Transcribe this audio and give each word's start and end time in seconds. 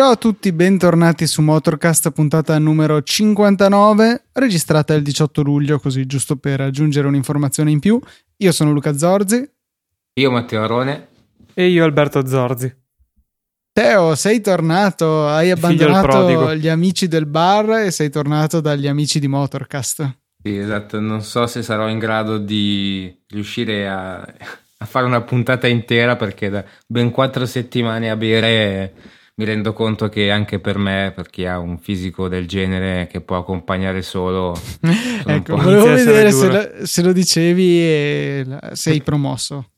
Ciao 0.00 0.12
a 0.12 0.16
tutti, 0.16 0.50
bentornati 0.52 1.26
su 1.26 1.42
Motorcast, 1.42 2.10
puntata 2.12 2.58
numero 2.58 3.02
59, 3.02 4.28
registrata 4.32 4.94
il 4.94 5.02
18 5.02 5.42
luglio, 5.42 5.78
così 5.78 6.06
giusto 6.06 6.36
per 6.36 6.62
aggiungere 6.62 7.06
un'informazione 7.06 7.70
in 7.70 7.80
più. 7.80 8.00
Io 8.38 8.50
sono 8.50 8.72
Luca 8.72 8.96
Zorzi. 8.96 9.46
Io 10.14 10.30
Matteo 10.30 10.62
Arone. 10.62 11.09
E 11.54 11.66
io 11.66 11.84
Alberto 11.84 12.26
Zorzi. 12.26 12.74
Teo, 13.72 14.14
sei 14.14 14.40
tornato, 14.40 15.26
hai 15.26 15.50
abbandonato 15.50 16.54
gli 16.54 16.68
amici 16.68 17.06
del 17.06 17.26
bar 17.26 17.70
e 17.78 17.90
sei 17.90 18.10
tornato 18.10 18.60
dagli 18.60 18.86
amici 18.88 19.20
di 19.20 19.28
Motorcast. 19.28 20.18
Sì, 20.42 20.56
esatto, 20.56 20.98
non 20.98 21.22
so 21.22 21.46
se 21.46 21.62
sarò 21.62 21.88
in 21.88 21.98
grado 21.98 22.38
di 22.38 23.14
riuscire 23.28 23.86
a, 23.88 24.18
a 24.18 24.84
fare 24.86 25.06
una 25.06 25.20
puntata 25.20 25.68
intera 25.68 26.16
perché 26.16 26.48
da 26.48 26.64
ben 26.86 27.10
quattro 27.10 27.46
settimane 27.46 28.10
a 28.10 28.16
bere 28.16 28.92
mi 29.34 29.44
rendo 29.44 29.72
conto 29.72 30.08
che 30.08 30.30
anche 30.30 30.58
per 30.58 30.76
me, 30.76 31.12
per 31.14 31.30
chi 31.30 31.46
ha 31.46 31.58
un 31.58 31.78
fisico 31.78 32.28
del 32.28 32.46
genere 32.46 33.06
che 33.06 33.20
può 33.20 33.38
accompagnare 33.38 34.02
solo, 34.02 34.58
ecco, 35.24 35.56
volevo 35.56 35.86
vedere 35.86 36.30
se 36.32 36.48
lo, 36.48 36.86
se 36.86 37.02
lo, 37.02 37.12
dicevi 37.12 37.80
e 37.80 38.46
sei 38.72 39.02
promosso. 39.02 39.70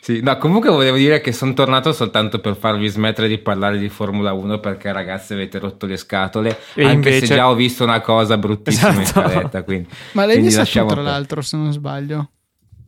Sì, 0.00 0.20
no, 0.20 0.36
comunque 0.36 0.70
volevo 0.70 0.96
dire 0.96 1.20
che 1.20 1.32
sono 1.32 1.54
tornato 1.54 1.92
soltanto 1.92 2.38
per 2.38 2.56
farvi 2.56 2.88
smettere 2.88 3.28
di 3.28 3.38
parlare 3.38 3.78
di 3.78 3.88
Formula 3.88 4.32
1 4.32 4.60
perché 4.60 4.92
ragazzi 4.92 5.32
avete 5.32 5.58
rotto 5.58 5.86
le 5.86 5.96
scatole, 5.96 6.58
e 6.74 6.84
anche 6.84 7.08
invece... 7.08 7.26
se 7.26 7.34
già 7.34 7.48
ho 7.48 7.54
visto 7.54 7.84
una 7.84 8.00
cosa 8.00 8.36
bruttissima 8.36 9.00
esatto. 9.00 9.20
in 9.20 9.28
scaletta. 9.28 9.62
Quindi, 9.62 9.88
Ma 10.12 10.26
l'hai 10.26 10.40
vista 10.40 10.64
tu 10.64 10.86
tra 10.86 11.02
l'altro, 11.02 11.40
se 11.40 11.56
non 11.56 11.72
sbaglio? 11.72 12.30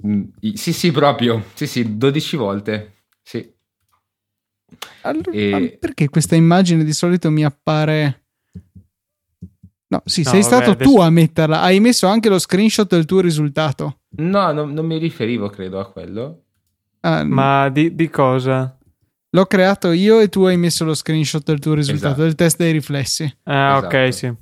Mm, 0.06 0.24
sì, 0.54 0.72
sì, 0.72 0.92
proprio. 0.92 1.44
Sì, 1.54 1.66
sì, 1.66 1.96
12 1.96 2.36
volte. 2.36 2.94
Sì. 3.22 3.54
Allora, 5.02 5.30
e... 5.30 5.78
Perché 5.80 6.08
questa 6.08 6.36
immagine 6.36 6.84
di 6.84 6.92
solito 6.92 7.30
mi 7.30 7.44
appare... 7.44 8.24
No, 9.88 10.02
sì, 10.04 10.22
no, 10.22 10.30
sei 10.30 10.42
vabbè, 10.42 10.54
stato 10.54 10.70
adesso... 10.72 10.90
tu 10.90 11.00
a 11.00 11.08
metterla. 11.10 11.60
Hai 11.60 11.78
messo 11.80 12.08
anche 12.08 12.28
lo 12.28 12.38
screenshot 12.38 12.88
del 12.88 13.04
tuo 13.04 13.20
risultato. 13.20 14.00
No, 14.16 14.52
no 14.52 14.64
non 14.64 14.84
mi 14.84 14.98
riferivo, 14.98 15.48
credo, 15.48 15.78
a 15.78 15.90
quello. 15.90 16.45
Ah, 17.06 17.22
Ma 17.22 17.68
di, 17.68 17.94
di, 17.94 18.10
cosa? 18.10 18.76
L'ho 19.30 19.46
creato 19.46 19.92
io 19.92 20.18
e 20.18 20.28
tu 20.28 20.42
hai 20.42 20.56
messo 20.56 20.84
lo 20.84 20.92
screenshot 20.92 21.44
del 21.44 21.60
tuo 21.60 21.74
risultato, 21.74 22.06
esatto. 22.06 22.22
del 22.22 22.34
test 22.34 22.56
dei 22.56 22.72
riflessi. 22.72 23.22
Ah, 23.44 23.76
esatto. 23.76 23.96
ok, 23.96 24.14
sì. 24.14 24.34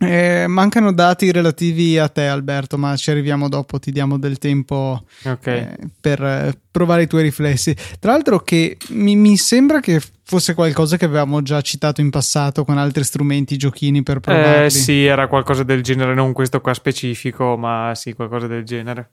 Eh, 0.00 0.46
mancano 0.48 0.92
dati 0.92 1.30
relativi 1.30 1.98
a 1.98 2.08
te, 2.08 2.26
Alberto, 2.26 2.78
ma 2.78 2.96
ci 2.96 3.10
arriviamo 3.10 3.50
dopo. 3.50 3.78
Ti 3.78 3.92
diamo 3.92 4.18
del 4.18 4.38
tempo 4.38 5.04
okay. 5.22 5.58
eh, 5.58 5.76
per 6.00 6.22
eh, 6.22 6.58
provare 6.70 7.02
i 7.02 7.06
tuoi 7.06 7.22
riflessi. 7.24 7.76
Tra 8.00 8.12
l'altro, 8.12 8.40
che 8.40 8.78
mi, 8.88 9.14
mi, 9.14 9.36
sembra 9.36 9.80
che 9.80 10.00
fosse 10.22 10.54
qualcosa 10.54 10.96
che 10.96 11.04
avevamo 11.04 11.42
già 11.42 11.60
citato 11.60 12.00
in 12.00 12.08
passato 12.08 12.64
con 12.64 12.78
altri 12.78 13.04
strumenti, 13.04 13.58
giochini 13.58 14.02
per 14.02 14.20
provare. 14.20 14.64
Eh, 14.64 14.70
sì, 14.70 15.04
era 15.04 15.28
qualcosa 15.28 15.62
del 15.62 15.82
genere, 15.82 16.14
non 16.14 16.32
questo 16.32 16.62
qua 16.62 16.72
specifico, 16.72 17.58
ma 17.58 17.92
sì, 17.94 18.14
qualcosa 18.14 18.46
del 18.46 18.64
genere. 18.64 19.12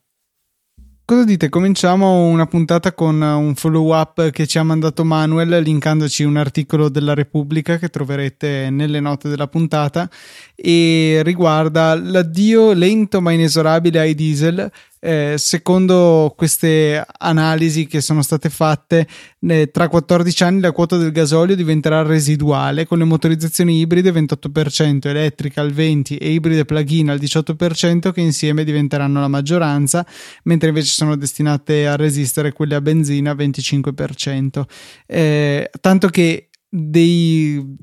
Cosa 1.12 1.26
dite? 1.26 1.50
Cominciamo 1.50 2.28
una 2.28 2.46
puntata 2.46 2.94
con 2.94 3.20
un 3.22 3.54
follow 3.56 3.94
up 3.94 4.30
che 4.30 4.48
ci 4.48 4.58
ha 4.60 4.64
mandato 4.64 5.04
Manuel, 5.04 5.62
linkandoci 5.62 6.24
un 6.24 6.38
articolo 6.38 6.88
della 6.88 7.14
Repubblica 7.14 7.78
che 7.78 7.90
troverete 7.90 8.70
nelle 8.70 9.02
note 9.02 9.28
della 9.28 9.50
puntata 9.50 10.10
e 10.56 11.20
riguarda 11.22 11.96
l'addio 11.96 12.72
lento 12.72 13.20
ma 13.20 13.34
inesorabile 13.34 14.00
ai 14.00 14.16
diesel 14.16 14.72
eh, 15.04 15.34
secondo 15.38 16.32
queste 16.38 17.04
analisi 17.18 17.88
che 17.88 18.02
sono 18.02 18.22
state 18.22 18.50
fatte, 18.50 19.08
eh, 19.40 19.72
tra 19.72 19.90
14 19.90 20.44
anni 20.44 20.62
la 20.62 20.72
quota 20.72 20.96
del 20.98 21.12
gasolio 21.12 21.56
diventerà 21.56 22.04
residuale 22.04 22.86
con 22.86 23.00
le 23.00 23.06
motorizzazioni 23.06 23.80
ibride 23.80 24.12
28%, 24.12 25.08
elettrica 25.08 25.62
al 25.62 25.72
20% 25.72 26.18
e 26.20 26.30
ibride 26.30 26.66
plug-in 26.66 27.10
al 27.10 27.18
18% 27.20 28.12
che 28.12 28.22
insieme 28.22 28.64
diventeranno 28.64 29.20
la 29.20 29.28
maggioranza, 29.28 30.06
mentre 30.44 30.70
invece 30.70 30.94
sono 30.94 31.16
destinate 31.16 31.88
a 31.88 31.96
resistere 31.96 32.54
quelle 32.54 32.76
a 32.76 32.82
benzina 32.82 33.34
25%. 33.34 34.64
Eh, 35.08 35.70
tanto 35.82 36.10
che 36.10 36.51
dei, 36.74 37.76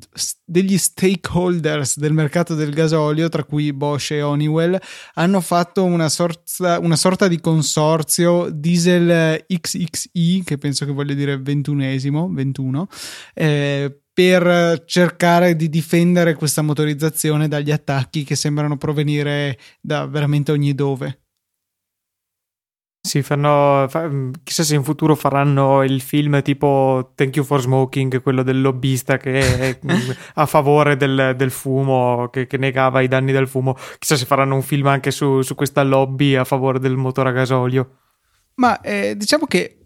degli 0.47 0.79
stakeholders 0.79 1.99
del 1.99 2.15
mercato 2.15 2.55
del 2.55 2.73
gasolio, 2.73 3.29
tra 3.29 3.45
cui 3.45 3.75
Bosch 3.75 4.13
e 4.13 4.23
Honeywell, 4.23 4.79
hanno 5.15 5.43
fatto 5.43 5.85
una 5.85 6.09
sorta, 6.09 6.79
una 6.79 6.97
sorta 6.97 7.29
di 7.29 7.39
consorzio 7.39 8.49
diesel 8.49 9.45
XXI, 9.47 10.43
che 10.43 10.57
penso 10.57 10.87
che 10.87 10.93
voglia 10.93 11.13
dire 11.13 11.39
ventunesimo, 11.39 12.31
21, 12.33 12.89
eh, 13.35 14.01
per 14.11 14.85
cercare 14.87 15.55
di 15.55 15.69
difendere 15.69 16.35
questa 16.35 16.63
motorizzazione 16.63 17.47
dagli 17.47 17.71
attacchi 17.71 18.25
che 18.25 18.37
sembrano 18.37 18.79
provenire 18.79 19.59
da 19.83 20.07
veramente 20.07 20.51
ogni 20.51 20.75
dove. 20.75 21.25
Sì, 23.09 23.23
fanno, 23.23 23.87
fa, 23.89 24.07
mm, 24.07 24.33
chissà 24.45 24.63
se 24.63 24.75
in 24.75 24.85
futuro 24.85 25.15
faranno 25.15 25.83
il 25.83 26.03
film 26.03 26.43
tipo 26.43 27.13
Thank 27.15 27.37
You 27.37 27.45
for 27.47 27.59
Smoking, 27.63 28.21
quello 28.21 28.43
del 28.43 28.61
lobbista 28.61 29.17
che 29.17 29.39
è 29.39 29.79
mm, 29.83 30.11
a 30.35 30.45
favore 30.45 30.95
del, 30.99 31.33
del 31.35 31.51
fumo, 31.51 32.29
che, 32.31 32.47
che, 32.47 32.59
negava 32.59 33.01
i 33.01 33.09
danni 33.09 33.33
del 33.33 33.49
fumo. 33.49 33.79
Chissà 33.99 34.15
se 34.15 34.27
faranno 34.27 34.57
un 34.57 34.63
film 34.63 34.89
anche 34.89 35.11
su, 35.11 35.41
su 35.41 35.55
questa 35.55 35.83
lobby 35.83 36.35
a 36.35 36.45
favore 36.45 36.79
del 36.81 36.97
motore 36.97 37.31
a 37.31 37.33
gasolio. 37.33 37.91
Ma 38.57 38.79
eh, 38.83 39.17
diciamo 39.17 39.47
che 39.47 39.78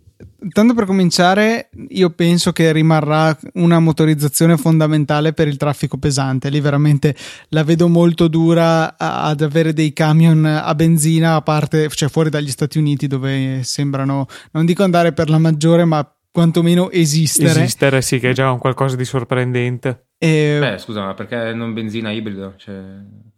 Tanto 0.53 0.75
per 0.75 0.87
cominciare, 0.87 1.71
io 1.89 2.11
penso 2.11 2.53
che 2.53 2.73
rimarrà 2.73 3.37
una 3.55 3.79
motorizzazione 3.79 4.57
fondamentale 4.57 5.33
per 5.33 5.49
il 5.49 5.57
traffico 5.57 5.99
pesante. 5.99 6.51
Lì 6.51 6.61
veramente 6.61 7.15
la 7.49 7.65
vedo 7.65 7.89
molto 7.89 8.29
dura 8.29 8.97
ad 8.99 9.41
avere 9.41 9.73
dei 9.73 9.93
camion 9.93 10.45
a 10.45 10.75
benzina, 10.75 11.37
a 11.37 11.43
parte, 11.43 11.89
cioè 11.89 12.09
fuori 12.09 12.31
dagli 12.31 12.51
Stati 12.51 12.79
Uniti, 12.79 13.07
dove 13.07 13.61
sembrano, 13.63 14.27
non 14.53 14.67
dico 14.67 14.83
andare 14.83 15.13
per 15.13 15.31
la 15.31 15.39
maggiore, 15.39 15.85
ma 15.85 16.07
quantomeno 16.31 16.91
esistere. 16.91 17.51
Esistere, 17.51 18.03
sì, 18.03 18.19
che 18.19 18.31
è 18.31 18.33
già 18.33 18.51
un 18.51 18.59
qualcosa 18.59 18.97
di 18.97 19.05
sorprendente. 19.05 20.07
E... 20.19 20.57
Beh, 20.59 20.79
scusa, 20.79 21.05
ma 21.05 21.15
perché 21.15 21.53
non 21.53 21.73
benzina 21.73 22.11
ibrido? 22.11 22.55
Cioè, 22.57 22.81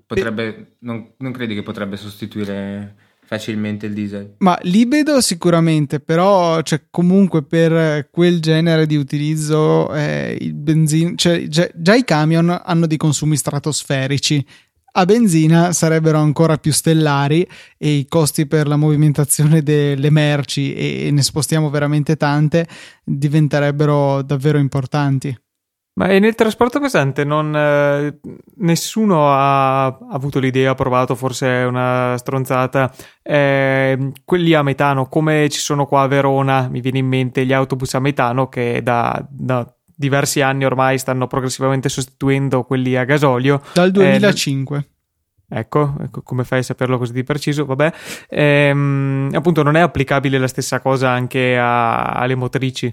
potrebbe, 0.07 0.77
non, 0.81 1.13
non 1.19 1.33
credi 1.33 1.55
che 1.55 1.63
potrebbe 1.63 1.97
sostituire 1.97 2.97
facilmente 3.25 3.87
il 3.87 3.93
diesel. 3.95 4.35
Ma 4.39 4.59
libido 4.63 5.21
sicuramente, 5.21 6.01
però 6.01 6.61
cioè, 6.63 6.83
comunque 6.91 7.43
per 7.43 8.09
quel 8.11 8.41
genere 8.41 8.87
di 8.87 8.97
utilizzo 8.97 9.93
eh, 9.95 10.37
il 10.41 10.55
benzina, 10.55 11.13
cioè, 11.17 11.47
già, 11.49 11.69
già, 11.75 11.95
i 11.95 12.05
camion 12.05 12.61
hanno 12.65 12.87
dei 12.87 12.97
consumi 12.97 13.37
stratosferici. 13.37 14.45
A 14.97 15.05
benzina 15.07 15.73
sarebbero 15.73 16.19
ancora 16.19 16.57
più 16.57 16.71
stellari 16.71 17.45
e 17.77 17.91
i 17.91 18.07
costi 18.07 18.47
per 18.47 18.69
la 18.69 18.77
movimentazione 18.77 19.63
delle 19.63 20.11
merci, 20.11 20.73
e 20.73 21.11
ne 21.11 21.23
spostiamo 21.23 21.69
veramente 21.69 22.17
tante, 22.17 22.69
diventerebbero 23.03 24.23
davvero 24.23 24.59
importanti. 24.59 25.37
Ma 25.97 26.07
nel 26.07 26.35
trasporto 26.35 26.81
pesante 26.81 27.23
non, 27.23 27.55
eh, 27.55 28.19
nessuno 28.57 29.31
ha, 29.31 29.87
ha, 29.87 29.99
avuto 30.11 30.41
l'idea, 30.41 30.73
ha 30.73 30.75
provato, 30.75 31.15
forse 31.15 31.47
è 31.47 31.65
una 31.65 32.17
stronzata, 32.19 32.93
eh, 33.23 34.11
quelli 34.25 34.55
a 34.55 34.65
metano, 34.65 35.07
come 35.07 35.49
ci 35.51 35.61
sono 35.61 35.87
qua 35.87 36.03
a 36.03 36.09
Verona, 36.09 36.69
mi 36.69 36.81
viene 36.81 36.99
in 36.99 37.07
mente 37.07 37.47
gli 37.47 37.53
autobus 37.53 37.95
a 37.95 38.01
metano 38.01 38.49
che 38.49 38.81
da, 38.83 39.25
da 39.31 39.73
diversi 39.95 40.41
anni 40.41 40.65
ormai 40.65 40.99
stanno 40.99 41.29
progressivamente 41.29 41.89
sostituendo 41.89 42.65
quelli 42.65 42.97
a 42.97 43.05
gasolio. 43.05 43.63
Dal 43.73 43.93
2005. 43.93 44.89
Eh, 45.49 45.59
ecco, 45.61 45.95
ecco, 46.01 46.23
come 46.23 46.43
fai 46.43 46.59
a 46.59 46.63
saperlo 46.63 46.99
così 46.99 47.13
di 47.13 47.23
preciso? 47.23 47.67
Vabbè, 47.67 47.93
ehm, 48.31 49.31
appunto 49.33 49.63
non 49.63 49.77
è 49.77 49.81
applicabile 49.81 50.39
la 50.39 50.49
stessa 50.49 50.81
cosa 50.81 51.11
anche 51.11 51.57
a, 51.57 52.15
alle 52.15 52.35
motrici. 52.35 52.93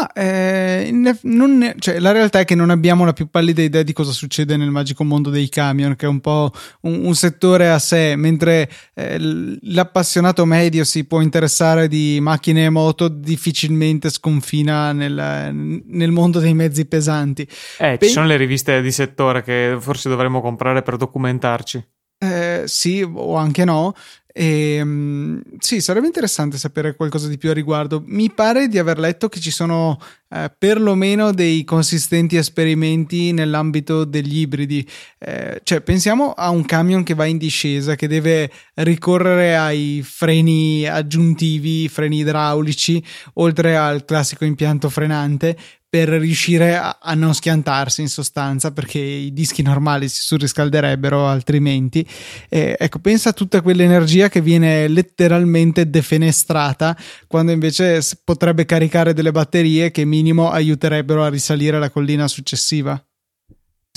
Ma 0.00 0.12
eh, 0.12 0.90
non, 1.22 1.74
cioè, 1.78 1.98
la 1.98 2.12
realtà 2.12 2.40
è 2.40 2.44
che 2.46 2.54
non 2.54 2.70
abbiamo 2.70 3.04
la 3.04 3.12
più 3.12 3.28
pallida 3.28 3.60
idea 3.60 3.82
di 3.82 3.92
cosa 3.92 4.12
succede 4.12 4.56
nel 4.56 4.70
magico 4.70 5.04
mondo 5.04 5.28
dei 5.28 5.48
camion, 5.50 5.94
che 5.94 6.06
è 6.06 6.08
un 6.08 6.20
po' 6.20 6.50
un, 6.82 7.04
un 7.04 7.14
settore 7.14 7.68
a 7.70 7.78
sé, 7.78 8.16
mentre 8.16 8.70
eh, 8.94 9.18
l'appassionato 9.62 10.46
medio 10.46 10.84
si 10.84 11.04
può 11.04 11.20
interessare 11.20 11.86
di 11.86 12.18
macchine 12.20 12.64
e 12.64 12.70
moto, 12.70 13.08
difficilmente 13.08 14.08
sconfina 14.08 14.92
nel, 14.92 15.52
nel 15.52 16.10
mondo 16.10 16.38
dei 16.38 16.54
mezzi 16.54 16.86
pesanti. 16.86 17.46
Eh, 17.78 17.98
Pe- 17.98 18.06
ci 18.06 18.12
sono 18.12 18.26
le 18.26 18.38
riviste 18.38 18.80
di 18.80 18.92
settore 18.92 19.42
che 19.42 19.76
forse 19.78 20.08
dovremmo 20.08 20.40
comprare 20.40 20.80
per 20.82 20.96
documentarci. 20.96 21.84
Eh, 22.22 22.64
sì, 22.66 23.02
o 23.02 23.34
anche 23.36 23.64
no. 23.64 23.94
E, 24.32 24.80
um, 24.80 25.42
sì, 25.58 25.80
sarebbe 25.80 26.06
interessante 26.06 26.56
sapere 26.56 26.94
qualcosa 26.94 27.28
di 27.28 27.38
più 27.38 27.50
a 27.50 27.54
riguardo. 27.54 28.02
Mi 28.06 28.30
pare 28.30 28.68
di 28.68 28.78
aver 28.78 28.98
letto 28.98 29.28
che 29.28 29.40
ci 29.40 29.50
sono 29.50 29.98
eh, 30.28 30.52
perlomeno 30.56 31.32
dei 31.32 31.64
consistenti 31.64 32.36
esperimenti 32.36 33.32
nell'ambito 33.32 34.04
degli 34.04 34.38
ibridi. 34.38 34.88
Eh, 35.18 35.60
cioè, 35.62 35.80
pensiamo 35.80 36.32
a 36.32 36.50
un 36.50 36.64
camion 36.64 37.02
che 37.02 37.14
va 37.14 37.24
in 37.24 37.38
discesa, 37.38 37.96
che 37.96 38.06
deve 38.06 38.50
ricorrere 38.74 39.56
ai 39.56 40.02
freni 40.04 40.86
aggiuntivi, 40.86 41.88
freni 41.88 42.18
idraulici, 42.18 43.02
oltre 43.34 43.76
al 43.76 44.04
classico 44.04 44.44
impianto 44.44 44.88
frenante 44.88 45.56
per 45.90 46.08
riuscire 46.08 46.76
a, 46.76 46.98
a, 47.02 47.14
non 47.14 47.34
schiantarsi 47.34 48.00
in 48.00 48.08
sostanza 48.08 48.70
perché 48.70 49.00
i 49.00 49.32
dischi 49.32 49.60
normali 49.62 50.08
si 50.08 50.22
surriscalderebbero 50.22 51.26
altrimenti. 51.26 52.06
Eh, 52.48 52.76
ecco 52.78 53.00
pensa 53.00 53.30
a 53.30 53.32
tutta 53.32 53.60
quell'energia 53.60 54.28
che 54.28 54.40
viene 54.40 54.86
letteralmente 54.86 55.90
defenestrata 55.90 56.96
quando 57.26 57.50
invece 57.50 58.00
potrebbe 58.22 58.64
caricare 58.64 59.12
delle 59.12 59.32
batterie 59.32 59.90
che 59.90 60.04
minimo 60.04 60.50
aiuterebbero 60.50 61.24
a 61.24 61.28
risalire 61.28 61.80
la 61.80 61.90
collina 61.90 62.28
successiva 62.28 63.02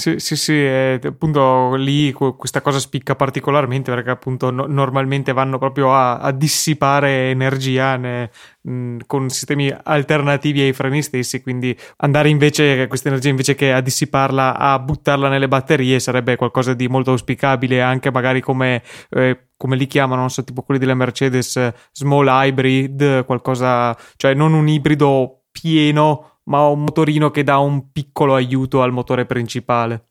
sì, 0.04 0.20
sì, 0.20 0.36
sì, 0.36 0.52
eh, 0.52 1.00
appunto 1.02 1.76
lì 1.76 2.12
questa 2.12 2.60
cosa 2.60 2.78
spicca 2.78 3.16
particolarmente 3.16 3.90
perché 3.90 4.10
appunto 4.10 4.52
no, 4.52 4.66
normalmente 4.68 5.32
vanno 5.32 5.58
proprio 5.58 5.94
a, 5.94 6.18
a 6.18 6.32
dissipare 6.32 7.30
energia 7.30 7.96
ne, 7.96 8.30
mh, 8.64 8.98
con 9.08 9.30
sistemi 9.30 9.74
alternativi 9.84 10.60
ai 10.60 10.74
freni 10.74 11.02
stessi, 11.02 11.42
quindi 11.42 11.74
andare 11.98 12.28
invece 12.28 12.88
questa 12.88 13.08
energia 13.08 13.30
invece 13.30 13.56
che 13.56 13.72
a 13.72 13.80
dissiparla 13.80 14.58
a 14.58 14.78
buttarla 14.78 15.30
nelle 15.30 15.48
batterie 15.48 16.02
sarebbe 16.02 16.36
qualcosa 16.36 16.74
di 16.74 16.90
molto 16.90 17.12
auspicabile 17.12 17.82
anche 17.82 18.12
magari 18.12 18.42
come, 18.42 18.84
eh, 19.12 19.52
come 19.56 19.78
li 19.78 19.88
chiamano, 19.88 20.20
non 20.20 20.30
so, 20.30 20.44
tipo 20.44 20.64
quelli 20.64 20.82
della 20.82 20.96
Mercedes 20.96 21.72
small 21.94 22.28
hybrid, 22.28 23.24
qualcosa, 23.24 23.96
cioè 24.18 24.34
non 24.34 24.52
un 24.52 24.68
ibrido 24.68 25.44
pieno 25.50 26.32
ma 26.45 26.68
un 26.68 26.81
motorino 26.81 27.31
che 27.31 27.44
dà 27.44 27.57
un 27.57 27.92
piccolo 27.92 28.36
aiuto 28.36 28.81
al 28.81 28.92
motore 28.92 29.25
principale. 29.25 30.07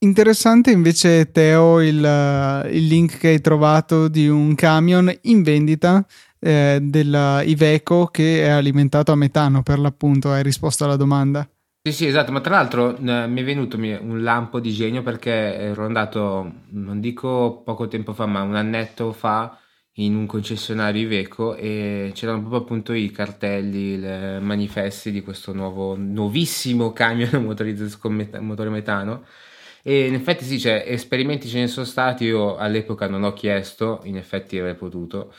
Interessante 0.00 0.70
invece 0.70 1.32
Teo 1.32 1.80
il, 1.80 1.96
il 2.70 2.86
link 2.86 3.18
che 3.18 3.28
hai 3.28 3.40
trovato 3.40 4.06
di 4.06 4.28
un 4.28 4.54
camion 4.54 5.12
in 5.22 5.42
vendita 5.42 6.06
eh, 6.38 6.78
della 6.80 7.42
Iveco 7.42 8.06
che 8.06 8.44
è 8.44 8.48
alimentato 8.48 9.10
a 9.10 9.16
metano 9.16 9.62
per 9.62 9.80
l'appunto, 9.80 10.30
hai 10.30 10.44
risposto 10.44 10.84
alla 10.84 10.94
domanda. 10.94 11.48
Sì, 11.82 11.92
sì, 11.92 12.06
esatto, 12.06 12.30
ma 12.30 12.40
tra 12.40 12.54
l'altro 12.54 12.96
eh, 12.96 13.26
mi 13.26 13.40
è 13.40 13.44
venuto 13.44 13.76
un 13.76 14.22
lampo 14.22 14.60
di 14.60 14.72
genio 14.72 15.02
perché 15.02 15.30
ero 15.30 15.84
andato, 15.84 16.52
non 16.70 17.00
dico 17.00 17.62
poco 17.64 17.88
tempo 17.88 18.12
fa, 18.12 18.26
ma 18.26 18.42
un 18.42 18.54
annetto 18.54 19.12
fa 19.12 19.58
in 19.98 20.14
un 20.14 20.26
concessionario 20.26 21.02
Iveco 21.02 21.54
e 21.56 22.10
c'erano 22.14 22.40
proprio 22.40 22.60
appunto 22.60 22.92
i 22.92 23.10
cartelli, 23.10 23.94
i 23.94 24.40
manifesti 24.40 25.10
di 25.10 25.22
questo 25.22 25.52
nuovo, 25.52 25.96
nuovissimo 25.96 26.92
camion 26.92 27.42
motorizzato 27.44 27.96
con 27.98 28.14
met- 28.14 28.38
motore 28.38 28.70
metano. 28.70 29.24
E 29.82 30.06
in 30.06 30.14
effetti 30.14 30.44
sì, 30.44 30.58
cioè, 30.60 30.84
esperimenti 30.86 31.48
ce 31.48 31.60
ne 31.60 31.66
sono 31.68 31.86
stati, 31.86 32.24
io 32.24 32.56
all'epoca 32.56 33.08
non 33.08 33.22
ho 33.22 33.32
chiesto, 33.32 34.00
in 34.04 34.16
effetti 34.16 34.58
avrei 34.58 34.74
potuto, 34.74 35.32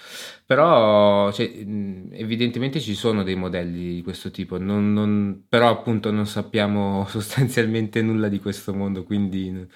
però 0.45 1.31
cioè, 1.31 1.45
evidentemente 1.45 2.79
ci 2.79 2.95
sono 2.95 3.23
dei 3.23 3.35
modelli 3.35 3.95
di 3.95 4.01
questo 4.01 4.31
tipo, 4.31 4.57
non, 4.57 4.91
non, 4.94 5.44
però 5.47 5.69
appunto 5.69 6.09
non 6.11 6.25
sappiamo 6.25 7.06
sostanzialmente 7.09 8.01
nulla 8.01 8.27
di 8.27 8.39
questo 8.39 8.73
mondo, 8.73 9.03
quindi 9.03 9.67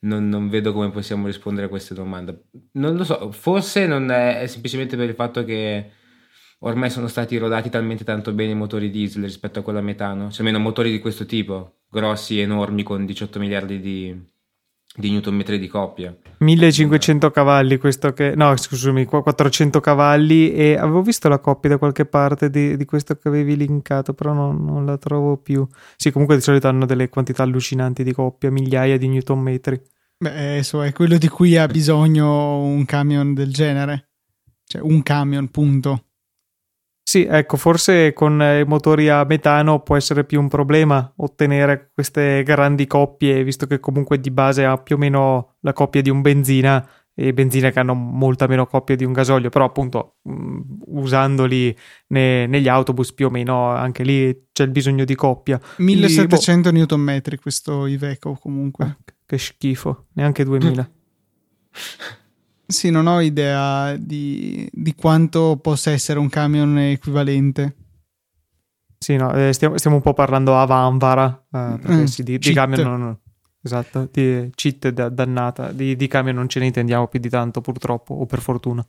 non, 0.00 0.28
non, 0.28 0.48
vedo 0.48 0.72
come 0.72 0.90
possiamo 0.90 1.26
rispondere 1.26 1.66
a 1.66 1.68
queste 1.68 1.94
domande. 1.94 2.48
Non 2.72 2.96
lo 2.96 3.04
so, 3.04 3.30
forse 3.32 3.86
non 3.86 4.10
è, 4.10 4.40
è, 4.40 4.46
semplicemente 4.46 4.96
per 4.96 5.08
il 5.08 5.14
fatto 5.14 5.44
che 5.44 5.90
ormai 6.60 6.90
sono 6.90 7.08
stati 7.08 7.36
rodati 7.38 7.70
talmente 7.70 8.04
tanto 8.04 8.32
bene 8.32 8.52
i 8.52 8.56
motori 8.56 8.90
diesel 8.90 9.24
rispetto 9.24 9.60
a 9.60 9.62
quello 9.62 9.78
a 9.78 9.82
metano, 9.82 10.30
cioè 10.30 10.40
almeno 10.40 10.58
motori 10.58 10.90
di 10.90 11.00
questo 11.00 11.26
tipo, 11.26 11.80
grossi, 11.90 12.40
enormi, 12.40 12.82
con 12.82 13.04
18 13.04 13.38
miliardi 13.38 13.80
di, 13.80 14.34
di 14.96 15.10
newton 15.10 15.34
metri 15.34 15.58
di 15.58 15.68
coppia. 15.68 16.16
1500 16.38 17.30
cavalli 17.30 17.76
questo 17.76 18.12
che... 18.12 18.34
No, 18.34 18.56
scusami, 18.56 19.04
400 19.04 19.80
cavalli 19.80 20.52
e 20.52 20.76
avevo 20.76 21.02
visto 21.02 21.28
la 21.28 21.38
coppia 21.38 21.70
da 21.70 21.78
qualche 21.78 22.06
parte 22.06 22.50
di, 22.50 22.76
di 22.76 22.84
questo 22.84 23.16
che 23.16 23.28
avevi 23.28 23.56
linkato, 23.56 24.14
però 24.14 24.32
non, 24.32 24.64
non, 24.64 24.84
la 24.84 24.98
trovo 24.98 25.36
più. 25.36 25.66
Sì, 25.96 26.10
comunque 26.10 26.36
di 26.36 26.42
solito 26.42 26.68
hanno 26.68 26.86
delle 26.86 27.08
quantità 27.08 27.42
allucinanti 27.42 28.02
di 28.02 28.12
coppia, 28.12 28.50
migliaia 28.50 28.98
di 28.98 29.08
newton 29.08 29.40
metri. 29.40 29.80
Beh, 30.18 30.30
adesso 30.30 30.82
è 30.82 30.92
quello 30.92 31.18
di 31.18 31.28
cui 31.28 31.56
ha 31.56 31.66
bisogno 31.66 32.62
un 32.62 32.84
camion 32.84 33.34
del 33.34 33.52
genere. 33.52 34.08
Cioè, 34.64 34.80
un 34.82 35.02
camion, 35.02 35.48
punto. 35.48 36.05
Sì, 37.08 37.24
ecco, 37.24 37.56
forse 37.56 38.12
con 38.12 38.42
i 38.42 38.64
motori 38.64 39.08
a 39.08 39.22
metano 39.22 39.80
può 39.80 39.96
essere 39.96 40.24
più 40.24 40.40
un 40.40 40.48
problema 40.48 41.12
ottenere 41.18 41.92
queste 41.94 42.42
grandi 42.42 42.88
coppie, 42.88 43.44
visto 43.44 43.68
che 43.68 43.78
comunque 43.78 44.18
di 44.18 44.32
base 44.32 44.64
ha 44.64 44.76
più 44.76 44.96
o 44.96 44.98
meno 44.98 45.54
la 45.60 45.72
coppia 45.72 46.02
di 46.02 46.10
un 46.10 46.20
benzina 46.20 46.84
e 47.14 47.32
benzine 47.32 47.70
che 47.70 47.78
hanno 47.78 47.94
molta 47.94 48.48
meno 48.48 48.66
coppia 48.66 48.96
di 48.96 49.04
un 49.04 49.12
gasolio, 49.12 49.50
però 49.50 49.66
appunto 49.66 50.16
mh, 50.22 50.32
mm, 50.32 50.60
usandoli 50.86 51.78
ne, 52.08 52.48
negli 52.48 52.66
autobus 52.66 53.12
più 53.12 53.26
o 53.26 53.30
meno 53.30 53.68
anche 53.68 54.02
lì 54.02 54.48
c'è 54.50 54.64
il 54.64 54.70
bisogno 54.70 55.04
di 55.04 55.14
coppia. 55.14 55.60
1700 55.76 56.72
boh. 56.72 56.96
Nm 56.96 57.20
questo 57.40 57.86
Iveco 57.86 58.34
comunque. 58.34 58.84
Ah, 58.84 58.96
che 59.24 59.38
schifo, 59.38 60.06
neanche 60.14 60.42
2000. 60.42 60.90
sì, 62.66 62.90
non 62.90 63.06
ho 63.06 63.20
idea 63.20 63.96
di, 63.96 64.68
di, 64.72 64.94
quanto 64.94 65.58
possa 65.60 65.90
essere 65.90 66.18
un 66.18 66.28
camion 66.28 66.78
equivalente. 66.78 67.76
Sì, 68.98 69.16
no, 69.16 69.32
eh, 69.32 69.52
stiamo, 69.52 69.76
stiamo, 69.78 69.96
un 69.96 70.02
po' 70.02 70.14
parlando 70.14 70.56
a 70.58 70.64
Vanvara, 70.64 71.28
eh, 71.52 71.78
perché 71.80 71.94
mm, 71.94 72.04
sì, 72.04 72.22
di, 72.22 72.38
di 72.38 72.52
camion 72.52 72.80
non, 72.82 73.18
esatto, 73.62 74.08
di 74.10 74.50
cheat 74.54 74.88
dannata, 74.88 75.70
di, 75.70 75.94
di 75.94 76.06
camion 76.08 76.34
non 76.34 76.48
ce 76.48 76.58
ne 76.58 76.66
intendiamo 76.66 77.06
più 77.06 77.20
di 77.20 77.28
tanto 77.28 77.60
purtroppo, 77.60 78.14
o 78.14 78.26
per 78.26 78.40
fortuna. 78.40 78.84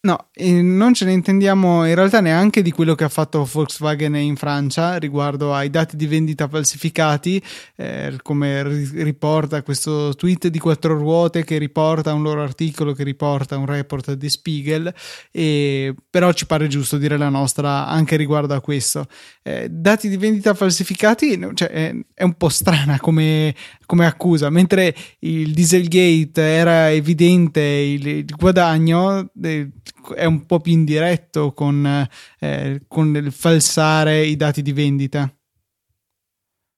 No, 0.00 0.28
non 0.36 0.94
ce 0.94 1.04
ne 1.06 1.10
intendiamo 1.10 1.84
in 1.84 1.96
realtà 1.96 2.20
neanche 2.20 2.62
di 2.62 2.70
quello 2.70 2.94
che 2.94 3.02
ha 3.02 3.08
fatto 3.08 3.44
Volkswagen 3.44 4.14
in 4.14 4.36
Francia 4.36 4.96
riguardo 4.96 5.52
ai 5.52 5.70
dati 5.70 5.96
di 5.96 6.06
vendita 6.06 6.46
falsificati, 6.46 7.42
eh, 7.74 8.16
come 8.22 8.62
riporta 8.62 9.60
questo 9.64 10.14
tweet 10.14 10.46
di 10.46 10.60
quattro 10.60 10.96
ruote 10.96 11.42
che 11.42 11.58
riporta 11.58 12.14
un 12.14 12.22
loro 12.22 12.44
articolo, 12.44 12.92
che 12.92 13.02
riporta 13.02 13.58
un 13.58 13.66
report 13.66 14.12
di 14.12 14.28
Spiegel, 14.28 14.94
e, 15.32 15.92
però 16.08 16.30
ci 16.30 16.46
pare 16.46 16.68
giusto 16.68 16.96
dire 16.96 17.16
la 17.16 17.28
nostra 17.28 17.88
anche 17.88 18.14
riguardo 18.14 18.54
a 18.54 18.60
questo. 18.60 19.08
Eh, 19.42 19.66
dati 19.68 20.08
di 20.08 20.16
vendita 20.16 20.54
falsificati 20.54 21.40
cioè, 21.54 21.68
è, 21.70 21.92
è, 22.14 22.22
un 22.22 22.34
po' 22.34 22.50
strana 22.50 23.00
come, 23.00 23.52
come, 23.88 24.04
accusa, 24.04 24.50
mentre 24.50 24.94
il 25.20 25.54
Dieselgate 25.54 26.42
era 26.42 26.90
evidente 26.90 27.60
il, 27.60 28.06
il 28.06 28.34
guadagno. 28.36 29.30
Eh, 29.42 29.70
è 30.14 30.26
un 30.26 30.44
po' 30.44 30.60
più 30.60 30.72
indiretto 30.72 31.52
con, 31.52 32.06
eh, 32.38 32.82
con 32.86 33.16
il 33.16 33.32
falsare 33.32 34.24
i 34.24 34.36
dati 34.36 34.60
di 34.60 34.72
vendita. 34.72 35.32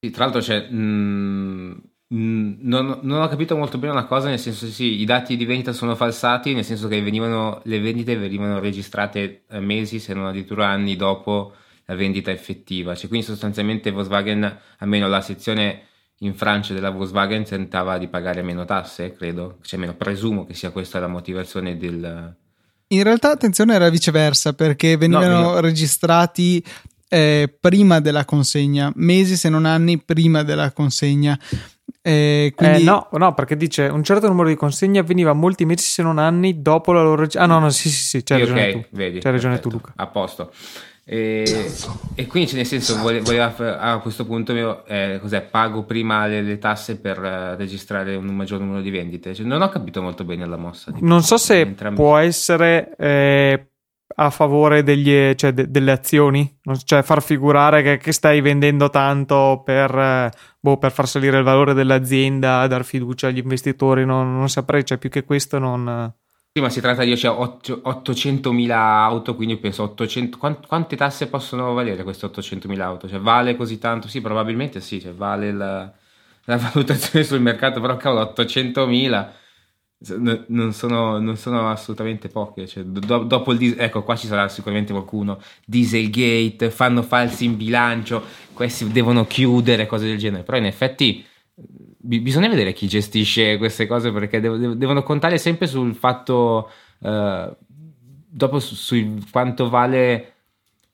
Sì, 0.00 0.10
tra 0.10 0.24
l'altro 0.24 0.40
c'è... 0.40 0.70
Mh, 0.70 1.82
mh, 2.06 2.56
non, 2.60 3.00
non, 3.02 3.22
ho 3.22 3.28
capito 3.28 3.56
molto 3.56 3.78
bene 3.78 3.92
una 3.92 4.06
cosa, 4.06 4.28
nel 4.28 4.38
senso 4.38 4.66
sì, 4.66 5.00
i 5.00 5.04
dati 5.04 5.36
di 5.36 5.44
vendita 5.44 5.72
sono 5.72 5.96
falsati, 5.96 6.54
nel 6.54 6.64
senso 6.64 6.86
che 6.86 7.02
venivano, 7.02 7.60
le 7.64 7.80
vendite 7.80 8.16
venivano 8.16 8.60
registrate 8.60 9.42
eh, 9.50 9.58
mesi, 9.58 9.98
se 9.98 10.14
non 10.14 10.26
addirittura 10.26 10.68
anni 10.68 10.94
dopo 10.94 11.54
la 11.86 11.96
vendita 11.96 12.30
effettiva. 12.30 12.94
Cioè, 12.94 13.08
quindi 13.08 13.26
sostanzialmente 13.26 13.90
Volkswagen, 13.90 14.58
almeno 14.78 15.08
la 15.08 15.20
sezione 15.20 15.88
in 16.22 16.34
Francia 16.34 16.74
della 16.74 16.90
Volkswagen, 16.90 17.44
tentava 17.44 17.98
di 17.98 18.08
pagare 18.08 18.42
meno 18.42 18.64
tasse, 18.64 19.12
credo. 19.12 19.58
Cioè, 19.62 19.78
almeno 19.78 19.96
presumo 19.96 20.44
che 20.44 20.54
sia 20.54 20.70
questa 20.70 20.98
la 21.00 21.08
motivazione 21.08 21.76
del, 21.76 22.36
in 22.92 23.04
realtà, 23.04 23.30
attenzione, 23.30 23.74
era 23.74 23.88
viceversa 23.88 24.52
perché 24.52 24.96
venivano 24.96 25.40
no, 25.40 25.60
registrati 25.60 26.62
eh, 27.08 27.52
prima 27.60 28.00
della 28.00 28.24
consegna, 28.24 28.90
mesi 28.96 29.36
se 29.36 29.48
non 29.48 29.64
anni 29.64 29.98
prima 29.98 30.42
della 30.42 30.72
consegna. 30.72 31.38
Eh, 32.02 32.52
quindi... 32.56 32.80
eh, 32.80 32.84
no, 32.84 33.08
no, 33.12 33.34
perché 33.34 33.56
dice 33.56 33.82
un 33.84 34.02
certo 34.02 34.26
numero 34.26 34.48
di 34.48 34.56
consegne 34.56 34.98
avveniva 34.98 35.32
molti 35.34 35.66
mesi 35.66 35.84
se 35.84 36.02
non 36.02 36.18
anni 36.18 36.62
dopo 36.62 36.92
la 36.92 37.02
loro. 37.02 37.28
Ah, 37.34 37.46
no, 37.46 37.60
no, 37.60 37.70
sì, 37.70 37.88
sì, 37.90 38.02
sì, 38.02 38.22
c'hai 38.24 38.40
sì, 38.40 38.44
ragione 38.46 38.68
okay, 38.68 38.72
tu. 38.72 38.96
Vedi, 38.96 39.18
c'hai 39.20 39.32
ragione 39.32 39.54
perfetto, 39.54 39.76
tu, 39.76 39.76
Luca. 39.76 39.92
A 39.94 40.06
posto. 40.08 40.52
E, 41.04 41.72
e, 42.14 42.26
quindi 42.26 42.52
nel 42.54 42.66
senso 42.66 42.96
voleva, 42.98 43.52
a 43.78 43.98
questo 43.98 44.24
punto 44.24 44.86
eh, 44.86 45.18
cos'è, 45.20 45.40
pago 45.42 45.82
prima 45.82 46.26
le, 46.26 46.42
le 46.42 46.58
tasse 46.58 46.98
per 46.98 47.18
uh, 47.18 47.56
registrare 47.56 48.14
un 48.14 48.26
maggior 48.26 48.60
numero 48.60 48.80
di 48.80 48.90
vendite. 48.90 49.34
Cioè, 49.34 49.44
non 49.44 49.62
ho 49.62 49.68
capito 49.70 50.02
molto 50.02 50.24
bene 50.24 50.46
la 50.46 50.56
mossa 50.56 50.92
non 51.00 51.22
so 51.22 51.36
se 51.36 51.60
entrambi. 51.60 51.96
può 51.96 52.16
essere 52.16 52.94
eh, 52.96 53.70
a 54.14 54.30
favore 54.30 54.82
degli, 54.82 55.34
cioè, 55.34 55.52
de, 55.52 55.70
delle 55.70 55.90
azioni? 55.90 56.58
Cioè 56.84 57.02
far 57.02 57.22
figurare 57.22 57.82
che, 57.82 57.96
che 57.96 58.12
stai 58.12 58.40
vendendo 58.40 58.90
tanto 58.90 59.62
per, 59.64 59.92
eh, 59.96 60.30
boh, 60.60 60.76
per, 60.76 60.92
far 60.92 61.08
salire 61.08 61.38
il 61.38 61.44
valore 61.44 61.74
dell'azienda 61.74 62.66
dar 62.66 62.84
fiducia 62.84 63.28
agli 63.28 63.38
investitori 63.38 64.04
non, 64.04 64.36
non 64.36 64.48
saprei. 64.48 64.84
Cioè 64.84 64.98
più 64.98 65.08
che 65.08 65.24
questo 65.24 65.58
non 65.58 66.12
Sì, 66.52 66.60
ma 66.60 66.68
si 66.68 66.80
tratta 66.80 67.04
di 67.04 67.16
cioè, 67.16 67.30
800.000 67.84 69.04
auto, 69.04 69.36
quindi 69.36 69.56
penso 69.56 69.84
800... 69.84 70.36
Quant, 70.36 70.66
quante 70.66 70.96
tasse 70.96 71.28
possono 71.28 71.72
valere 71.74 72.02
queste 72.02 72.26
800.000 72.26 72.80
auto? 72.80 73.08
Cioè, 73.08 73.20
vale 73.20 73.54
così 73.54 73.78
tanto? 73.78 74.08
Sì, 74.08 74.20
probabilmente 74.20 74.80
sì, 74.80 75.00
cioè, 75.00 75.12
vale 75.14 75.52
la, 75.52 75.92
la 76.46 76.56
valutazione 76.72 77.24
sul 77.24 77.40
mercato, 77.40 77.80
però 77.80 77.96
cavolo, 77.96 78.22
800.000 78.22 79.32
non 80.48 80.72
sono, 80.72 81.18
non 81.20 81.36
sono, 81.36 81.70
assolutamente 81.70 82.28
poche. 82.28 82.66
Cioè, 82.66 82.82
do, 82.84 83.18
dopo 83.22 83.52
il 83.52 83.58
diesel, 83.58 83.80
ecco, 83.80 84.02
qua 84.02 84.16
ci 84.16 84.26
sarà 84.26 84.48
sicuramente 84.48 84.92
qualcuno. 84.92 85.40
Dieselgate, 85.64 86.70
fanno 86.72 87.02
falsi 87.02 87.44
in 87.44 87.56
bilancio, 87.56 88.24
questi 88.54 88.88
devono 88.90 89.24
chiudere, 89.26 89.86
cose 89.86 90.06
del 90.06 90.18
genere. 90.18 90.42
Però 90.42 90.56
in 90.58 90.66
effetti 90.66 91.24
b- 92.00 92.20
bisogna 92.20 92.48
vedere 92.48 92.72
chi 92.72 92.88
gestisce 92.88 93.58
queste 93.58 93.86
cose 93.86 94.10
perché 94.12 94.40
dev- 94.40 94.72
devono 94.74 95.02
contare 95.02 95.38
sempre 95.38 95.66
sul 95.66 95.94
fatto, 95.94 96.70
uh, 96.98 97.56
dopo 98.28 98.58
su, 98.58 98.74
su, 98.74 99.18
quanto 99.30 99.68
vale 99.68 100.34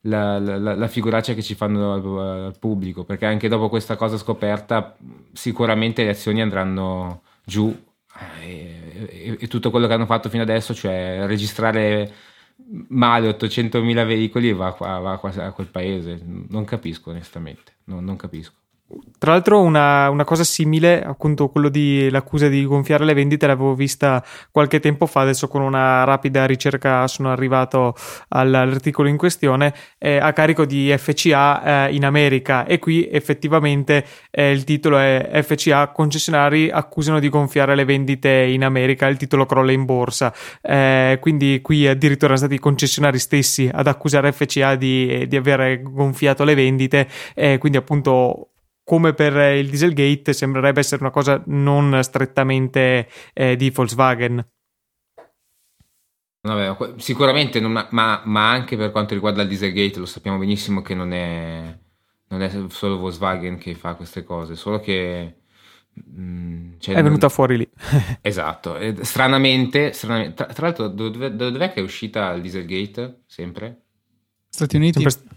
la, 0.02 0.38
la, 0.38 0.74
la, 0.74 0.88
figuraccia 0.88 1.34
che 1.34 1.42
ci 1.42 1.54
fanno 1.54 1.92
al, 1.92 2.44
al 2.46 2.58
pubblico. 2.58 3.04
Perché 3.04 3.26
anche 3.26 3.48
dopo 3.48 3.68
questa 3.68 3.96
cosa 3.96 4.18
scoperta, 4.18 4.96
sicuramente 5.32 6.04
le 6.04 6.10
azioni 6.10 6.40
andranno 6.42 7.22
giù 7.44 7.74
e, 8.40 9.08
e, 9.08 9.36
e, 9.40 9.48
tutto 9.48 9.70
quello 9.70 9.86
che 9.86 9.92
hanno 9.92 10.06
fatto 10.06 10.28
fino 10.28 10.42
adesso, 10.42 10.74
cioè 10.74 11.22
registrare 11.26 12.12
male 12.88 13.28
800.000 13.30 14.06
veicoli 14.06 14.52
va, 14.52 14.74
va, 14.78 14.98
va 14.98 15.20
a 15.20 15.52
quel 15.52 15.68
paese. 15.68 16.20
Non 16.24 16.64
capisco 16.64 17.10
onestamente, 17.10 17.76
non, 17.84 18.04
non 18.04 18.16
capisco. 18.16 18.54
Tra 19.18 19.32
l'altro 19.32 19.62
una, 19.62 20.08
una, 20.10 20.22
cosa 20.22 20.44
simile, 20.44 21.02
appunto 21.02 21.48
quello 21.48 21.68
di 21.68 22.08
l'accusa 22.10 22.46
di 22.46 22.64
gonfiare 22.64 23.04
le 23.04 23.14
vendite, 23.14 23.48
l'avevo 23.48 23.74
vista 23.74 24.24
qualche 24.52 24.78
tempo 24.78 25.06
fa, 25.06 25.22
adesso 25.22 25.48
con 25.48 25.62
una 25.62 26.04
rapida 26.04 26.46
ricerca 26.46 27.08
sono 27.08 27.32
arrivato 27.32 27.96
all'articolo 28.28 29.08
in 29.08 29.16
questione, 29.16 29.74
eh, 29.98 30.18
a 30.18 30.32
carico 30.32 30.64
di 30.64 30.94
FCA 30.96 31.88
eh, 31.88 31.94
in 31.94 32.04
America. 32.04 32.64
E 32.66 32.78
qui 32.78 33.08
effettivamente 33.10 34.06
eh, 34.30 34.52
il 34.52 34.62
titolo 34.62 34.98
è 34.98 35.42
FCA 35.42 35.88
concessionari 35.88 36.70
accusano 36.70 37.18
di 37.18 37.28
gonfiare 37.28 37.74
le 37.74 37.84
vendite 37.84 38.30
in 38.30 38.62
America, 38.62 39.08
il 39.08 39.16
titolo 39.16 39.46
crolla 39.46 39.72
in 39.72 39.84
borsa, 39.84 40.32
eh, 40.62 41.18
quindi 41.20 41.60
qui 41.60 41.88
addirittura 41.88 42.36
sono 42.36 42.46
stati 42.46 42.54
i 42.54 42.62
concessionari 42.62 43.18
stessi 43.18 43.68
ad 43.72 43.88
accusare 43.88 44.30
FCA 44.30 44.76
di, 44.76 45.26
di 45.26 45.36
aver 45.36 45.82
gonfiato 45.82 46.44
le 46.44 46.54
vendite, 46.54 47.08
quindi 47.58 47.78
appunto 47.78 48.50
come 48.86 49.14
per 49.14 49.56
il 49.56 49.68
Dieselgate 49.68 50.32
sembrerebbe 50.32 50.78
essere 50.78 51.02
una 51.02 51.10
cosa 51.10 51.42
non 51.46 51.98
strettamente 52.04 53.08
eh, 53.34 53.56
di 53.56 53.70
Volkswagen. 53.70 54.48
Vabbè, 56.40 56.94
sicuramente, 57.00 57.58
non, 57.58 57.72
ma, 57.72 58.22
ma, 58.24 58.50
anche 58.50 58.76
per 58.76 58.92
quanto 58.92 59.14
riguarda 59.14 59.42
il 59.42 59.48
Dieselgate, 59.48 59.98
lo 59.98 60.06
sappiamo 60.06 60.38
benissimo 60.38 60.82
che 60.82 60.94
non 60.94 61.12
è, 61.12 61.76
non 62.28 62.42
è 62.42 62.48
solo 62.68 62.98
Volkswagen 62.98 63.58
che 63.58 63.74
fa 63.74 63.94
queste 63.94 64.22
cose, 64.22 64.54
solo 64.54 64.78
che. 64.78 65.34
Mh, 65.92 66.22
mm, 66.22 66.72
cioè, 66.78 66.94
è 66.94 67.02
venuta 67.02 67.26
non... 67.26 67.30
fuori 67.30 67.56
lì. 67.56 67.68
esatto, 68.22 68.76
e, 68.76 68.94
stranamente, 69.00 69.92
stranamente 69.94 70.34
tra, 70.36 70.46
tra, 70.46 70.66
l'altro, 70.66 70.86
dove, 70.86 71.34
dov'è 71.34 71.72
che 71.72 71.80
è 71.80 71.82
uscita 71.82 72.30
il 72.34 72.40
Dieselgate? 72.42 73.22
Sempre? 73.26 73.80
Stati 74.48 74.76
Uniti. 74.76 75.00
Sempre, 75.00 75.35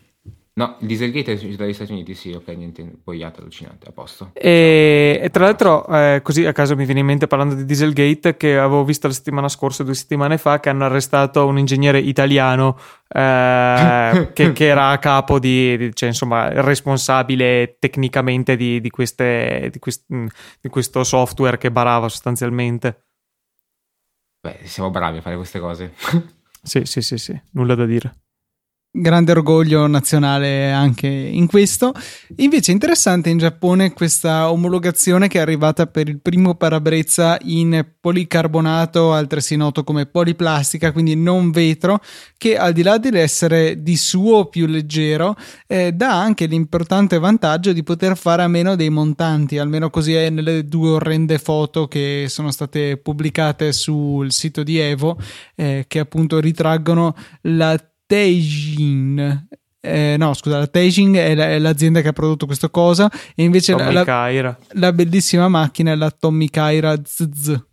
No, 0.59 0.75
il 0.79 0.87
Dieselgate 0.87 1.31
è 1.31 1.35
uscito 1.35 1.55
dagli 1.55 1.73
Stati 1.73 1.93
Uniti, 1.93 2.13
sì, 2.13 2.33
ok, 2.33 2.47
niente, 2.49 2.83
boiata 3.01 3.39
allucinante, 3.39 3.87
a 3.87 3.93
posto. 3.93 4.31
E, 4.33 5.17
e 5.23 5.29
tra 5.29 5.45
l'altro, 5.45 5.87
eh, 5.87 6.19
così 6.21 6.45
a 6.45 6.51
caso 6.51 6.75
mi 6.75 6.83
viene 6.83 6.99
in 6.99 7.05
mente 7.05 7.27
parlando 7.27 7.55
di 7.55 7.63
Dieselgate, 7.63 8.35
che 8.35 8.57
avevo 8.57 8.83
visto 8.83 9.07
la 9.07 9.13
settimana 9.13 9.47
scorsa, 9.47 9.85
due 9.85 9.93
settimane 9.93 10.37
fa, 10.37 10.59
che 10.59 10.67
hanno 10.67 10.83
arrestato 10.83 11.47
un 11.47 11.57
ingegnere 11.59 11.99
italiano 11.99 12.77
eh, 13.07 14.31
che, 14.35 14.51
che, 14.51 14.65
era 14.65 14.89
a 14.89 14.97
capo 14.97 15.39
di, 15.39 15.77
di, 15.77 15.95
cioè 15.95 16.09
insomma, 16.09 16.49
responsabile 16.61 17.77
tecnicamente 17.79 18.57
di, 18.57 18.81
di, 18.81 18.89
queste, 18.89 19.69
di, 19.71 19.79
quest, 19.79 20.03
mm, 20.13 20.27
di 20.59 20.67
questo 20.67 21.05
software 21.05 21.57
che 21.57 21.71
barava 21.71 22.09
sostanzialmente. 22.09 23.05
Beh, 24.41 24.59
siamo 24.63 24.89
bravi 24.89 25.19
a 25.19 25.21
fare 25.21 25.37
queste 25.37 25.61
cose. 25.61 25.93
sì, 26.61 26.83
sì, 26.83 27.01
sì, 27.01 27.17
sì, 27.17 27.41
nulla 27.51 27.75
da 27.75 27.85
dire 27.85 28.13
grande 28.91 29.31
orgoglio 29.31 29.85
nazionale 29.87 30.71
anche 30.71 31.07
in 31.07 31.45
questo. 31.45 31.93
Invece 32.37 32.71
è 32.71 32.73
interessante 32.73 33.29
in 33.29 33.37
Giappone 33.37 33.93
questa 33.93 34.51
omologazione 34.51 35.27
che 35.27 35.37
è 35.37 35.41
arrivata 35.41 35.85
per 35.85 36.09
il 36.09 36.19
primo 36.19 36.55
parabrezza 36.55 37.37
in 37.43 37.85
policarbonato, 37.99 39.13
altresì 39.13 39.55
noto 39.55 39.83
come 39.83 40.07
poliplastica, 40.07 40.91
quindi 40.91 41.15
non 41.15 41.51
vetro, 41.51 42.01
che 42.37 42.57
al 42.57 42.73
di 42.73 42.81
là 42.81 42.97
dell'essere 42.97 43.83
di 43.83 43.95
suo 43.95 44.45
più 44.45 44.65
leggero, 44.65 45.35
eh, 45.67 45.91
dà 45.91 46.19
anche 46.19 46.47
l'importante 46.47 47.19
vantaggio 47.19 47.73
di 47.73 47.83
poter 47.83 48.17
fare 48.17 48.41
a 48.41 48.47
meno 48.47 48.75
dei 48.75 48.89
montanti, 48.89 49.59
almeno 49.59 49.89
così 49.89 50.13
è 50.13 50.29
nelle 50.29 50.65
due 50.65 50.89
orrende 50.89 51.37
foto 51.37 51.87
che 51.87 52.25
sono 52.27 52.51
state 52.51 52.97
pubblicate 52.97 53.71
sul 53.71 54.31
sito 54.31 54.63
di 54.63 54.79
Evo, 54.79 55.17
eh, 55.55 55.85
che 55.87 55.99
appunto 55.99 56.39
ritraggono 56.39 57.15
la 57.41 57.77
Teijin. 58.09 59.47
Eh, 59.81 60.15
no, 60.17 60.33
scusa, 60.33 60.57
la 60.57 60.65
Teijin 60.65 61.13
è, 61.13 61.35
la, 61.35 61.51
è, 61.51 61.59
l'azienda 61.59 62.01
che 62.01 62.07
ha 62.07 62.13
prodotto 62.13 62.47
questa 62.47 62.69
cosa 62.69 63.09
e 63.35 63.43
invece 63.43 63.75
la, 63.75 63.91
la, 63.91 64.57
la, 64.71 64.91
bellissima 64.91 65.47
macchina 65.47 65.91
è 65.91 65.95
la 65.95 66.09
Tommy 66.09 66.49
Kaira 66.49 66.99
ZZ. 67.05 67.67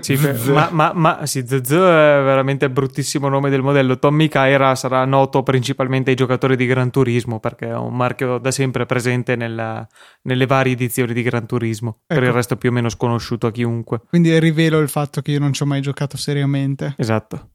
sì, 0.00 0.18
ma, 0.52 0.68
ma, 0.70 0.92
ma 0.92 1.24
sì, 1.24 1.40
ZZ 1.46 1.70
è 1.70 2.20
veramente 2.22 2.66
il 2.66 2.72
bruttissimo 2.72 3.30
nome 3.30 3.48
del 3.48 3.62
modello. 3.62 3.98
Tommy 3.98 4.28
Kaira 4.28 4.74
sarà 4.74 5.02
noto 5.06 5.42
principalmente 5.42 6.10
ai 6.10 6.16
giocatori 6.16 6.56
di 6.56 6.66
Gran 6.66 6.90
Turismo 6.90 7.40
perché 7.40 7.68
è 7.68 7.74
un 7.74 7.96
marchio 7.96 8.36
da 8.36 8.50
sempre 8.50 8.84
presente 8.84 9.34
nella, 9.34 9.84
nelle 10.24 10.44
varie 10.44 10.74
edizioni 10.74 11.14
di 11.14 11.22
Gran 11.22 11.46
Turismo. 11.46 12.02
Ecco. 12.06 12.20
Per 12.20 12.28
il 12.28 12.34
resto 12.34 12.56
più 12.56 12.68
o 12.68 12.72
meno 12.72 12.90
sconosciuto 12.90 13.46
a 13.46 13.50
chiunque. 13.50 14.02
Quindi 14.10 14.38
rivelo 14.38 14.78
il 14.78 14.90
fatto 14.90 15.22
che 15.22 15.32
io 15.32 15.40
non 15.40 15.54
ci 15.54 15.62
ho 15.62 15.66
mai 15.66 15.80
giocato 15.80 16.18
seriamente. 16.18 16.94
Esatto. 16.98 17.48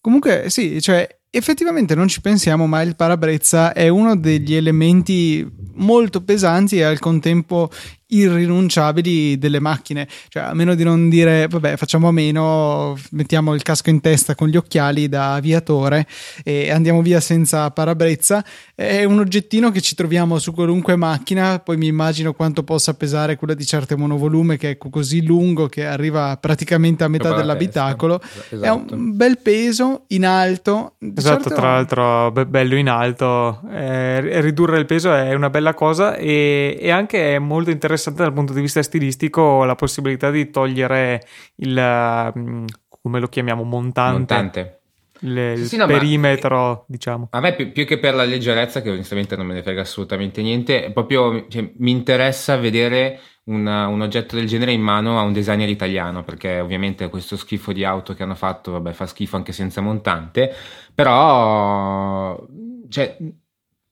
Comunque, 0.00 0.48
sì, 0.48 0.80
cioè 0.80 1.17
effettivamente 1.30 1.94
non 1.94 2.08
ci 2.08 2.20
pensiamo, 2.20 2.66
ma 2.66 2.82
il 2.82 2.96
parabrezza 2.96 3.72
è 3.72 3.88
uno 3.88 4.16
degli 4.16 4.54
elementi 4.54 5.46
molto 5.74 6.22
pesanti 6.22 6.78
e 6.78 6.82
al 6.82 6.98
contempo 6.98 7.70
irrinunciabili 8.08 9.38
delle 9.38 9.60
macchine, 9.60 10.06
cioè 10.28 10.44
a 10.44 10.54
meno 10.54 10.74
di 10.74 10.84
non 10.84 11.08
dire 11.08 11.46
vabbè 11.48 11.76
facciamo 11.76 12.08
a 12.08 12.12
meno, 12.12 12.96
mettiamo 13.10 13.54
il 13.54 13.62
casco 13.62 13.90
in 13.90 14.00
testa 14.00 14.34
con 14.34 14.48
gli 14.48 14.56
occhiali 14.56 15.08
da 15.08 15.34
aviatore 15.34 16.06
e 16.42 16.70
andiamo 16.70 17.02
via 17.02 17.20
senza 17.20 17.70
parabrezza, 17.70 18.44
è 18.74 19.04
un 19.04 19.18
oggettino 19.18 19.70
che 19.70 19.80
ci 19.80 19.94
troviamo 19.94 20.38
su 20.38 20.52
qualunque 20.52 20.96
macchina, 20.96 21.58
poi 21.58 21.76
mi 21.76 21.86
immagino 21.86 22.32
quanto 22.32 22.62
possa 22.62 22.94
pesare 22.94 23.36
quella 23.36 23.54
di 23.54 23.66
certe 23.66 23.96
monovolume 23.96 24.56
che 24.56 24.70
è 24.70 24.78
così 24.78 25.24
lungo 25.24 25.68
che 25.68 25.84
arriva 25.84 26.36
praticamente 26.38 27.04
a 27.04 27.08
metà 27.08 27.34
dell'abitacolo, 27.34 28.20
esatto. 28.22 28.64
è 28.64 28.70
un 28.70 29.16
bel 29.16 29.38
peso 29.38 30.04
in 30.08 30.24
alto. 30.24 30.94
Esatto, 31.14 31.42
certo... 31.42 31.54
tra 31.54 31.72
l'altro 31.72 32.30
be- 32.30 32.46
bello 32.46 32.76
in 32.76 32.88
alto, 32.88 33.60
eh, 33.70 34.40
ridurre 34.40 34.78
il 34.78 34.86
peso 34.86 35.12
è 35.12 35.34
una 35.34 35.50
bella 35.50 35.74
cosa 35.74 36.16
e, 36.16 36.78
e 36.80 36.90
anche 36.90 37.34
è 37.34 37.38
molto 37.38 37.70
interessante 37.70 37.96
interessante 37.98 38.22
dal 38.22 38.32
punto 38.32 38.52
di 38.52 38.60
vista 38.60 38.82
stilistico 38.82 39.64
la 39.64 39.74
possibilità 39.74 40.30
di 40.30 40.50
togliere 40.50 41.26
il 41.56 42.32
mm, 42.38 42.64
come 42.88 43.20
lo 43.20 43.28
chiamiamo 43.28 43.64
montante, 43.64 44.34
montante. 44.34 44.80
Le, 45.20 45.56
sì, 45.56 45.74
il 45.74 45.80
no, 45.80 45.86
perimetro 45.86 46.56
ma, 46.56 46.84
diciamo 46.86 47.28
a 47.32 47.40
me 47.40 47.52
più, 47.56 47.72
più, 47.72 47.84
che 47.84 47.98
per 47.98 48.14
la 48.14 48.22
leggerezza 48.22 48.82
che 48.82 48.90
onestamente 48.90 49.34
non 49.34 49.46
me 49.46 49.54
ne 49.54 49.62
frega 49.64 49.80
assolutamente 49.80 50.42
niente 50.42 50.92
proprio 50.92 51.48
cioè, 51.48 51.72
mi 51.78 51.90
interessa 51.90 52.56
vedere 52.56 53.18
una, 53.44 53.88
un 53.88 54.00
oggetto 54.00 54.36
del 54.36 54.46
genere 54.46 54.70
in 54.70 54.80
mano 54.80 55.18
a 55.18 55.22
un 55.22 55.32
designer 55.32 55.68
italiano 55.68 56.22
perché 56.22 56.60
ovviamente 56.60 57.08
questo 57.08 57.36
schifo 57.36 57.72
di 57.72 57.82
auto 57.82 58.14
che 58.14 58.22
hanno 58.22 58.36
fatto 58.36 58.70
vabbè 58.70 58.92
fa 58.92 59.06
schifo 59.06 59.34
anche 59.34 59.50
senza 59.50 59.80
montante 59.80 60.54
però 60.94 62.40
cioè, 62.88 63.16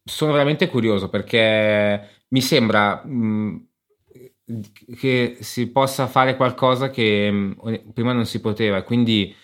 sono 0.05 0.31
veramente 0.31 0.69
curioso 0.69 1.09
perché 1.09 2.25
mi 2.29 2.41
sembra 2.41 3.03
mh, 3.05 3.66
che 4.97 5.39
si 5.41 5.69
possa 5.71 6.07
fare 6.07 6.37
qualcosa 6.37 6.91
che 6.91 7.31
mm, 7.31 7.53
prima 7.93 8.13
non 8.13 8.27
si 8.27 8.41
poteva. 8.41 8.83
Quindi 8.83 9.35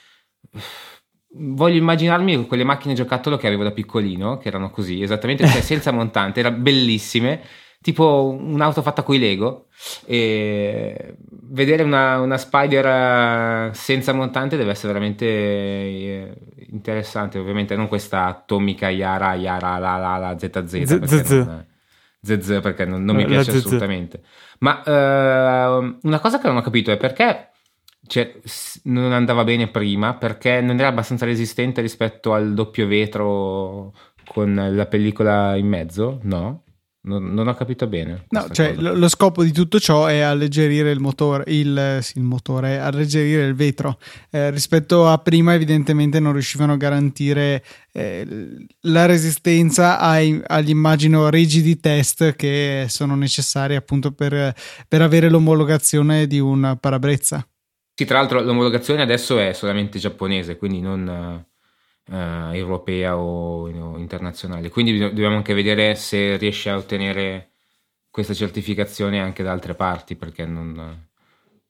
voglio 1.35 1.77
immaginarmi 1.77 2.47
quelle 2.47 2.65
macchine 2.65 2.95
giocattolo 2.95 3.37
che 3.37 3.47
avevo 3.47 3.65
da 3.65 3.73
piccolino, 3.73 4.39
che 4.39 4.49
erano 4.49 4.71
così, 4.71 5.03
esattamente 5.03 5.47
cioè 5.47 5.61
senza 5.63 5.91
montante, 5.91 6.41
erano 6.41 6.59
bellissime, 6.59 7.43
tipo 7.81 8.29
un'auto 8.29 8.83
fatta 8.83 9.03
con 9.03 9.17
i 9.17 9.19
Lego. 9.19 9.67
E 10.07 11.17
vedere 11.51 11.83
una, 11.83 12.21
una, 12.21 12.39
Spider 12.39 12.87
eh, 13.71 13.75
senza 13.75 14.13
montante 14.13 14.57
deve 14.57 14.71
essere 14.71 14.93
veramente 14.93 15.27
eh, 15.27 16.35
interessante. 16.71 17.39
Ovviamente 17.39 17.75
non 17.75 17.89
questa 17.89 18.27
atomica 18.27 18.89
Yara 18.89 19.35
Yara 19.35 19.79
la 19.79 19.97
la 19.97 20.17
la 20.19 20.39
ZZ. 20.39 20.83
Z- 20.83 21.71
ZZ 22.23 22.61
perché 22.63 22.85
non, 22.85 23.05
non 23.05 23.17
mi 23.17 23.25
piace 23.25 23.51
assolutamente. 23.51 24.23
Ma 24.61 24.83
uh, 24.85 25.99
una 26.03 26.21
cosa 26.21 26.39
che 26.39 26.47
non 26.47 26.57
ho 26.57 26.63
capito 26.63 26.93
è 26.93 26.97
perché 26.97 27.51
cioè, 28.07 28.35
non 28.85 29.13
andava 29.13 29.45
bene 29.45 29.69
prima 29.69 30.15
perché 30.15 30.61
non 30.61 30.79
era 30.79 30.89
abbastanza 30.89 31.25
resistente 31.25 31.81
rispetto 31.81 32.33
al 32.33 32.55
doppio 32.55 32.87
vetro 32.87 33.93
con 34.27 34.55
la 34.55 34.87
pellicola 34.87 35.57
in 35.57 35.67
mezzo? 35.67 36.19
No? 36.23 36.63
Non, 37.05 37.35
non 37.35 37.49
ho 37.49 37.55
capito 37.55 37.89
bene. 37.89 38.27
No, 38.29 38.49
cioè 38.53 38.75
lo, 38.75 38.95
lo, 38.95 39.09
scopo 39.09 39.43
di 39.43 39.51
tutto 39.51 39.81
ciò 39.81 40.07
è 40.07 40.21
alleggerire 40.21 40.93
il 40.93 41.01
motore, 41.01 41.43
il, 41.49 41.99
sì, 42.01 42.19
il 42.19 42.23
motore, 42.23 42.79
alleggerire 42.79 43.45
il 43.45 43.57
vetro. 43.57 43.99
Eh, 44.31 44.51
rispetto 44.51 45.09
a 45.09 45.19
prima, 45.19 45.53
evidentemente 45.55 46.21
non 46.21 46.33
riuscivano 46.33 46.75
a 46.75 46.77
garantire 46.77 47.65
eh, 47.91 48.25
la 48.83 49.07
resistenza 49.07 49.99
ai, 49.99 50.41
agli 50.47 50.71
immagino 50.71 51.29
rigidi 51.29 51.81
test 51.81 52.37
che 52.37 52.87
sono 52.89 53.17
necessari 53.17 53.75
appunto 53.75 54.13
per, 54.13 54.55
per 54.87 55.03
avere 55.03 55.29
l'omologazione 55.29 56.29
di 56.29 56.39
un 56.39 56.77
parabrezza. 56.79 57.45
Sì, 57.95 58.05
tra 58.05 58.19
l'altro 58.19 58.41
l'omologazione 58.41 59.03
adesso 59.03 59.41
è 59.41 59.53
solamente 59.53 59.99
giapponese, 59.99 60.57
quindi 60.57 60.81
non 60.81 61.45
eh, 62.13 62.57
europea 62.57 63.17
o, 63.17 63.69
internazionale. 63.99 64.69
Quindi 64.69 64.99
dobbiamo 64.99 65.37
anche 65.37 65.55
vedere 65.55 65.95
se 65.95 66.37
riesce 66.37 66.71
a 66.71 66.77
ottenere 66.77 67.53
questa 68.11 68.35
certificazione 68.35 69.21
anche 69.21 69.43
da 69.43 69.53
altre 69.53 69.75
parti, 69.75 70.17
perché 70.17 70.45
non, 70.45 71.09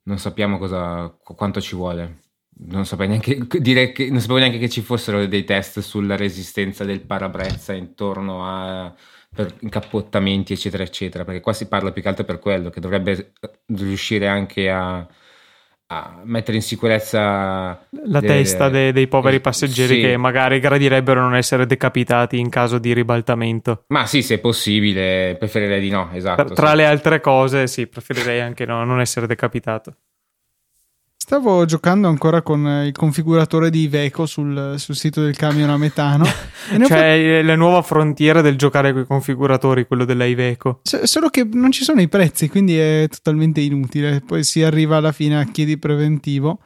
non 0.03 0.19
sappiamo 0.19 0.59
cosa, 0.59 1.09
quanto 1.23 1.61
ci 1.61 1.77
vuole. 1.77 2.21
Non 2.65 2.85
sapevo, 2.87 3.11
neanche, 3.11 3.47
che, 3.93 4.11
non 4.11 4.21
sapevo 4.21 4.39
neanche 4.39 4.59
che 4.59 4.69
ci 4.69 4.83
fossero 4.83 5.27
dei 5.27 5.45
test 5.45 5.81
sulla 5.81 6.17
resistenza 6.17 6.85
del 6.85 7.01
parabrezza 7.03 7.73
intorno 7.73 8.47
a 8.47 8.95
per 9.35 9.57
incappottamenti, 9.61 10.53
eccetera, 10.53 10.83
eccetera, 10.83 11.25
perché 11.25 11.41
qua 11.41 11.53
si 11.55 11.67
parla 11.67 11.91
più 11.91 12.03
che 12.03 12.09
altro 12.09 12.25
per 12.25 12.39
quello, 12.39 12.69
che 12.71 12.81
dovrebbe 12.81 13.33
riuscire 13.67 14.29
anche 14.29 14.71
a 14.71 15.07
mettere 16.25 16.57
in 16.57 16.63
sicurezza 16.63 17.19
la 17.19 18.21
delle, 18.21 18.27
testa 18.27 18.69
dei, 18.69 18.93
dei 18.93 19.09
poveri 19.09 19.41
passeggeri 19.41 19.95
sì. 19.95 20.01
che 20.01 20.17
magari 20.17 20.61
gradirebbero 20.61 21.21
non 21.21 21.37
essere 21.37 21.67
decapitati 21.67 22.39
in 22.39 22.49
caso 22.49 22.79
di 22.79 22.93
ribaltamento. 22.93 23.85
Ma 23.89 24.07
sì, 24.07 24.23
se 24.23 24.37
è 24.37 24.39
possibile, 24.39 25.37
preferirei 25.39 25.81
di 25.81 25.91
no, 25.91 26.11
esatto. 26.13 26.45
Tra, 26.45 26.55
tra 26.55 26.75
le 26.75 26.87
altre 26.87 27.21
cose, 27.21 27.67
sì, 27.67 27.87
preferirei 27.87 28.41
anche 28.41 28.65
no, 28.65 28.85
non 28.85 29.01
essere 29.01 29.27
decapitato. 29.27 29.97
Stavo 31.25 31.65
giocando 31.67 32.09
ancora 32.09 32.43
con 32.43 32.83
il 32.85 32.91
configuratore 32.91 33.71
di 33.71 33.83
Iveco 33.83 34.27
sul, 34.27 34.75
sul 34.79 34.97
sito 34.97 35.23
del 35.23 35.37
camion 35.37 35.71
a 35.71 35.77
metano. 35.77 36.25
cioè, 36.85 37.39
fa... 37.39 37.47
la 37.47 37.55
nuova 37.55 37.81
frontiera 37.81 38.41
del 38.41 38.59
giocare 38.59 38.93
con 38.93 39.03
i 39.03 39.07
configuratori, 39.07 39.87
quello 39.87 40.05
della 40.05 40.25
Iveco. 40.25 40.81
S- 40.83 41.05
solo 41.05 41.29
che 41.29 41.49
non 41.53 41.71
ci 41.71 41.85
sono 41.85 42.01
i 42.01 42.09
prezzi, 42.09 42.49
quindi 42.49 42.77
è 42.77 43.07
totalmente 43.09 43.61
inutile. 43.61 44.21
Poi 44.27 44.43
si 44.43 44.65
arriva 44.65 44.97
alla 44.97 45.13
fine 45.13 45.39
a 45.39 45.45
chiedi 45.45 45.79
preventivo 45.79 46.59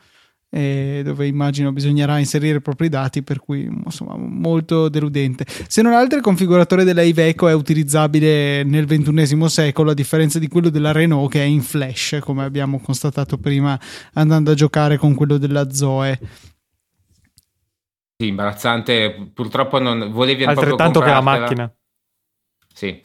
eh, 0.57 1.03
dove 1.05 1.27
immagino 1.27 1.71
bisognerà 1.71 2.17
inserire 2.19 2.57
i 2.57 2.63
propri 2.63 2.89
dati, 2.89 3.23
per 3.23 3.41
cui 3.41 3.65
insomma 3.65 4.17
molto 4.17 4.89
deludente. 4.89 5.45
Se 5.47 5.83
non 5.83 5.93
altro 5.93 6.17
il 6.17 6.25
configuratore 6.25 6.83
della 6.83 7.03
Iveco 7.03 7.47
è 7.47 7.53
utilizzabile 7.53 8.63
nel 8.65 8.87
XXI 8.87 9.49
secolo, 9.51 9.91
a 9.91 9.95
differenza 9.95 10.39
di 10.39 10.49
quello 10.49 10.71
della 10.71 10.93
Renault 10.93 11.31
che 11.31 11.43
è 11.43 11.45
in 11.45 11.61
flash, 11.61 12.21
come 12.23 12.45
abbiamo 12.45 12.81
constatato 12.81 13.37
prima 13.37 13.79
andando 14.15 14.53
a 14.53 14.55
giocare 14.55 14.97
con 14.97 15.15
quello 15.15 15.37
della 15.37 15.71
Zoe. 15.71 16.19
Sì, 18.17 18.29
imbarazzante, 18.29 19.33
purtroppo 19.35 19.79
non 19.79 20.11
volevi 20.11 20.45
Altrettanto 20.45 21.01
che 21.01 21.11
la 21.11 21.21
macchina. 21.21 21.71
Sì. 22.73 22.99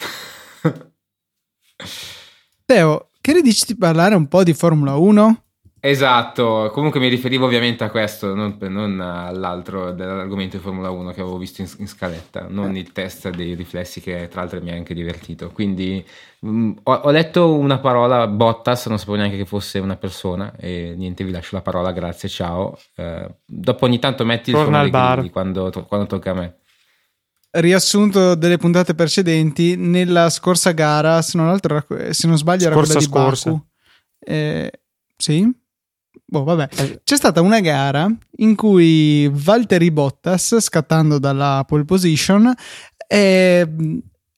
Teo, 2.65 3.09
che 3.19 3.33
ne 3.33 3.41
dici 3.41 3.65
di 3.67 3.75
parlare 3.75 4.15
un 4.15 4.29
po' 4.29 4.43
di 4.43 4.53
Formula 4.53 4.95
1? 4.95 5.43
Esatto, 5.83 6.69
comunque 6.71 6.99
mi 6.99 7.07
riferivo 7.07 7.47
ovviamente 7.47 7.83
a 7.83 7.89
questo, 7.89 8.35
non, 8.35 8.55
non 8.59 8.99
all'altro 8.99 9.91
dell'argomento 9.91 10.57
di 10.57 10.61
Formula 10.61 10.91
1 10.91 11.09
che 11.09 11.21
avevo 11.21 11.39
visto 11.39 11.61
in, 11.61 11.69
in 11.79 11.87
scaletta, 11.87 12.45
non 12.47 12.77
il 12.77 12.91
test 12.91 13.31
dei 13.31 13.55
riflessi 13.55 13.99
che 13.99 14.27
tra 14.27 14.41
l'altro 14.41 14.61
mi 14.61 14.69
ha 14.69 14.75
anche 14.75 14.93
divertito. 14.93 15.49
Quindi 15.49 16.05
mh, 16.41 16.49
mm, 16.49 16.71
ho, 16.83 16.93
ho, 16.93 17.09
letto 17.09 17.55
una 17.55 17.79
parola, 17.79 18.27
Bottas, 18.27 18.85
non 18.85 18.99
sapevo 18.99 19.17
neanche 19.17 19.37
che 19.37 19.45
fosse 19.45 19.79
una 19.79 19.95
persona 19.95 20.53
e 20.55 20.93
niente, 20.95 21.23
vi 21.23 21.31
lascio 21.31 21.55
la 21.55 21.63
parola, 21.63 21.91
grazie, 21.91 22.29
ciao. 22.29 22.77
Eh, 22.95 23.27
dopo 23.43 23.85
ogni 23.85 23.97
tanto 23.97 24.23
metti 24.23 24.51
il 24.51 24.57
suono 24.57 24.81
dei 24.81 24.91
grilli 24.91 25.31
quando, 25.31 25.71
quando 25.87 26.05
tocca 26.05 26.29
a 26.29 26.35
me 26.35 26.55
riassunto 27.53 28.35
delle 28.35 28.57
puntate 28.57 28.93
precedenti, 28.93 29.75
nella 29.75 30.29
scorsa 30.29 30.71
gara, 30.71 31.21
se 31.23 31.37
non, 31.37 31.49
altro, 31.49 31.83
se 32.11 32.27
non 32.27 32.37
sbaglio, 32.37 32.67
era 32.67 32.75
scorsa, 32.75 32.93
quella 32.93 32.99
di 32.99 33.05
scorsa. 33.05 33.49
Baku. 33.49 33.65
Eh, 34.19 34.71
sì, 35.17 35.60
Boh, 36.31 36.45
vabbè. 36.45 36.69
Eh. 36.77 37.01
C'è 37.03 37.17
stata 37.17 37.41
una 37.41 37.59
gara 37.59 38.09
in 38.37 38.55
cui 38.55 39.29
Valtteri 39.29 39.91
Bottas, 39.91 40.59
scattando 40.61 41.19
dalla 41.19 41.65
pole 41.67 41.83
position, 41.83 42.53
è, 43.05 43.67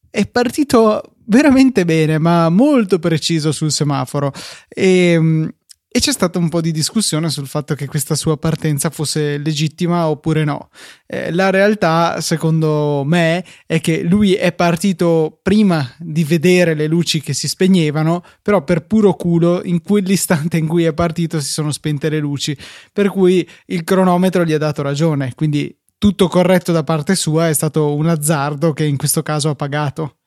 è 0.10 0.28
partito 0.28 1.14
veramente 1.26 1.86
bene, 1.86 2.18
ma 2.18 2.50
molto 2.50 2.98
preciso 2.98 3.52
sul 3.52 3.72
semaforo. 3.72 4.34
E 4.68 5.54
e 5.96 6.00
c'è 6.00 6.12
stata 6.12 6.40
un 6.40 6.50
po' 6.50 6.60
di 6.60 6.72
discussione 6.72 7.30
sul 7.30 7.46
fatto 7.46 7.76
che 7.76 7.86
questa 7.86 8.16
sua 8.16 8.36
partenza 8.36 8.90
fosse 8.90 9.38
legittima 9.38 10.08
oppure 10.08 10.44
no. 10.44 10.70
Eh, 11.06 11.32
la 11.32 11.52
realtà, 11.52 12.20
secondo 12.20 13.04
me, 13.06 13.46
è 13.68 13.80
che 13.80 14.02
lui 14.02 14.34
è 14.34 14.54
partito 14.54 15.38
prima 15.44 15.88
di 16.00 16.24
vedere 16.24 16.74
le 16.74 16.88
luci 16.88 17.22
che 17.22 17.34
si 17.34 17.48
spegnevano, 17.48 18.24
però 18.42 18.64
per 18.64 18.88
puro 18.88 19.14
culo, 19.14 19.62
in 19.64 19.84
quell'istante 19.84 20.58
in 20.58 20.66
cui 20.66 20.86
è 20.86 20.94
partito 20.96 21.40
si 21.40 21.52
sono 21.52 21.72
spente 21.72 22.10
le 22.10 22.18
luci, 22.18 22.58
per 22.92 23.10
cui 23.10 23.48
il 23.68 23.84
cronometro 23.84 24.46
gli 24.46 24.54
ha 24.54 24.58
dato 24.58 24.82
ragione. 24.82 25.34
Quindi 25.36 25.78
tutto 26.00 26.28
corretto 26.28 26.72
da 26.72 26.84
parte 26.84 27.14
sua, 27.14 27.50
è 27.50 27.54
stato 27.54 27.94
un 27.94 28.08
azzardo 28.08 28.74
che 28.74 28.84
in 28.84 28.98
questo 28.98 29.22
caso 29.22 29.50
ha 29.50 29.56
pagato. 29.56 30.23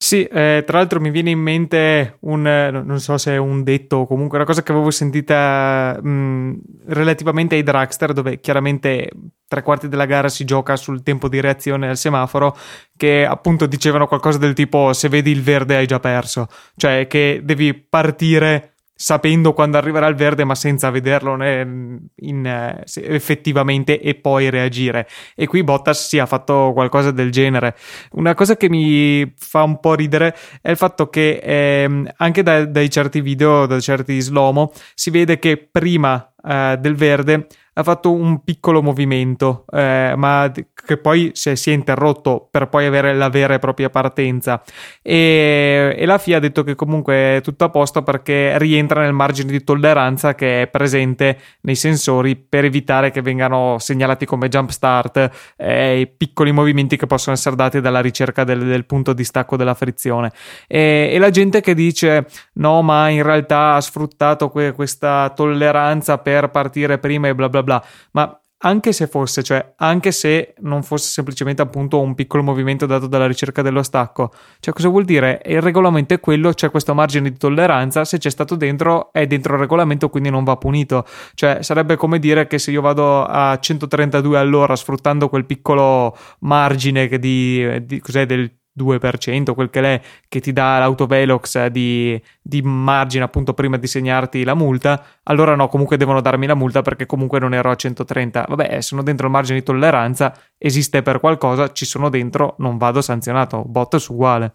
Sì, 0.00 0.22
eh, 0.24 0.62
tra 0.64 0.78
l'altro 0.78 1.00
mi 1.00 1.10
viene 1.10 1.30
in 1.30 1.40
mente 1.40 2.18
un, 2.20 2.42
non 2.42 3.00
so 3.00 3.18
se 3.18 3.32
è 3.32 3.36
un 3.36 3.64
detto 3.64 3.96
o 3.96 4.06
comunque 4.06 4.36
una 4.38 4.46
cosa 4.46 4.62
che 4.62 4.70
avevo 4.70 4.92
sentita 4.92 5.98
mh, 6.00 6.60
relativamente 6.86 7.56
ai 7.56 7.64
dragster, 7.64 8.12
dove 8.12 8.38
chiaramente 8.38 9.10
tre 9.48 9.62
quarti 9.62 9.88
della 9.88 10.04
gara 10.06 10.28
si 10.28 10.44
gioca 10.44 10.76
sul 10.76 11.02
tempo 11.02 11.28
di 11.28 11.40
reazione 11.40 11.88
al 11.88 11.96
semaforo, 11.96 12.56
che 12.96 13.26
appunto 13.26 13.66
dicevano 13.66 14.06
qualcosa 14.06 14.38
del 14.38 14.54
tipo 14.54 14.92
se 14.92 15.08
vedi 15.08 15.32
il 15.32 15.42
verde 15.42 15.76
hai 15.76 15.86
già 15.86 15.98
perso, 15.98 16.46
cioè 16.76 17.06
che 17.08 17.40
devi 17.42 17.74
partire 17.74 18.74
sapendo 19.00 19.52
quando 19.52 19.76
arriverà 19.76 20.08
il 20.08 20.16
verde, 20.16 20.42
ma 20.42 20.56
senza 20.56 20.90
vederlo 20.90 21.34
in, 21.34 22.00
in, 22.16 22.82
effettivamente 22.94 24.00
e 24.00 24.16
poi 24.16 24.50
reagire. 24.50 25.06
E 25.36 25.46
qui 25.46 25.62
Bottas 25.62 26.08
sì 26.08 26.18
ha 26.18 26.26
fatto 26.26 26.72
qualcosa 26.74 27.12
del 27.12 27.30
genere. 27.30 27.76
Una 28.12 28.34
cosa 28.34 28.56
che 28.56 28.68
mi 28.68 29.32
fa 29.36 29.62
un 29.62 29.78
po' 29.78 29.94
ridere 29.94 30.34
è 30.60 30.70
il 30.70 30.76
fatto 30.76 31.08
che 31.10 31.40
eh, 31.40 32.12
anche 32.16 32.42
da, 32.42 32.64
dai 32.64 32.90
certi 32.90 33.20
video, 33.20 33.66
da 33.66 33.78
certi 33.78 34.18
slomo, 34.18 34.72
si 34.94 35.10
vede 35.10 35.38
che 35.38 35.68
prima 35.70 36.32
eh, 36.46 36.76
del 36.78 36.94
verde 36.94 37.46
ha 37.78 37.84
fatto 37.84 38.12
un 38.12 38.42
piccolo 38.42 38.82
movimento, 38.82 39.64
eh, 39.70 40.12
ma 40.16 40.50
che 40.84 40.96
poi 40.96 41.30
si 41.34 41.50
è, 41.50 41.54
si 41.54 41.70
è, 41.70 41.74
interrotto 41.74 42.48
per 42.50 42.68
poi 42.68 42.86
avere 42.86 43.14
la 43.14 43.28
vera 43.28 43.54
e 43.54 43.60
propria 43.60 43.88
partenza. 43.88 44.60
E, 45.00 45.94
e, 45.96 46.04
la 46.04 46.18
FIA 46.18 46.38
ha 46.38 46.40
detto 46.40 46.64
che 46.64 46.74
comunque 46.74 47.36
è 47.36 47.40
tutto 47.40 47.64
a 47.64 47.68
posto 47.68 48.02
perché 48.02 48.58
rientra 48.58 49.02
nel 49.02 49.12
margine 49.12 49.52
di 49.52 49.62
tolleranza 49.62 50.34
che 50.34 50.62
è 50.62 50.66
presente 50.66 51.38
nei 51.60 51.76
sensori 51.76 52.34
per 52.34 52.64
evitare 52.64 53.12
che 53.12 53.22
vengano 53.22 53.76
segnalati 53.78 54.26
come 54.26 54.48
jump 54.48 54.70
start 54.70 55.54
eh, 55.56 56.00
i 56.00 56.06
piccoli 56.08 56.50
movimenti 56.50 56.96
che 56.96 57.06
possono 57.06 57.36
essere 57.36 57.54
dati 57.54 57.80
dalla 57.80 58.00
ricerca 58.00 58.42
del, 58.42 58.64
del 58.64 58.86
punto 58.86 59.12
di 59.12 59.22
stacco 59.22 59.56
della 59.56 59.74
frizione. 59.74 60.32
E, 60.66 61.10
e, 61.12 61.18
la 61.18 61.30
gente 61.30 61.60
che 61.60 61.74
dice 61.74 62.26
no, 62.54 62.82
ma 62.82 63.08
in 63.08 63.22
realtà 63.22 63.74
ha 63.74 63.80
sfruttato 63.80 64.48
que- 64.48 64.72
questa 64.72 65.30
tolleranza 65.32 66.18
per 66.28 66.50
partire 66.50 66.98
prima 66.98 67.28
e 67.28 67.34
bla 67.34 67.48
bla 67.48 67.62
bla. 67.62 67.66
Bla, 67.78 67.84
ma 68.12 68.40
anche 68.60 68.92
se 68.92 69.06
fosse, 69.06 69.44
cioè 69.44 69.74
anche 69.76 70.10
se 70.10 70.54
non 70.62 70.82
fosse 70.82 71.10
semplicemente 71.10 71.62
appunto 71.62 72.00
un 72.00 72.14
piccolo 72.16 72.42
movimento 72.42 72.86
dato 72.86 73.06
dalla 73.06 73.26
ricerca 73.26 73.62
dello 73.62 73.84
stacco, 73.84 74.32
cioè 74.58 74.74
cosa 74.74 74.88
vuol 74.88 75.04
dire? 75.04 75.40
Il 75.44 75.62
regolamento 75.62 76.14
è 76.14 76.18
quello, 76.20 76.52
c'è 76.52 76.70
questo 76.70 76.92
margine 76.92 77.30
di 77.30 77.36
tolleranza, 77.36 78.04
se 78.04 78.18
c'è 78.18 78.30
stato 78.30 78.56
dentro 78.56 79.12
è 79.12 79.26
dentro 79.26 79.54
il 79.54 79.60
regolamento 79.60 80.08
quindi 80.08 80.30
non 80.30 80.42
va 80.42 80.56
punito, 80.56 81.04
cioè 81.34 81.62
sarebbe 81.62 81.94
come 81.96 82.18
dire 82.18 82.48
che 82.48 82.58
se 82.58 82.72
io 82.72 82.80
vado 82.80 83.24
a 83.24 83.56
132 83.58 84.38
all'ora 84.38 84.74
sfruttando 84.74 85.28
quel 85.28 85.44
piccolo 85.44 86.16
margine 86.40 87.06
di, 87.06 87.84
di 87.84 88.00
cos'è 88.00 88.26
del 88.26 88.50
2%, 88.78 89.54
quel 89.54 89.70
che 89.70 89.80
è, 89.80 90.00
che 90.28 90.40
ti 90.40 90.52
dà 90.52 90.78
l'autovelox 90.78 91.66
di, 91.66 92.20
di 92.40 92.62
margine 92.62 93.24
appunto 93.24 93.54
prima 93.54 93.76
di 93.76 93.86
segnarti 93.86 94.44
la 94.44 94.54
multa, 94.54 95.04
allora 95.24 95.54
no, 95.54 95.68
comunque 95.68 95.96
devono 95.96 96.20
darmi 96.20 96.46
la 96.46 96.54
multa 96.54 96.82
perché 96.82 97.06
comunque 97.06 97.38
non 97.38 97.54
ero 97.54 97.70
a 97.70 97.74
130. 97.74 98.46
Vabbè, 98.48 98.80
sono 98.80 99.02
dentro 99.02 99.26
il 99.26 99.32
margine 99.32 99.58
di 99.58 99.64
tolleranza, 99.64 100.34
esiste 100.56 101.02
per 101.02 101.20
qualcosa, 101.20 101.72
ci 101.72 101.84
sono 101.84 102.08
dentro, 102.08 102.54
non 102.58 102.78
vado 102.78 103.00
sanzionato, 103.02 103.64
bot 103.64 103.96
su 103.96 104.12
uguale. 104.12 104.54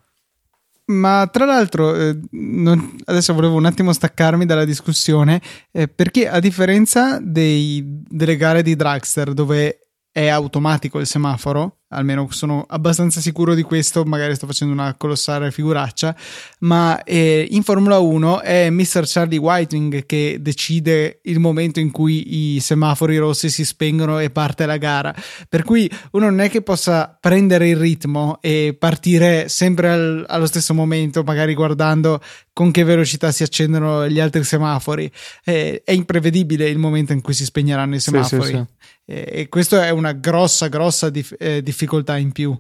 Ma 0.85 1.29
tra 1.31 1.45
l'altro, 1.45 1.95
eh, 1.95 2.19
non, 2.31 2.97
adesso 3.05 3.33
volevo 3.33 3.55
un 3.55 3.65
attimo 3.65 3.93
staccarmi 3.93 4.45
dalla 4.45 4.65
discussione, 4.65 5.41
eh, 5.71 5.87
perché 5.87 6.27
a 6.27 6.39
differenza 6.39 7.19
dei, 7.21 7.81
delle 7.85 8.35
gare 8.35 8.61
di 8.61 8.75
Dragster, 8.75 9.33
dove 9.33 9.79
è 10.11 10.27
automatico 10.27 10.99
il 10.99 11.07
semaforo, 11.07 11.82
almeno 11.93 12.27
sono 12.31 12.65
abbastanza 12.67 13.21
sicuro 13.21 13.53
di 13.53 13.61
questo, 13.61 14.03
magari 14.03 14.35
sto 14.35 14.47
facendo 14.47 14.73
una 14.73 14.95
colossale 14.95 15.51
figuraccia, 15.51 16.15
ma 16.59 17.03
eh, 17.03 17.47
in 17.49 17.63
Formula 17.63 17.99
1 17.99 18.41
è 18.41 18.69
Mr. 18.69 19.03
Charlie 19.05 19.37
Whiting 19.37 20.05
che 20.05 20.37
decide 20.41 21.19
il 21.23 21.39
momento 21.39 21.79
in 21.79 21.91
cui 21.91 22.55
i 22.55 22.59
semafori 22.59 23.17
rossi 23.17 23.49
si 23.49 23.65
spengono 23.65 24.19
e 24.19 24.29
parte 24.29 24.65
la 24.65 24.77
gara, 24.77 25.13
per 25.47 25.63
cui 25.63 25.89
uno 26.11 26.25
non 26.25 26.41
è 26.41 26.49
che 26.49 26.61
possa 26.61 27.15
prendere 27.19 27.69
il 27.69 27.77
ritmo 27.77 28.39
e 28.41 28.75
partire 28.77 29.49
sempre 29.49 29.89
al, 29.89 30.25
allo 30.27 30.45
stesso 30.45 30.73
momento, 30.73 31.23
magari 31.23 31.53
guardando 31.53 32.21
con 32.53 32.71
che 32.71 32.83
velocità 32.83 33.31
si 33.31 33.43
accendono 33.43 34.07
gli 34.07 34.19
altri 34.19 34.43
semafori, 34.43 35.11
eh, 35.43 35.81
è 35.83 35.91
imprevedibile 35.91 36.69
il 36.69 36.77
momento 36.77 37.11
in 37.11 37.21
cui 37.21 37.33
si 37.33 37.45
spegneranno 37.45 37.95
i 37.95 37.99
semafori. 37.99 38.43
Sì, 38.43 38.51
sì, 38.51 38.57
sì. 38.57 38.81
E 39.05 39.49
questa 39.49 39.85
è 39.85 39.89
una 39.89 40.13
grossa, 40.13 40.67
grossa 40.67 41.09
dif- 41.09 41.35
eh, 41.37 41.61
difficoltà 41.83 42.17
in 42.17 42.31
più. 42.31 42.59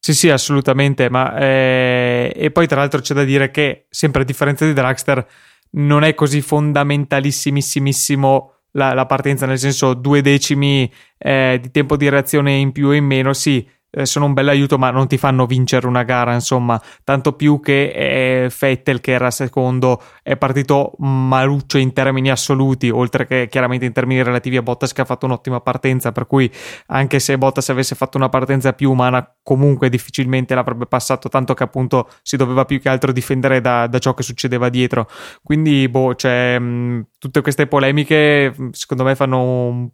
Sì, 0.00 0.14
sì, 0.14 0.30
assolutamente. 0.30 1.10
Ma, 1.10 1.36
eh, 1.38 2.32
e 2.34 2.50
poi, 2.50 2.66
tra 2.66 2.78
l'altro, 2.78 3.00
c'è 3.00 3.12
da 3.14 3.24
dire 3.24 3.50
che, 3.50 3.86
sempre 3.90 4.22
a 4.22 4.24
differenza 4.24 4.64
di 4.64 4.72
Dragster, 4.72 5.26
non 5.70 6.04
è 6.04 6.14
così 6.14 6.40
fondamentalissimissimo 6.40 8.52
la, 8.72 8.94
la 8.94 9.06
partenza, 9.06 9.46
nel 9.46 9.58
senso 9.58 9.94
due 9.94 10.22
decimi 10.22 10.90
eh, 11.18 11.58
di 11.60 11.70
tempo 11.70 11.96
di 11.96 12.08
reazione 12.08 12.54
in 12.54 12.72
più 12.72 12.88
o 12.88 12.94
in 12.94 13.04
meno, 13.04 13.32
sì 13.32 13.64
eh, 13.90 14.06
sono 14.06 14.26
un 14.26 14.34
bel 14.34 14.48
aiuto, 14.48 14.78
ma 14.78 14.90
non 14.90 15.06
ti 15.06 15.16
fanno 15.16 15.46
vincere 15.46 15.86
una 15.86 16.02
gara, 16.02 16.34
insomma, 16.34 16.80
tanto 17.04 17.32
più 17.32 17.60
che 17.60 18.44
eh, 18.44 18.50
Fettel, 18.50 19.00
che 19.00 19.12
era 19.12 19.30
secondo, 19.30 20.02
è 20.22 20.36
partito 20.36 20.92
maluccio 20.98 21.78
in 21.78 21.92
termini 21.92 22.30
assoluti, 22.30 22.90
oltre 22.90 23.26
che 23.26 23.48
chiaramente 23.50 23.86
in 23.86 23.92
termini 23.92 24.22
relativi 24.22 24.56
a 24.56 24.62
Bottas 24.62 24.92
che 24.92 25.00
ha 25.00 25.04
fatto 25.04 25.26
un'ottima 25.26 25.60
partenza, 25.60 26.12
per 26.12 26.26
cui 26.26 26.50
anche 26.86 27.18
se 27.18 27.38
Bottas 27.38 27.68
avesse 27.70 27.94
fatto 27.94 28.16
una 28.16 28.28
partenza 28.28 28.72
più 28.72 28.90
umana, 28.90 29.36
comunque 29.42 29.88
difficilmente 29.88 30.54
l'avrebbe 30.54 30.86
passato, 30.86 31.28
tanto 31.28 31.54
che 31.54 31.62
appunto 31.62 32.08
si 32.22 32.36
doveva 32.36 32.64
più 32.64 32.80
che 32.80 32.88
altro 32.88 33.12
difendere 33.12 33.60
da, 33.60 33.86
da 33.86 33.98
ciò 33.98 34.14
che 34.14 34.22
succedeva 34.22 34.68
dietro. 34.68 35.08
Quindi, 35.42 35.88
boh, 35.88 36.14
cioè, 36.14 36.58
mh, 36.58 37.06
tutte 37.18 37.40
queste 37.40 37.66
polemiche 37.66 38.54
secondo 38.72 39.04
me 39.04 39.14
fanno 39.14 39.42
un 39.42 39.88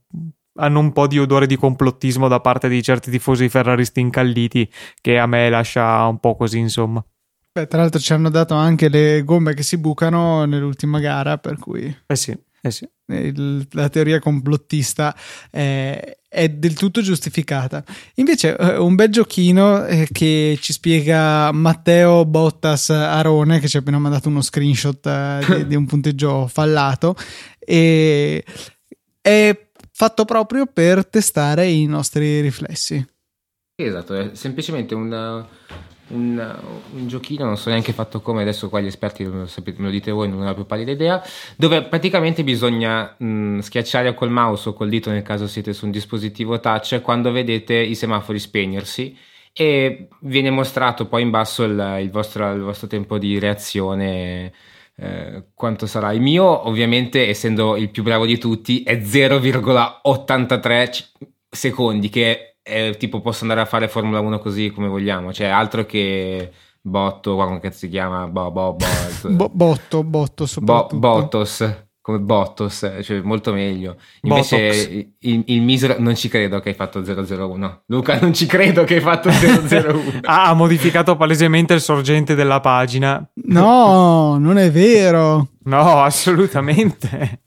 hanno 0.57 0.81
un 0.81 0.93
po' 0.93 1.07
di 1.07 1.19
odore 1.19 1.47
di 1.47 1.57
complottismo 1.57 2.29
da 2.29 2.41
parte 2.41 2.69
di 2.69 2.83
certi 2.83 3.11
tifosi 3.11 3.49
ferraristi 3.49 4.01
incalliti 4.01 4.71
che 5.01 5.19
a 5.19 5.27
me 5.27 5.49
lascia 5.49 6.07
un 6.07 6.19
po' 6.19 6.37
così, 6.37 6.59
insomma. 6.59 7.05
Beh, 7.53 7.69
tra 7.69 7.81
l'altro 7.81 8.01
ci 8.01 8.13
hanno 8.13 8.31
dato 8.31 8.55
anche 8.55 8.89
le 8.89 9.23
gomme 9.23 9.55
che 9.55 9.63
si 9.63 9.79
bucano 9.79 10.45
nell'ultima 10.45 10.99
gara, 10.99 11.39
per 11.39 11.57
cui... 11.57 11.97
Eh 12.07 12.17
sì, 12.17 12.37
eh 12.61 12.71
sì. 12.71 12.89
Il, 13.07 13.69
la 13.73 13.89
teoria 13.91 14.19
complottista 14.19 15.15
è, 15.51 16.17
è, 16.29 16.49
del 16.49 16.75
tutto 16.75 17.01
giustificata. 17.01 17.85
Invece, 18.15 18.57
eh, 18.57 18.77
un 18.79 18.97
bel 18.97 19.09
giochino 19.09 19.85
eh, 19.85 20.09
che 20.11 20.59
ci 20.61 20.73
spiega 20.73 21.53
Matteo 21.53 22.25
Bottas 22.25 22.91
Arone, 22.91 23.61
che 23.61 23.69
ci 23.69 23.77
ha 23.77 23.81
appena 23.81 23.99
mandato 23.99 24.29
uno 24.29 24.43
screenshot 24.43 25.07
eh, 25.07 25.45
di, 25.47 25.67
di, 25.69 25.75
un 25.77 25.87
punteggio 25.87 26.49
fallato, 26.49 27.15
e 27.59 28.45
è 29.21 29.64
fatto 29.97 30.25
proprio 30.25 30.67
per 30.67 31.07
testare 31.07 31.69
i 31.69 31.87
nostri 31.87 32.41
riflessi. 32.41 33.07
Esatto, 33.77 34.15
è 34.15 34.31
semplicemente 34.35 34.95
un, 34.95 35.47
un, 36.09 36.59
un, 36.95 37.07
giochino, 37.07 37.45
non 37.45 37.57
so 37.57 37.71
neanche 37.71 37.93
fatto 37.93 38.21
come, 38.21 38.43
adesso 38.43 38.69
qua 38.69 38.81
gli 38.81 38.87
esperti 38.87 39.25
me 39.25 39.47
lo 39.77 39.91
dite 39.91 40.11
voi, 40.11 40.29
non 40.29 40.47
ho 40.47 40.55
più 40.55 40.67
pallida 40.67 40.91
idea, 40.91 41.23
dove 41.57 41.85
praticamente 41.85 42.43
bisogna 42.43 43.15
mh, 43.17 43.61
schiacciare 43.61 44.15
col 44.15 44.31
mouse 44.31 44.69
o 44.69 44.73
col 44.73 44.89
dito 44.89 45.11
nel 45.11 45.23
caso 45.23 45.47
siete 45.47 45.73
su 45.73 45.85
un 45.85 45.93
dispositivo 45.93 46.59
touch 46.59 47.01
quando 47.01 47.31
vedete 47.31 47.75
i 47.75 47.95
semafori 47.95 48.41
spegnersi 48.41 49.17
e 49.53 50.09
viene 50.23 50.51
mostrato 50.51 51.07
poi 51.07 51.23
in 51.23 51.31
basso 51.31 51.63
il, 51.63 51.99
il, 52.01 52.11
vostro, 52.11 52.53
il 52.53 52.63
vostro 52.63 52.89
tempo 52.89 53.19
di 53.19 53.39
reazione 53.39 54.53
eh, 54.97 55.51
quanto 55.55 55.87
sarà. 55.87 56.13
Il 56.13 56.21
mio, 56.21 56.69
ovviamente, 56.69 57.29
essendo 57.29 57.77
il 57.77 57.91
più 57.91 58.03
bravo 58.03 58.27
di 58.27 58.39
tutti, 58.39 58.83
è 58.83 58.97
0,83 58.97 61.11
secondi, 61.49 62.09
che 62.09 62.57
è, 62.63 62.97
tipo 62.97 63.21
posso 63.21 63.43
andare 63.43 63.61
a 63.61 63.67
fare 63.67 63.89
Formula 63.89 64.21
1 64.21 64.39
così 64.39 64.71
come 64.71 64.89
vogliamo, 64.89 65.33
cioè 65.33 65.49
altro 65.49 65.85
che 65.85 66.51
botto, 66.81 67.37
come 67.37 67.61
cazzo 67.61 67.79
si 67.79 67.89
chiama? 67.89 68.27
Bo, 68.27 68.51
bo, 68.51 68.75
bo, 68.75 68.87
bo, 69.31 69.51
botto, 69.53 70.03
botto 70.03 70.47
soprattutto. 70.47 70.99
Bo, 70.99 71.21
bottos 71.21 71.83
come 72.05 72.19
Bottos, 72.19 72.99
cioè 73.03 73.23
molto 73.23 73.55
meglio. 73.55 73.97
Invece 74.25 75.09
il, 75.21 75.43
il, 75.47 75.63
misero 75.63 75.97
non 76.01 76.15
ci 76.15 76.29
credo 76.29 76.61
che 76.61 76.69
hai 76.69 76.75
fatto 76.75 77.03
001. 77.03 77.85
Luca, 77.87 78.19
non 78.21 78.35
ci 78.35 78.45
credo 78.45 78.85
che 78.85 78.97
hai 78.97 79.01
fatto 79.01 79.31
001. 79.31 80.21
ah, 80.21 80.49
ha 80.49 80.53
modificato 80.53 81.17
palesemente 81.17 81.73
il 81.73 81.81
sorgente 81.81 82.35
della 82.35 82.61
pagina. 82.61 83.27
No, 83.47 84.37
non 84.37 84.59
è 84.59 84.71
vero. 84.71 85.49
No, 85.63 86.03
assolutamente. 86.03 87.41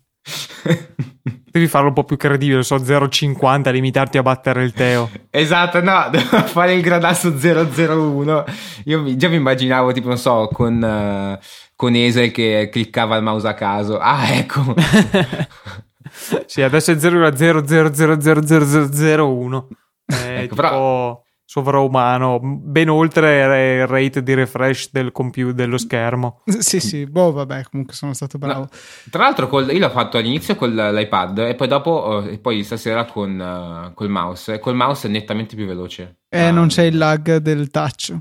Devi 1.51 1.67
farlo 1.67 1.89
un 1.89 1.93
po' 1.93 2.03
più 2.03 2.17
credibile, 2.17 2.63
so 2.63 2.77
0,50, 2.77 3.71
limitarti 3.71 4.17
a 4.17 4.23
battere 4.23 4.63
il 4.63 4.73
Teo. 4.73 5.07
Esatto, 5.29 5.83
no, 5.83 6.07
devo 6.09 6.41
fare 6.47 6.73
il 6.73 6.81
gradasso 6.81 7.31
001. 7.31 8.43
Io 8.85 9.15
già 9.15 9.29
mi 9.29 9.35
immaginavo, 9.35 9.91
tipo, 9.91 10.07
non 10.07 10.17
so, 10.17 10.49
con... 10.51 10.81
Uh, 10.81 11.45
con 11.77 11.95
Esel 11.95 12.31
che 12.31 12.67
cliccava 12.71 13.15
il 13.15 13.23
mouse 13.23 13.47
a 13.47 13.53
caso. 13.53 13.97
Ah, 13.99 14.33
ecco. 14.33 14.75
sì, 16.47 16.61
adesso 16.61 16.91
è 16.91 16.95
0,000000001. 16.95 19.67
È 20.07 20.13
ecco, 20.13 20.41
tipo 20.41 20.55
però... 20.55 21.21
sovraumano, 21.43 22.39
ben 22.41 22.87
oltre 22.87 23.81
il 23.81 23.87
rate 23.87 24.23
di 24.23 24.33
refresh 24.33 24.89
del 24.89 25.11
computer 25.11 25.53
dello 25.53 25.77
schermo. 25.77 26.43
Sì, 26.45 26.79
sì, 26.79 27.05
boh, 27.05 27.33
vabbè, 27.33 27.63
comunque 27.69 27.93
sono 27.93 28.13
stato 28.13 28.37
bravo. 28.37 28.61
No, 28.61 28.69
tra 29.11 29.23
l'altro, 29.23 29.49
col, 29.49 29.69
io 29.69 29.79
l'ho 29.79 29.89
fatto 29.89 30.17
all'inizio 30.17 30.55
con 30.55 30.73
l'iPad 30.73 31.39
e 31.39 31.55
poi 31.55 31.67
dopo, 31.67 32.23
e 32.23 32.39
poi 32.39 32.63
stasera 32.63 33.03
con 33.03 33.37
uh, 33.37 33.93
col 33.93 34.09
mouse. 34.09 34.53
E 34.53 34.59
col 34.59 34.75
mouse 34.75 35.09
è 35.09 35.11
nettamente 35.11 35.57
più 35.57 35.65
veloce. 35.65 36.19
Eh, 36.29 36.39
ah, 36.39 36.51
non 36.51 36.69
c'è 36.69 36.83
il 36.83 36.97
lag 36.97 37.35
del 37.35 37.69
touch. 37.69 38.15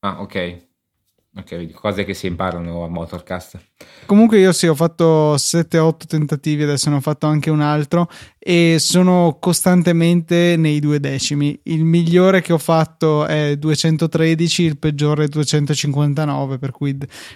Ah, 0.00 0.20
ok. 0.20 0.71
Ok, 1.34 1.70
cose 1.70 2.04
che 2.04 2.12
si 2.12 2.26
imparano 2.26 2.84
a 2.84 2.88
Motorcast. 2.88 3.58
Comunque 4.04 4.38
io 4.38 4.52
sì, 4.52 4.66
ho 4.66 4.74
fatto 4.74 5.34
7-8 5.34 6.06
tentativi, 6.06 6.62
adesso 6.62 6.90
ne 6.90 6.96
ho 6.96 7.00
fatto 7.00 7.26
anche 7.26 7.48
un 7.48 7.62
altro 7.62 8.06
e 8.38 8.76
sono 8.78 9.38
costantemente 9.40 10.56
nei 10.58 10.78
due 10.78 11.00
decimi. 11.00 11.58
Il 11.64 11.84
migliore 11.84 12.42
che 12.42 12.52
ho 12.52 12.58
fatto 12.58 13.24
è 13.24 13.56
213, 13.56 14.62
il 14.62 14.78
peggiore 14.78 15.24
è 15.24 15.28
259, 15.28 16.58
per 16.58 16.70
cui 16.70 16.94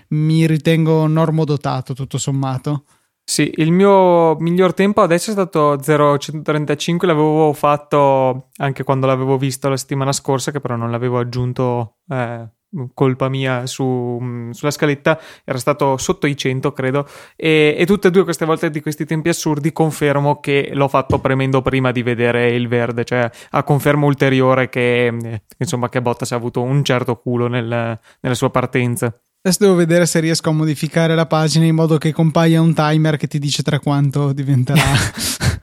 mi 0.08 0.46
ritengo 0.46 1.06
normodotato 1.06 1.94
tutto 1.94 2.18
sommato. 2.18 2.84
Sì, 3.24 3.50
il 3.56 3.72
mio 3.72 4.36
miglior 4.36 4.74
tempo 4.74 5.00
adesso 5.00 5.30
è 5.30 5.32
stato 5.32 5.78
0,135, 5.80 7.06
l'avevo 7.06 7.52
fatto 7.54 8.50
anche 8.58 8.84
quando 8.84 9.06
l'avevo 9.06 9.38
visto 9.38 9.70
la 9.70 9.76
settimana 9.76 10.12
scorsa, 10.12 10.52
che 10.52 10.60
però 10.60 10.76
non 10.76 10.90
l'avevo 10.90 11.18
aggiunto 11.18 11.96
eh, 12.08 12.48
colpa 12.94 13.28
mia 13.28 13.66
su, 13.66 14.50
sulla 14.50 14.70
scaletta 14.70 15.18
era 15.44 15.58
stato 15.58 15.96
sotto 15.96 16.26
i 16.26 16.36
100 16.36 16.72
credo 16.72 17.06
e, 17.36 17.74
e, 17.78 17.86
tutte 17.86 18.08
e 18.08 18.10
due 18.10 18.24
queste 18.24 18.44
volte 18.44 18.70
di 18.70 18.80
questi 18.80 19.04
tempi 19.04 19.28
assurdi 19.28 19.72
confermo 19.72 20.40
che 20.40 20.70
l'ho 20.72 20.88
fatto 20.88 21.18
premendo 21.18 21.62
prima 21.62 21.92
di 21.92 22.02
vedere 22.02 22.50
il 22.50 22.68
verde 22.68 23.04
cioè 23.04 23.30
a 23.50 23.62
conferma 23.62 24.04
ulteriore 24.04 24.68
che 24.68 25.06
eh, 25.06 25.42
insomma 25.58 25.88
che 25.88 26.02
Bottas 26.02 26.32
ha 26.32 26.36
avuto 26.36 26.62
un 26.62 26.84
certo 26.84 27.16
culo 27.16 27.46
nel, 27.46 27.98
nella 28.20 28.34
sua 28.34 28.50
partenza 28.50 29.16
Adesso 29.46 29.62
devo 29.62 29.76
vedere 29.76 30.06
se 30.06 30.18
riesco 30.18 30.50
a 30.50 30.52
modificare 30.52 31.14
la 31.14 31.26
pagina 31.26 31.66
in 31.66 31.74
modo 31.76 31.98
che 31.98 32.12
compaia 32.12 32.60
un 32.60 32.74
timer 32.74 33.16
che 33.16 33.28
ti 33.28 33.38
dice 33.38 33.62
tra 33.62 33.78
quanto 33.78 34.32
diventerà. 34.32 34.82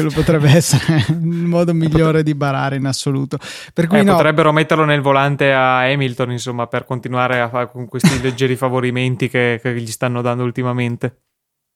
Quello 0.00 0.14
potrebbe 0.14 0.50
essere 0.50 1.04
il 1.08 1.46
modo 1.46 1.74
migliore 1.74 2.22
di 2.22 2.34
barare 2.34 2.76
in 2.76 2.86
assoluto. 2.86 3.38
Per 3.72 3.86
cui 3.86 3.98
eh, 3.98 4.02
no. 4.02 4.14
Potrebbero 4.14 4.52
metterlo 4.52 4.84
nel 4.84 5.00
volante 5.00 5.52
a 5.52 5.80
Hamilton, 5.80 6.32
insomma, 6.32 6.66
per 6.66 6.84
continuare 6.84 7.40
a 7.40 7.48
fare 7.48 7.70
con 7.70 7.86
questi 7.86 8.20
leggeri 8.22 8.56
favorimenti 8.56 9.28
che, 9.28 9.58
che 9.62 9.74
gli 9.74 9.90
stanno 9.90 10.22
dando 10.22 10.42
ultimamente. 10.44 11.22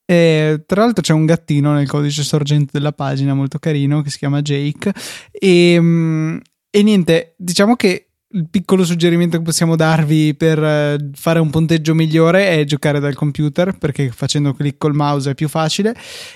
E, 0.07 0.63
tra 0.67 0.83
l'altro 0.83 1.03
c'è 1.03 1.15
un 1.15 1.25
gattino 1.25 1.73
nel 1.73 1.89
codice 1.89 2.23
sorgente 2.23 2.71
della 2.73 2.93
pagina 2.93 3.33
molto 3.33 3.59
carino 3.59 4.03
che 4.03 4.11
si 4.11 4.19
chiama 4.19 4.43
Jake 4.43 4.93
e, 5.31 5.79
mm, 5.81 6.37
e 6.71 6.83
niente, 6.83 7.35
diciamo 7.39 7.75
che 7.75 8.11
il 8.35 8.49
piccolo 8.51 8.85
suggerimento 8.85 9.37
che 9.37 9.45
possiamo 9.45 9.77
darvi 9.77 10.35
per 10.35 10.63
eh, 10.63 11.11
fare 11.15 11.39
un 11.39 11.51
punteggio 11.51 11.95
migliore 11.95 12.49
è 12.49 12.65
giocare 12.65 12.99
dal 12.99 13.15
computer 13.15 13.79
perché 13.79 14.11
facendo 14.11 14.53
clic 14.53 14.77
col 14.77 14.95
mouse 14.95 15.31
è 15.31 15.35
più 15.35 15.49
facile. 15.49 15.95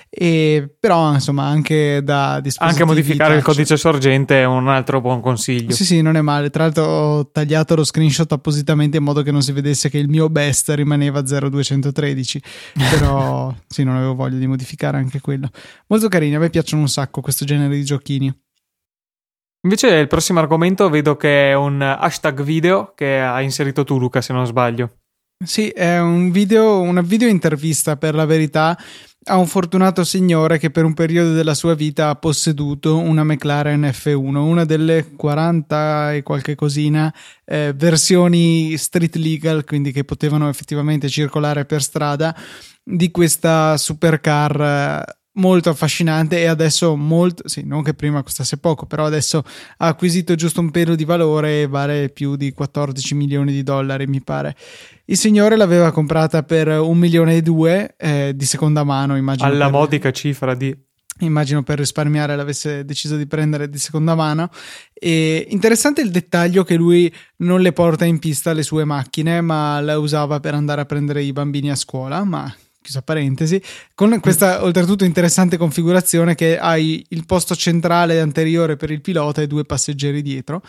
E 0.09 0.77
però 0.79 1.13
insomma 1.13 1.45
anche 1.45 2.01
da 2.03 2.41
anche 2.59 2.85
modificare 2.85 3.35
touch. 3.35 3.39
il 3.39 3.45
codice 3.45 3.77
sorgente 3.77 4.41
è 4.41 4.45
un 4.45 4.69
altro 4.69 5.01
buon 5.01 5.21
consiglio. 5.21 5.73
Sì 5.73 5.85
sì 5.85 6.01
non 6.01 6.17
è 6.17 6.21
male. 6.21 6.51
Tra 6.51 6.65
l'altro 6.65 6.85
ho 6.85 7.31
tagliato 7.31 7.75
lo 7.75 7.85
screenshot 7.85 8.31
appositamente 8.31 8.97
in 8.97 9.03
modo 9.03 9.23
che 9.23 9.33
non 9.33 9.43
si 9.43 9.53
vedesse 9.53 9.91
che 9.91 9.99
il 9.99 10.09
mio 10.09 10.29
best 10.29 10.71
rimaneva 10.71 11.21
0213 11.23 12.43
però 12.91 13.53
sì 13.67 13.83
non 13.83 13.97
avevo 13.97 14.15
voglia 14.15 14.39
di 14.39 14.47
modificare 14.47 14.99
anche 14.99 15.21
quello. 15.21 15.51
Molto 15.89 16.09
carini 16.09 16.37
a 16.37 16.39
me 16.39 16.49
piacciono 16.49 16.83
un 16.83 16.89
sacco 16.89 17.21
questo 17.21 17.45
genere 17.45 17.75
di 17.75 17.85
giochini 17.85 18.33
Invece 19.63 19.89
il 19.89 20.07
prossimo 20.07 20.39
argomento 20.39 20.89
vedo 20.89 21.17
che 21.17 21.51
è 21.51 21.55
un 21.55 21.83
hashtag 21.83 22.43
video 22.43 22.93
che 22.95 23.19
ha 23.19 23.41
inserito 23.41 23.85
tu 23.85 23.99
Luca 23.99 24.21
se 24.21 24.33
non 24.33 24.47
sbaglio. 24.47 24.99
Sì, 25.45 25.69
è 25.69 25.99
un 25.99 26.31
video, 26.31 26.81
una 26.81 27.01
video 27.01 27.29
intervista 27.29 27.97
per 27.97 28.15
la 28.15 28.25
verità 28.25 28.77
a 29.25 29.37
un 29.37 29.47
fortunato 29.47 30.05
signore 30.05 30.59
che 30.59 30.71
per 30.71 30.85
un 30.85 30.95
periodo 30.95 31.33
della 31.33 31.55
sua 31.55 31.75
vita 31.75 32.09
ha 32.09 32.15
posseduto 32.15 32.99
una 32.99 33.25
McLaren 33.25 33.83
F1, 33.83 34.37
una 34.37 34.65
delle 34.65 35.15
40 35.15 36.15
e 36.15 36.23
qualche 36.23 36.55
cosina 36.55 37.13
eh, 37.45 37.73
versioni 37.75 38.77
street 38.77 39.17
legal, 39.17 39.65
quindi 39.65 39.93
che 39.93 40.05
potevano 40.05 40.49
effettivamente 40.49 41.09
circolare 41.09 41.67
per 41.67 41.83
strada 41.83 42.35
di 42.83 43.11
questa 43.11 43.77
supercar 43.77 45.18
molto 45.39 45.71
affascinante 45.71 46.39
e 46.39 46.47
adesso 46.47 46.95
molto, 46.97 47.49
sì, 47.49 47.65
non 47.65 47.83
che 47.83 47.95
prima 47.95 48.23
costasse 48.23 48.59
poco, 48.59 48.87
però 48.87 49.07
adesso 49.07 49.43
ha 49.79 49.87
acquisito 49.87 50.35
giusto 50.35 50.61
un 50.61 50.71
pelo 50.71 50.95
di 50.95 51.05
valore 51.05 51.63
e 51.63 51.67
vale 51.67 52.11
più 52.11 52.37
di 52.37 52.53
14 52.53 53.15
milioni 53.15 53.53
di 53.53 53.63
dollari, 53.63 54.07
mi 54.07 54.23
pare. 54.23 54.55
Il 55.07 55.17
signore 55.17 55.57
l'aveva 55.57 55.91
comprata 55.91 56.43
per 56.43 56.69
un 56.69 56.99
milione 56.99 57.37
e 57.37 57.43
due 57.43 57.95
eh, 57.97 58.33
di 58.35 58.45
seconda 58.45 58.85
mano, 58.85 59.17
immagino. 59.17 59.49
Alla 59.49 59.65
per... 59.65 59.73
modica 59.73 60.11
cifra 60.11 60.55
di 60.55 60.77
immagino 61.21 61.65
per 61.65 61.79
risparmiare 61.79 62.37
l'avesse 62.37 62.85
deciso 62.85 63.17
di 63.17 63.27
prendere 63.27 63.69
di 63.69 63.79
seconda 63.79 64.15
mano. 64.15 64.51
E 64.93 65.47
interessante 65.51 66.01
il 66.01 66.11
dettaglio 66.11 66.63
che 66.63 66.77
lui 66.77 67.13
non 67.39 67.61
le 67.61 67.73
porta 67.73 68.05
in 68.05 68.19
pista 68.19 68.53
le 68.53 68.63
sue 68.63 68.85
macchine, 68.85 69.41
ma 69.41 69.81
la 69.81 69.99
usava 69.99 70.41
per 70.41 70.55
andare 70.55 70.83
a 70.83 70.85
prendere 70.85 71.23
i 71.23 71.33
bambini 71.33 71.71
a 71.71 71.77
scuola. 71.77 72.23
Ma 72.25 72.53
chiusa 72.89 73.03
parentesi, 73.03 73.63
con 73.95 74.19
questa 74.21 74.65
oltretutto 74.65 75.05
interessante 75.05 75.59
configurazione 75.59 76.35
che 76.35 76.59
hai 76.59 77.05
il 77.11 77.27
posto 77.27 77.55
centrale 77.55 78.21
anteriore 78.21 78.77
per 78.77 78.91
il 78.91 79.03
pilota 79.03 79.43
e 79.43 79.47
due 79.47 79.65
passeggeri 79.65 80.23
dietro. 80.23 80.63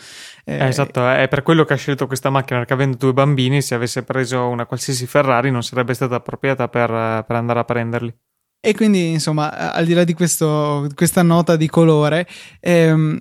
Eh, 0.44 0.54
eh, 0.54 0.66
esatto, 0.66 1.08
è 1.08 1.26
per 1.28 1.42
quello 1.42 1.64
che 1.64 1.72
ha 1.72 1.76
scelto 1.76 2.06
questa 2.06 2.28
macchina, 2.28 2.58
perché 2.58 2.74
avendo 2.74 2.98
due 2.98 3.14
bambini, 3.14 3.62
se 3.62 3.74
avesse 3.74 4.02
preso 4.02 4.46
una 4.46 4.66
qualsiasi 4.66 5.06
Ferrari 5.06 5.50
non 5.50 5.62
sarebbe 5.62 5.94
stata 5.94 6.16
appropriata 6.16 6.68
per, 6.68 7.24
per 7.26 7.36
andare 7.36 7.58
a 7.58 7.64
prenderli. 7.64 8.14
E 8.62 8.74
quindi, 8.74 9.08
insomma, 9.08 9.72
al 9.72 9.86
di 9.86 9.94
là 9.94 10.04
di 10.04 10.12
questo, 10.12 10.86
questa 10.94 11.22
nota 11.22 11.56
di 11.56 11.66
colore, 11.66 12.26
ehm, 12.60 13.18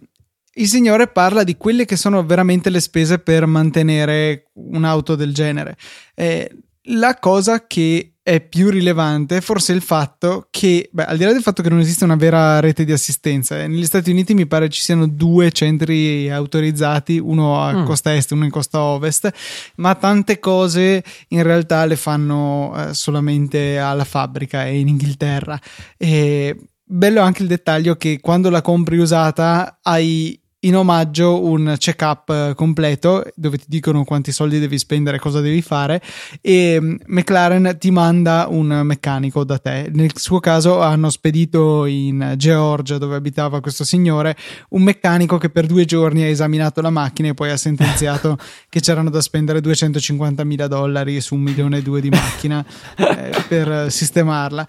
il 0.56 0.68
signore 0.68 1.08
parla 1.08 1.46
di 1.46 1.56
quelle 1.56 1.86
che 1.86 1.96
sono 1.96 2.26
veramente 2.26 2.70
le 2.70 2.82
spese 2.82 3.20
per 3.20 3.46
mantenere 3.46 4.50
un'auto 4.56 5.16
del 5.16 5.34
genere. 5.34 5.78
Eh, 6.14 6.52
la 6.94 7.18
cosa 7.20 7.68
che 7.68 8.16
è 8.30 8.42
più 8.42 8.70
rilevante 8.70 9.42
forse 9.42 9.74
il 9.74 9.82
fatto 9.82 10.46
che, 10.52 10.88
beh, 10.92 11.06
al 11.06 11.18
di 11.18 11.24
là 11.24 11.32
del 11.32 11.42
fatto 11.42 11.64
che 11.64 11.70
non 11.70 11.80
esiste 11.80 12.04
una 12.04 12.16
vera 12.16 12.60
rete 12.60 12.86
di 12.86 12.92
assistenza, 12.92 13.60
eh, 13.60 13.68
negli 13.68 13.86
Stati 13.86 14.12
Uniti 14.12 14.36
mi 14.36 14.46
pare 14.46 14.70
ci 14.70 14.82
siano 14.82 15.08
due 15.08 15.52
centri 15.52 16.30
autorizzati, 16.30 17.18
uno 17.18 17.60
a 17.60 17.74
mm. 17.74 17.86
costa 17.86 18.16
est 18.16 18.32
e 18.32 18.36
uno 18.36 18.46
in 18.46 18.52
costa 18.52 18.82
ovest, 18.82 19.32
ma 19.78 19.96
tante 19.96 20.38
cose 20.38 21.04
in 21.30 21.42
realtà 21.42 21.86
le 21.86 21.96
fanno 21.96 22.72
eh, 22.78 22.94
solamente 22.94 23.80
alla 23.80 24.04
fabbrica 24.04 24.64
e 24.64 24.78
in 24.78 24.90
Inghilterra. 24.90 25.60
E 25.98 26.56
bello 26.84 27.22
anche 27.22 27.42
il 27.42 27.48
dettaglio 27.48 27.96
che 27.96 28.20
quando 28.20 28.52
la 28.52 28.62
compri 28.62 29.00
usata 29.00 29.80
hai 29.82 30.39
in 30.62 30.76
omaggio 30.76 31.42
un 31.44 31.76
check-up 31.78 32.54
completo 32.54 33.24
dove 33.36 33.58
ti 33.58 33.66
dicono 33.68 34.04
quanti 34.04 34.32
soldi 34.32 34.60
devi 34.60 34.78
spendere, 34.78 35.18
cosa 35.18 35.40
devi 35.40 35.62
fare 35.62 36.02
e 36.42 36.78
mm, 36.80 36.96
McLaren 37.08 37.78
ti 37.80 37.92
manda 37.92 38.48
un 38.50 38.82
meccanico 38.84 39.44
da 39.46 39.58
te. 39.58 39.90
Nel 39.94 40.12
suo 40.16 40.40
caso 40.40 40.82
hanno 40.82 41.10
spedito 41.10 41.86
in 41.86 42.34
Georgia 42.36 42.98
dove 42.98 43.16
abitava 43.16 43.62
questo 43.62 43.86
signore 43.86 44.36
un 44.70 44.84
meccanico 44.84 45.38
che 45.38 45.50
per 45.50 45.66
due 45.66 45.86
giorni 45.86 46.24
ha 46.24 46.28
esaminato 46.28 46.82
la 46.82 46.90
macchina 46.90 47.30
e 47.30 47.34
poi 47.34 47.52
ha 47.52 47.58
sentenziato 47.58 48.38
che 48.68 48.82
c'erano 48.82 49.10
da 49.10 49.22
spendere 49.22 49.62
250 49.62 50.44
mila 50.44 50.68
dollari 50.68 51.22
su 51.22 51.36
un 51.36 51.42
milione 51.42 51.78
e 51.78 51.82
due 51.82 52.02
di 52.02 52.10
macchina 52.10 52.66
eh, 52.98 53.44
per 53.48 53.90
sistemarla. 53.90 54.68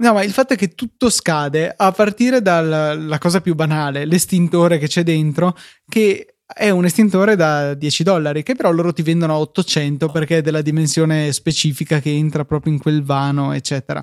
No, 0.00 0.14
ma 0.14 0.22
il 0.22 0.32
fatto 0.32 0.54
è 0.54 0.56
che 0.56 0.70
tutto 0.70 1.10
scade 1.10 1.74
a 1.76 1.92
partire 1.92 2.40
dalla 2.40 3.18
cosa 3.18 3.40
più 3.42 3.54
banale, 3.54 4.06
l'estintore 4.06 4.78
che 4.78 4.86
c'è 4.86 5.02
dentro, 5.02 5.54
che 5.86 6.36
è 6.46 6.70
un 6.70 6.86
estintore 6.86 7.36
da 7.36 7.74
10 7.74 8.02
dollari, 8.02 8.42
che 8.42 8.54
però 8.54 8.72
loro 8.72 8.94
ti 8.94 9.02
vendono 9.02 9.34
a 9.34 9.38
800 9.38 10.08
perché 10.08 10.38
è 10.38 10.42
della 10.42 10.62
dimensione 10.62 11.30
specifica 11.32 12.00
che 12.00 12.10
entra 12.10 12.46
proprio 12.46 12.72
in 12.72 12.78
quel 12.78 13.02
vano, 13.02 13.52
eccetera. 13.52 14.02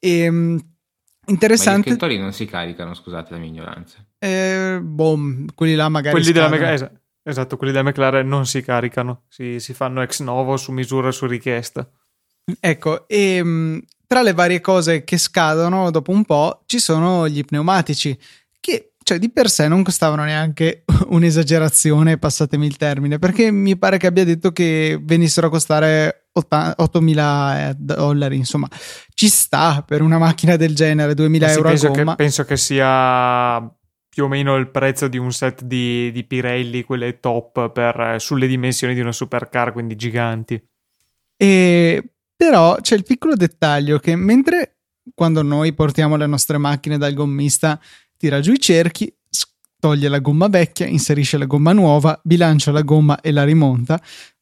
E, 0.00 0.18
ehm, 0.18 0.60
interessante. 1.26 1.70
Ma 1.70 1.76
gli 1.76 1.80
estintori 1.86 2.18
non 2.18 2.32
si 2.32 2.44
caricano, 2.46 2.94
scusate 2.94 3.32
la 3.32 3.38
mia 3.38 3.48
ignoranza. 3.48 4.04
Eh, 4.18 4.80
boh, 4.82 5.44
quelli 5.54 5.76
là 5.76 5.88
magari. 5.88 6.16
Quelli 6.16 6.32
della 6.32 6.48
McLaren, 6.48 7.00
esatto, 7.22 7.56
quelli 7.56 7.72
della 7.72 7.88
McLaren 7.88 8.26
non 8.26 8.46
si 8.46 8.62
caricano, 8.62 9.26
si, 9.28 9.60
si 9.60 9.74
fanno 9.74 10.02
ex 10.02 10.22
novo 10.22 10.56
su 10.56 10.72
misura 10.72 11.12
su 11.12 11.26
richiesta. 11.26 11.88
Ecco, 12.58 13.06
e 13.06 13.36
ehm, 13.36 13.80
tra 14.10 14.22
le 14.22 14.32
varie 14.32 14.60
cose 14.60 15.04
che 15.04 15.18
scadono 15.18 15.92
dopo 15.92 16.10
un 16.10 16.24
po' 16.24 16.64
ci 16.66 16.80
sono 16.80 17.28
gli 17.28 17.44
pneumatici, 17.44 18.18
che 18.58 18.94
cioè, 19.04 19.20
di 19.20 19.30
per 19.30 19.48
sé 19.48 19.68
non 19.68 19.84
costavano 19.84 20.24
neanche 20.24 20.82
un'esagerazione, 21.10 22.18
passatemi 22.18 22.66
il 22.66 22.76
termine, 22.76 23.20
perché 23.20 23.52
mi 23.52 23.78
pare 23.78 23.98
che 23.98 24.08
abbia 24.08 24.24
detto 24.24 24.50
che 24.50 24.98
venissero 25.00 25.46
a 25.46 25.50
costare 25.50 26.26
8.000 26.36 27.68
eh, 27.68 27.74
dollari, 27.78 28.34
insomma, 28.34 28.66
ci 29.14 29.28
sta 29.28 29.84
per 29.86 30.02
una 30.02 30.18
macchina 30.18 30.56
del 30.56 30.74
genere, 30.74 31.12
2.000 31.12 31.36
sì, 31.36 31.56
euro 31.56 31.68
penso. 31.68 31.90
Che, 31.92 32.14
penso 32.16 32.44
che 32.44 32.56
sia 32.56 33.74
più 34.08 34.24
o 34.24 34.28
meno 34.28 34.56
il 34.56 34.70
prezzo 34.70 35.06
di 35.06 35.18
un 35.18 35.30
set 35.30 35.62
di, 35.62 36.10
di 36.10 36.24
Pirelli, 36.24 36.82
quelle 36.82 37.20
top 37.20 37.70
per, 37.70 38.16
sulle 38.18 38.48
dimensioni 38.48 38.92
di 38.92 39.00
una 39.00 39.12
supercar, 39.12 39.72
quindi 39.72 39.94
giganti. 39.94 40.60
E 41.36 42.14
però 42.40 42.76
c'è 42.80 42.96
il 42.96 43.02
piccolo 43.02 43.34
dettaglio 43.34 43.98
che 43.98 44.16
mentre 44.16 44.78
quando 45.14 45.42
noi 45.42 45.74
portiamo 45.74 46.16
le 46.16 46.24
nostre 46.24 46.56
macchine 46.56 46.96
dal 46.96 47.12
gommista, 47.12 47.78
tira 48.16 48.40
giù 48.40 48.52
i 48.52 48.58
cerchi, 48.58 49.14
toglie 49.78 50.08
la 50.08 50.20
gomma 50.20 50.48
vecchia, 50.48 50.86
inserisce 50.86 51.36
la 51.36 51.44
gomma 51.44 51.74
nuova, 51.74 52.18
bilancia 52.24 52.72
la 52.72 52.80
gomma 52.80 53.20
e 53.20 53.30
la 53.30 53.44
rimonta, 53.44 54.00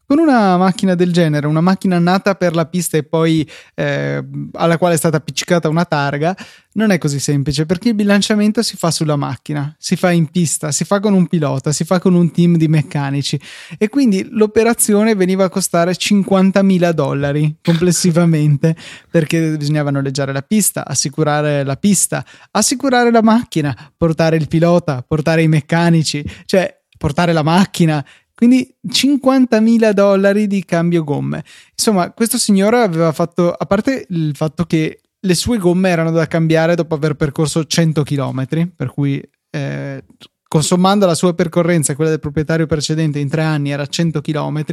con 0.09 0.21
una 0.21 0.57
macchina 0.57 0.95
del 0.95 1.13
genere, 1.13 1.47
una 1.47 1.61
macchina 1.61 1.99
nata 1.99 2.35
per 2.35 2.55
la 2.55 2.65
pista 2.65 2.97
e 2.97 3.03
poi 3.03 3.47
eh, 3.75 4.25
alla 4.53 4.79
quale 4.79 4.95
è 4.95 4.97
stata 4.97 5.19
appiccicata 5.19 5.69
una 5.69 5.85
targa, 5.85 6.35
non 6.73 6.93
è 6.93 6.97
così 6.97 7.21
semplice 7.21 7.67
perché 7.67 7.91
il 7.91 7.95
bilanciamento 7.95 8.63
si 8.63 8.79
fa 8.79 8.91
sulla 8.91 9.17
macchina, 9.17 9.77
si 9.79 9.97
fa 9.97 10.11
in 10.11 10.31
pista, 10.31 10.73
si 10.73 10.87
fa 10.87 10.99
con 10.99 11.13
un 11.13 11.27
pilota, 11.27 11.73
si 11.73 11.85
fa 11.85 12.01
con 12.01 12.15
un 12.15 12.31
team 12.31 12.57
di 12.57 12.69
meccanici. 12.69 13.39
E 13.77 13.91
quindi 13.91 14.27
l'operazione 14.31 15.15
veniva 15.15 15.45
a 15.45 15.51
costare 15.51 15.93
50.000 15.93 16.91
dollari 16.93 17.57
complessivamente 17.63 18.75
perché 19.13 19.59
bisognava 19.59 19.91
noleggiare 19.91 20.33
la 20.33 20.41
pista, 20.41 20.87
assicurare 20.87 21.65
la 21.65 21.77
pista, 21.77 22.25
assicurare 22.53 23.11
la 23.11 23.23
macchina, 23.23 23.77
portare 23.95 24.37
il 24.37 24.49
pilota, 24.49 25.05
portare 25.07 25.43
i 25.43 25.49
meccanici, 25.49 26.25
cioè 26.47 26.75
portare 26.97 27.35
la 27.35 27.43
macchina 27.43 28.03
quindi 28.39 28.73
50.000 28.87 29.91
dollari 29.91 30.47
di 30.47 30.65
cambio 30.65 31.03
gomme. 31.03 31.43
Insomma, 31.73 32.13
questo 32.13 32.39
signore 32.39 32.79
aveva 32.79 33.11
fatto, 33.11 33.51
a 33.51 33.67
parte 33.67 34.07
il 34.11 34.31
fatto 34.37 34.63
che 34.63 35.01
le 35.19 35.35
sue 35.35 35.59
gomme 35.59 35.89
erano 35.89 36.13
da 36.13 36.29
cambiare 36.29 36.77
dopo 36.77 36.95
aver 36.95 37.15
percorso 37.15 37.65
100 37.65 38.05
km, 38.05 38.71
per 38.77 38.93
cui 38.93 39.21
eh, 39.51 40.05
consommando 40.47 41.05
la 41.05 41.17
sua 41.17 41.35
percorrenza 41.35 41.91
e 41.91 41.97
quella 41.97 42.11
del 42.11 42.21
proprietario 42.21 42.67
precedente 42.67 43.19
in 43.19 43.29
tre 43.29 43.43
anni 43.43 43.71
era 43.71 43.85
100 43.85 44.21
km 44.21 44.65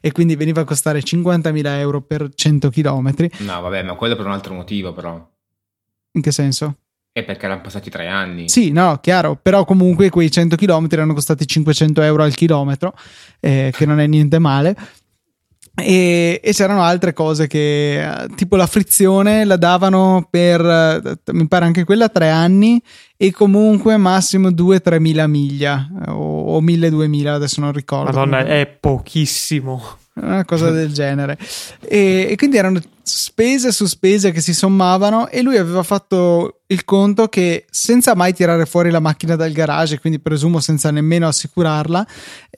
e 0.00 0.12
quindi 0.12 0.34
veniva 0.34 0.62
a 0.62 0.64
costare 0.64 1.00
50.000 1.00 1.66
euro 1.80 2.00
per 2.00 2.30
100 2.34 2.70
km. 2.70 3.28
No, 3.40 3.60
vabbè, 3.60 3.82
ma 3.82 3.92
quello 3.92 4.16
per 4.16 4.24
un 4.24 4.32
altro 4.32 4.54
motivo, 4.54 4.94
però. 4.94 5.22
In 6.12 6.22
che 6.22 6.32
senso? 6.32 6.76
E 7.14 7.24
perché 7.24 7.44
erano 7.44 7.60
passati 7.60 7.90
tre 7.90 8.08
anni. 8.08 8.48
Sì, 8.48 8.70
no, 8.70 8.98
chiaro, 9.02 9.38
però 9.40 9.66
comunque 9.66 10.08
quei 10.08 10.30
100 10.30 10.56
km 10.56 10.86
erano 10.90 11.12
costati 11.12 11.46
500 11.46 12.00
euro 12.00 12.22
al 12.22 12.34
chilometro, 12.34 12.94
eh, 13.38 13.70
che 13.76 13.84
non 13.84 14.00
è 14.00 14.06
niente 14.06 14.38
male. 14.38 14.74
E, 15.74 16.38
e, 16.42 16.52
c'erano 16.52 16.82
altre 16.82 17.14
cose 17.14 17.46
che 17.46 18.26
tipo 18.36 18.56
la 18.56 18.66
frizione 18.66 19.46
la 19.46 19.56
davano 19.56 20.26
per 20.28 21.20
mi 21.32 21.48
pare 21.48 21.64
anche 21.64 21.84
quella 21.84 22.10
tre 22.10 22.28
anni 22.28 22.78
e 23.16 23.30
comunque 23.30 23.96
massimo 23.96 24.50
2-3 24.50 25.00
mila 25.00 25.26
miglia 25.26 25.88
o, 26.08 26.56
o 26.56 26.60
1000-2000 26.60 27.26
adesso 27.28 27.62
non 27.62 27.72
ricordo 27.72 28.10
madonna 28.10 28.44
è 28.44 28.66
pochissimo 28.66 29.82
una 30.16 30.44
cosa 30.44 30.70
del 30.70 30.92
genere 30.92 31.38
e, 31.80 32.26
e, 32.28 32.36
quindi 32.36 32.58
erano 32.58 32.78
spese 33.02 33.72
su 33.72 33.86
spese 33.86 34.30
che 34.30 34.42
si 34.42 34.52
sommavano 34.52 35.28
e 35.28 35.40
lui 35.40 35.56
aveva 35.56 35.82
fatto 35.82 36.60
il 36.72 36.84
conto 36.84 37.28
che 37.28 37.66
senza 37.70 38.14
mai 38.14 38.32
tirare 38.32 38.66
fuori 38.66 38.90
la 38.90 39.00
macchina 39.00 39.36
dal 39.36 39.52
garage 39.52 40.00
quindi 40.00 40.18
presumo 40.20 40.58
senza 40.58 40.90
nemmeno 40.90 41.28
assicurarla 41.28 42.06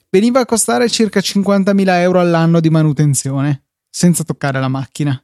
veniva 0.09 0.39
a 0.39 0.45
costare 0.45 0.89
circa 0.89 1.19
50.000 1.19 1.87
euro 1.99 2.19
all'anno 2.19 2.59
di 2.59 2.69
manutenzione 2.69 3.63
senza 3.89 4.23
toccare 4.23 4.59
la 4.59 4.67
macchina. 4.67 5.21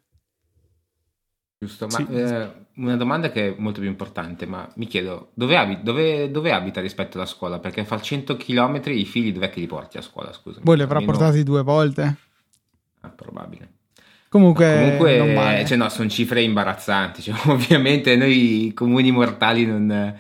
Giusto 1.58 1.88
ma 1.88 1.98
sì. 1.98 2.08
eh, 2.10 2.52
una 2.76 2.96
domanda 2.98 3.32
che 3.32 3.50
è 3.50 3.56
molto 3.58 3.80
più 3.80 3.90
importante 3.90 4.46
ma 4.46 4.70
mi 4.76 4.88
chiedo 4.88 5.32
dove, 5.34 5.58
abita, 5.58 5.82
dove, 5.82 6.32
dove 6.32 6.52
abita 6.52 6.82
rispetto 6.82 7.18
alla 7.18 7.26
scuola? 7.26 7.60
Perché 7.60 7.86
fa 7.86 8.00
100 8.00 8.36
km 8.38 8.82
i 8.86 9.06
figli 9.06 9.32
dov'è 9.32 9.50
che 9.50 9.60
li 9.60 9.68
porti 9.68 9.98
a 9.98 10.02
scuola 10.02 10.34
scusa? 10.34 10.60
Voi 10.64 10.76
li 10.76 10.84
avrà 10.84 10.98
Almeno... 10.98 11.18
portati 11.18 11.44
due 11.44 11.64
volte. 11.64 12.16
Ah, 13.02 13.10
probabile 13.10 13.80
Comunque, 14.32 14.96
Comunque 14.98 15.66
cioè, 15.68 15.76
no, 15.76 15.90
sono 15.90 16.08
cifre 16.08 16.42
imbarazzanti. 16.42 17.22
Cioè, 17.22 17.36
ovviamente 17.52 18.16
noi 18.16 18.72
comuni 18.74 19.12
mortali 19.12 19.66
non, 19.66 20.18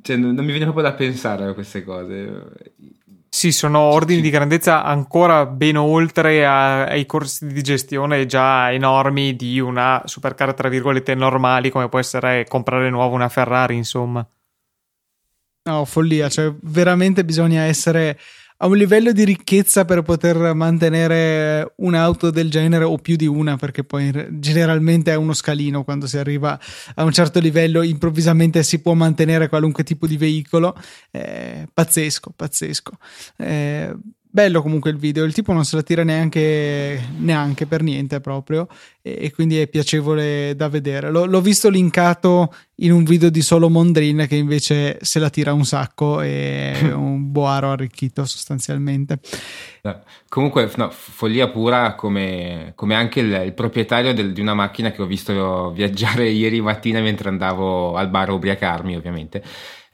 cioè, 0.00 0.16
non, 0.16 0.34
mi 0.36 0.46
viene 0.46 0.64
proprio 0.64 0.84
da 0.84 0.94
pensare 0.94 1.44
a 1.44 1.52
queste 1.52 1.84
cose. 1.84 2.64
Sì, 3.28 3.52
sono 3.52 3.78
ordini 3.78 4.22
di 4.22 4.30
grandezza 4.30 4.84
ancora 4.84 5.44
ben 5.44 5.76
oltre 5.76 6.46
a, 6.46 6.86
ai 6.86 7.04
corsi 7.04 7.46
di 7.46 7.60
gestione 7.62 8.24
già 8.24 8.72
enormi 8.72 9.36
di 9.36 9.60
una 9.60 10.00
supercar, 10.06 10.54
tra 10.54 10.70
virgolette, 10.70 11.14
normali, 11.14 11.68
come 11.68 11.90
può 11.90 11.98
essere 11.98 12.46
comprare 12.48 12.88
nuovo 12.88 13.14
una 13.14 13.28
Ferrari, 13.28 13.76
insomma. 13.76 14.26
No, 15.64 15.84
follia, 15.84 16.30
cioè 16.30 16.50
veramente 16.62 17.22
bisogna 17.22 17.64
essere 17.64 18.18
a 18.62 18.66
un 18.66 18.76
livello 18.76 19.10
di 19.10 19.24
ricchezza 19.24 19.84
per 19.84 20.02
poter 20.02 20.54
mantenere 20.54 21.72
un'auto 21.78 22.30
del 22.30 22.48
genere 22.48 22.84
o 22.84 22.96
più 22.96 23.16
di 23.16 23.26
una, 23.26 23.56
perché 23.56 23.82
poi 23.82 24.12
generalmente 24.38 25.10
è 25.10 25.16
uno 25.16 25.32
scalino 25.32 25.82
quando 25.82 26.06
si 26.06 26.16
arriva 26.16 26.58
a 26.94 27.02
un 27.02 27.10
certo 27.10 27.40
livello, 27.40 27.82
improvvisamente 27.82 28.62
si 28.62 28.80
può 28.80 28.94
mantenere 28.94 29.48
qualunque 29.48 29.82
tipo 29.82 30.06
di 30.06 30.16
veicolo. 30.16 30.76
Eh, 31.10 31.66
pazzesco, 31.74 32.32
pazzesco. 32.36 32.92
Eh, 33.38 33.96
bello 34.34 34.62
comunque 34.62 34.88
il 34.88 34.96
video, 34.96 35.24
il 35.24 35.34
tipo 35.34 35.52
non 35.52 35.66
se 35.66 35.76
la 35.76 35.82
tira 35.82 36.02
neanche, 36.04 36.98
neanche 37.18 37.66
per 37.66 37.82
niente 37.82 38.18
proprio 38.20 38.66
e, 39.02 39.18
e 39.20 39.30
quindi 39.30 39.58
è 39.58 39.68
piacevole 39.68 40.54
da 40.56 40.68
vedere. 40.68 41.10
L'ho, 41.10 41.26
l'ho, 41.26 41.40
visto 41.42 41.68
linkato 41.68 42.54
in 42.76 42.92
un 42.92 43.04
video 43.04 43.28
di 43.28 43.42
Solo 43.42 43.68
Mondrin 43.68 44.24
che 44.26 44.36
invece 44.36 44.96
se 45.02 45.18
la 45.18 45.28
tira 45.28 45.52
un 45.52 45.66
sacco 45.66 46.22
e 46.22 46.72
è 46.72 46.92
un 46.94 47.30
boaro 47.30 47.72
arricchito 47.72 48.24
sostanzialmente. 48.24 49.18
Comunque, 50.28 50.70
no, 50.76 50.90
follia 50.90 51.50
pura 51.50 51.94
come, 51.94 52.72
come 52.74 52.94
anche 52.94 53.20
il, 53.20 53.42
il 53.44 53.52
proprietario 53.52 54.14
del, 54.14 54.32
di 54.32 54.40
una 54.40 54.54
macchina 54.54 54.92
che 54.92 55.02
ho 55.02 55.06
visto 55.06 55.72
viaggiare 55.72 56.26
ieri 56.30 56.62
mattina 56.62 57.00
mentre 57.00 57.28
andavo 57.28 57.96
al 57.96 58.08
bar 58.08 58.30
a 58.30 58.32
ubriacarmi 58.32 58.96
ovviamente 58.96 59.42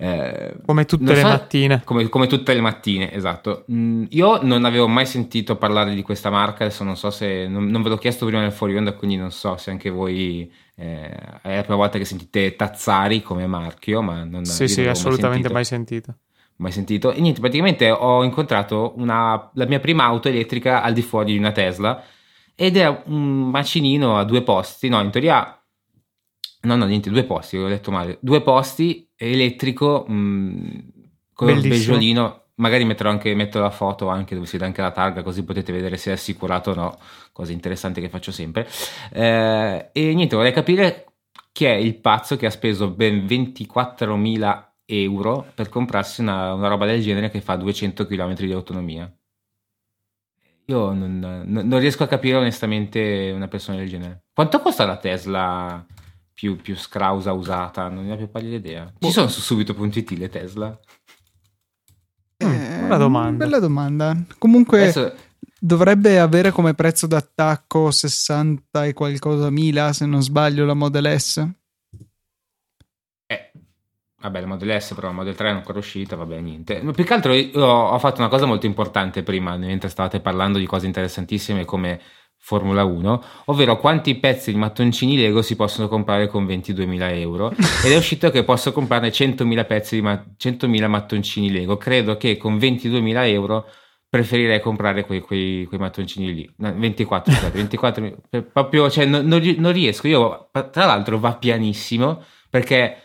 eh, 0.00 0.54
come 0.64 0.84
tutte 0.84 1.12
le 1.12 1.20
so, 1.20 1.26
mattine. 1.26 1.82
Come, 1.82 2.08
come, 2.08 2.28
tutte 2.28 2.54
le 2.54 2.60
mattine, 2.60 3.12
esatto. 3.12 3.64
Mm, 3.72 4.04
io 4.10 4.40
non 4.42 4.64
avevo 4.64 4.86
mai 4.86 5.06
sentito 5.06 5.56
parlare 5.56 5.92
di 5.92 6.02
questa 6.02 6.30
marca, 6.30 6.64
adesso 6.64 6.84
non 6.84 6.96
so 6.96 7.10
se... 7.10 7.48
Non, 7.48 7.66
non 7.66 7.82
ve 7.82 7.88
l'ho 7.88 7.96
chiesto 7.96 8.24
prima 8.24 8.40
nel 8.40 8.52
fuori 8.52 8.76
onda, 8.76 8.92
quindi 8.92 9.16
non 9.16 9.32
so 9.32 9.56
se 9.56 9.72
anche 9.72 9.90
voi... 9.90 10.50
Eh, 10.76 11.10
è 11.42 11.56
la 11.56 11.62
prima 11.62 11.74
volta 11.74 11.98
che 11.98 12.04
sentite 12.04 12.54
Tazzari 12.54 13.22
come 13.22 13.48
marchio, 13.48 14.00
ma 14.00 14.22
non... 14.22 14.44
Sì, 14.44 14.68
sì, 14.68 14.86
assolutamente 14.86 15.50
mai 15.50 15.64
sentito. 15.64 16.14
mai 16.58 16.70
sentito. 16.70 17.10
E 17.10 17.20
niente, 17.20 17.40
praticamente 17.40 17.90
ho 17.90 18.22
incontrato 18.22 18.92
una, 18.98 19.50
la 19.54 19.66
mia 19.66 19.80
prima 19.80 20.04
auto 20.04 20.28
elettrica 20.28 20.80
al 20.80 20.92
di 20.92 21.02
fuori 21.02 21.32
di 21.32 21.38
una 21.38 21.50
Tesla 21.50 22.00
ed 22.54 22.76
è 22.76 23.02
un 23.06 23.50
macinino 23.50 24.16
a 24.16 24.22
due 24.22 24.42
posti, 24.42 24.88
no, 24.88 25.00
in 25.00 25.10
teoria 25.10 25.57
No, 26.62 26.76
no, 26.76 26.86
niente, 26.86 27.10
due 27.10 27.24
posti, 27.24 27.56
ho 27.56 27.68
detto 27.68 27.90
male. 27.90 28.18
Due 28.20 28.42
posti, 28.42 29.08
elettrico, 29.16 30.04
mh, 30.06 30.14
mm, 30.14 30.78
con 31.32 31.50
il 31.50 31.60
beggiolino. 31.60 32.42
Magari 32.56 32.84
metterò 32.84 33.10
anche, 33.10 33.34
metto 33.36 33.60
la 33.60 33.70
foto 33.70 34.08
anche 34.08 34.34
dove 34.34 34.46
si 34.46 34.52
vede 34.52 34.66
anche 34.66 34.82
la 34.82 34.90
targa, 34.90 35.22
così 35.22 35.44
potete 35.44 35.72
vedere 35.72 35.96
se 35.96 36.10
è 36.10 36.14
assicurato 36.14 36.72
o 36.72 36.74
no. 36.74 36.98
Cosa 37.32 37.52
interessante 37.52 38.00
che 38.00 38.08
faccio 38.08 38.32
sempre. 38.32 38.68
Eh, 39.12 39.90
e 39.92 40.14
niente, 40.14 40.34
vorrei 40.34 40.52
capire 40.52 41.06
chi 41.52 41.66
è 41.66 41.74
il 41.74 41.98
pazzo 42.00 42.36
che 42.36 42.46
ha 42.46 42.50
speso 42.50 42.90
ben 42.90 43.24
24.000 43.24 44.66
euro 44.86 45.46
per 45.54 45.68
comprarsi 45.68 46.20
una, 46.22 46.52
una 46.54 46.68
roba 46.68 46.86
del 46.86 47.02
genere 47.02 47.30
che 47.30 47.40
fa 47.40 47.56
200 47.56 48.06
km 48.06 48.34
di 48.34 48.52
autonomia. 48.52 49.12
Io 50.66 50.92
non, 50.92 51.44
non, 51.46 51.78
riesco 51.78 52.04
a 52.04 52.06
capire 52.06 52.36
onestamente 52.36 53.32
una 53.34 53.48
persona 53.48 53.78
del 53.78 53.88
genere. 53.88 54.24
Quanto 54.34 54.60
costa 54.60 54.84
la 54.84 54.98
Tesla 54.98 55.86
più, 56.38 56.54
più 56.54 56.76
scrausa 56.76 57.32
usata, 57.32 57.88
non 57.88 58.06
ne 58.06 58.12
ho 58.12 58.16
più 58.16 58.30
pallida 58.30 58.54
idea. 58.54 58.86
Ci 58.86 58.94
boh. 58.98 59.10
sono 59.10 59.26
su 59.26 59.40
subito.it 59.40 60.10
le 60.10 60.28
Tesla? 60.28 60.78
Eh, 62.36 62.84
una 62.84 62.96
domanda. 62.96 63.44
Bella 63.44 63.58
domanda. 63.58 64.16
Comunque 64.38 64.82
Adesso... 64.82 65.14
dovrebbe 65.58 66.20
avere 66.20 66.52
come 66.52 66.74
prezzo 66.74 67.08
d'attacco 67.08 67.90
60 67.90 68.84
e 68.84 68.92
qualcosa 68.92 69.50
mila, 69.50 69.92
se 69.92 70.06
non 70.06 70.22
sbaglio, 70.22 70.64
la 70.64 70.74
Model 70.74 71.18
S. 71.18 71.44
Eh, 73.26 73.52
vabbè, 74.20 74.40
la 74.40 74.46
Model 74.46 74.80
S, 74.80 74.94
però 74.94 75.08
la 75.08 75.14
Model 75.14 75.34
3 75.34 75.48
è 75.48 75.52
ancora 75.52 75.78
uscita, 75.80 76.14
vabbè, 76.14 76.38
niente. 76.38 76.80
Ma 76.82 76.92
più 76.92 77.02
che 77.02 77.14
altro 77.14 77.32
io 77.32 77.64
ho 77.64 77.98
fatto 77.98 78.20
una 78.20 78.30
cosa 78.30 78.46
molto 78.46 78.66
importante 78.66 79.24
prima, 79.24 79.56
mentre 79.56 79.88
stavate 79.88 80.20
parlando 80.20 80.58
di 80.58 80.66
cose 80.66 80.86
interessantissime 80.86 81.64
come 81.64 82.00
Formula 82.40 82.84
1, 82.84 83.22
ovvero 83.46 83.78
quanti 83.78 84.14
pezzi 84.14 84.52
di 84.52 84.58
mattoncini 84.58 85.16
Lego 85.16 85.42
si 85.42 85.54
possono 85.54 85.86
comprare 85.88 86.28
con 86.28 86.46
22.000 86.46 87.18
euro 87.18 87.50
ed 87.84 87.92
è 87.92 87.96
uscito 87.96 88.30
che 88.30 88.42
posso 88.44 88.72
comprare 88.72 89.10
100.000 89.10 89.66
pezzi 89.66 89.96
di 89.96 90.02
ma- 90.02 90.24
100.000 90.38 90.86
mattoncini 90.88 91.50
Lego. 91.50 91.76
Credo 91.76 92.16
che 92.16 92.36
con 92.36 92.56
22.000 92.56 93.26
euro 93.26 93.66
preferirei 94.08 94.60
comprare 94.60 95.04
quei, 95.04 95.20
quei, 95.20 95.66
quei 95.66 95.78
mattoncini 95.78 96.32
lì. 96.32 96.54
No, 96.56 96.72
24, 96.74 97.32
scusate, 97.32 97.56
24, 97.56 98.16
proprio, 98.52 98.88
cioè, 98.90 99.04
no, 99.04 99.20
non, 99.20 99.42
non, 99.58 99.72
riesco. 99.72 100.08
Io, 100.08 100.48
tra 100.50 100.86
l'altro, 100.86 101.18
va 101.18 101.36
pianissimo 101.36 102.22
perché 102.48 102.96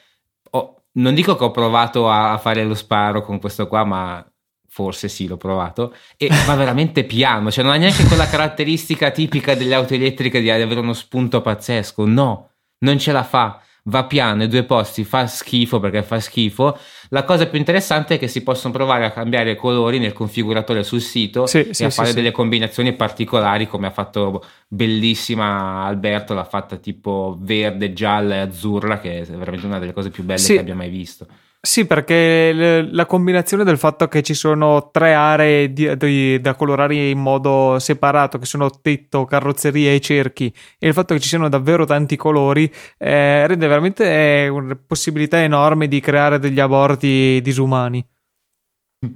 ho, 0.51 0.83
non 0.93 1.13
dico 1.13 1.35
che 1.35 1.43
ho 1.43 1.51
provato 1.51 2.09
a 2.09 2.37
fare 2.37 2.63
lo 2.63 2.75
sparo 2.75 3.21
con 3.21 3.39
questo 3.39 3.67
qua, 3.67 3.83
ma 3.83 4.32
forse 4.73 5.07
sì, 5.07 5.27
l'ho 5.27 5.37
provato, 5.37 5.93
e 6.17 6.29
va 6.47 6.55
veramente 6.55 7.03
piano, 7.05 7.51
cioè 7.51 7.63
non 7.63 7.73
ha 7.73 7.77
neanche 7.77 8.05
quella 8.05 8.25
caratteristica 8.25 9.11
tipica 9.11 9.53
delle 9.53 9.75
auto 9.75 9.93
elettriche 9.93 10.41
di 10.41 10.49
avere 10.49 10.79
uno 10.79 10.93
spunto 10.93 11.41
pazzesco, 11.41 12.07
no, 12.07 12.49
non 12.79 12.97
ce 12.97 13.11
la 13.11 13.21
fa, 13.21 13.61
va 13.83 14.05
piano, 14.05 14.41
i 14.41 14.47
due 14.47 14.63
posti, 14.63 15.03
fa 15.03 15.27
schifo 15.27 15.79
perché 15.79 16.01
fa 16.01 16.19
schifo. 16.19 16.75
La 17.09 17.23
cosa 17.23 17.45
più 17.45 17.59
interessante 17.59 18.15
è 18.15 18.17
che 18.17 18.27
si 18.27 18.41
possono 18.41 18.73
provare 18.73 19.05
a 19.05 19.11
cambiare 19.11 19.51
i 19.51 19.55
colori 19.55 19.99
nel 19.99 20.13
configuratore 20.13 20.81
sul 20.81 21.01
sito 21.01 21.45
sì, 21.45 21.59
e 21.59 21.73
sì, 21.75 21.83
a 21.83 21.91
fare 21.91 22.09
sì, 22.09 22.15
delle 22.15 22.31
combinazioni 22.31 22.93
particolari 22.93 23.67
come 23.67 23.85
ha 23.85 23.91
fatto 23.91 24.43
bellissima 24.67 25.83
Alberto, 25.85 26.33
l'ha 26.33 26.45
fatta 26.45 26.77
tipo 26.77 27.37
verde, 27.39 27.93
gialla 27.93 28.37
e 28.37 28.39
azzurra, 28.39 28.99
che 28.99 29.19
è 29.19 29.25
veramente 29.25 29.67
una 29.67 29.77
delle 29.77 29.93
cose 29.93 30.09
più 30.09 30.23
belle 30.23 30.41
che 30.41 30.57
abbia 30.57 30.73
mai 30.73 30.89
visto. 30.89 31.27
Sì, 31.65 31.85
perché 31.87 32.85
la 32.91 33.05
combinazione 33.05 33.63
del 33.63 33.77
fatto 33.77 34.09
che 34.09 34.21
ci 34.21 34.33
sono 34.33 34.89
tre 34.91 35.13
aree 35.13 35.71
di, 35.71 35.95
di, 35.95 36.41
da 36.41 36.55
colorare 36.55 36.93
in 37.09 37.19
modo 37.19 37.79
separato, 37.79 38.37
che 38.37 38.45
sono 38.45 38.69
tetto, 38.69 39.23
carrozzeria 39.23 39.91
e 39.93 40.01
cerchi, 40.01 40.53
e 40.77 40.87
il 40.87 40.93
fatto 40.93 41.13
che 41.13 41.21
ci 41.21 41.29
siano 41.29 41.47
davvero 41.47 41.85
tanti 41.85 42.17
colori, 42.17 42.69
eh, 42.97 43.47
rende 43.47 43.67
veramente 43.67 44.03
eh, 44.43 44.47
una 44.49 44.75
possibilità 44.75 45.41
enorme 45.41 45.87
di 45.87 46.01
creare 46.01 46.37
degli 46.37 46.59
aborti 46.59 47.39
disumani. 47.41 48.05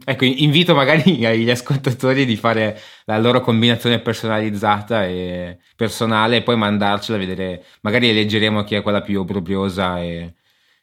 Ecco, 0.06 0.26
invito 0.26 0.76
magari 0.76 1.26
agli 1.28 1.50
ascoltatori 1.50 2.26
di 2.26 2.36
fare 2.36 2.78
la 3.06 3.18
loro 3.18 3.40
combinazione 3.42 4.00
personalizzata 4.02 5.06
e 5.06 5.60
personale 5.76 6.38
e 6.38 6.44
poi 6.44 6.58
mandarcela 6.58 7.18
a 7.18 7.20
vedere, 7.20 7.64
magari 7.82 8.10
eleggeremo 8.10 8.64
chi 8.64 8.76
è 8.76 8.82
quella 8.82 9.02
più 9.02 9.22
obbrobriosa 9.22 10.02
e 10.02 10.34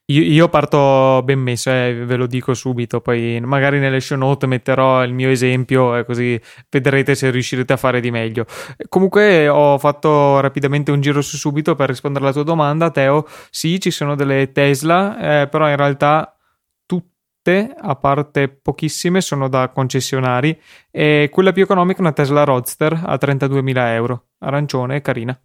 io, 0.07 0.21
io, 0.21 0.49
parto 0.51 1.23
ben 1.25 1.39
messo, 1.39 1.71
eh, 1.71 2.05
ve 2.05 2.17
lo 2.17 2.27
dico 2.27 2.53
subito, 2.53 3.01
poi 3.01 3.41
magari 3.41 3.79
nelle 3.79 4.01
show 4.01 4.19
note 4.19 4.47
metterò 4.47 5.03
il 5.03 5.15
mio 5.15 5.31
esempio 5.31 5.97
e 5.97 6.05
così 6.05 6.39
vedrete 6.69 7.15
se 7.15 7.31
riuscirete 7.31 7.73
a 7.73 7.79
fare 7.79 8.01
di 8.01 8.11
meglio. 8.11 8.45
Comunque 8.91 9.49
ho 9.49 9.79
fatto 9.79 10.41
rapidamente 10.41 10.91
un 10.91 11.01
giro 11.01 11.23
su 11.23 11.39
subito 11.39 11.75
per 11.75 11.89
rispondere 11.89 12.25
alla 12.25 12.35
tua 12.35 12.43
domanda, 12.43 12.91
Teo. 12.91 13.27
Sì, 13.49 13.81
ci 13.81 13.91
sono 13.91 14.15
delle 14.15 14.53
Tesla, 14.53 15.43
eh, 15.43 15.49
però 15.49 15.71
in 15.71 15.77
realtà 15.77 16.37
tutte, 16.85 17.75
a 17.75 17.97
parte 17.97 18.49
pochissime, 18.49 19.23
sono 19.23 19.49
da 19.49 19.71
concessionari 19.71 20.61
e 20.91 21.31
quella 21.33 21.53
più 21.53 21.63
economica 21.63 21.99
è 21.99 22.03
una 22.03 22.13
Tesla 22.13 22.45
Roadster 22.45 22.93
a 23.07 23.17
32.000 23.17 23.95
euro, 23.95 24.27
arancione 24.41 24.97
e 24.97 25.01
carina. 25.01 25.41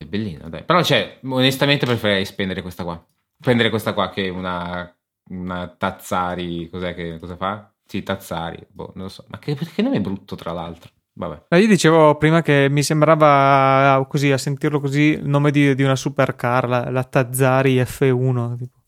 È 0.00 0.06
bellina, 0.06 0.48
dai. 0.48 0.64
Però, 0.64 0.82
cioè, 0.82 1.18
onestamente 1.24 1.84
preferirei 1.84 2.24
spendere 2.24 2.62
questa 2.62 2.84
qua. 2.84 3.06
Prendere 3.38 3.68
questa 3.68 3.92
qua 3.92 4.08
che 4.08 4.30
una, 4.30 4.90
una 5.28 5.68
Tazzari, 5.68 6.70
cos'è 6.70 6.94
che 6.94 7.18
cosa 7.18 7.36
fa? 7.36 7.70
Sì, 7.84 8.02
Tazzari, 8.02 8.66
boh, 8.70 8.92
non 8.94 9.04
lo 9.04 9.10
so. 9.10 9.26
Ma 9.28 9.38
che, 9.38 9.54
perché 9.54 9.82
nome 9.82 9.98
è 9.98 10.00
brutto, 10.00 10.36
tra 10.36 10.52
l'altro? 10.52 10.90
Vabbè. 11.12 11.54
Io 11.58 11.66
dicevo 11.66 12.16
prima 12.16 12.40
che 12.40 12.68
mi 12.70 12.82
sembrava 12.82 14.02
così, 14.08 14.32
a 14.32 14.38
sentirlo 14.38 14.80
così, 14.80 15.18
il 15.18 15.28
nome 15.28 15.50
di, 15.50 15.74
di 15.74 15.82
una 15.82 15.96
supercar, 15.96 16.66
la, 16.66 16.90
la 16.90 17.04
Tazzari 17.04 17.76
F1. 17.76 18.56
Tipo. 18.56 18.78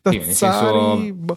Tazzari, 0.00 0.32
senso... 0.32 1.12
boh. 1.12 1.36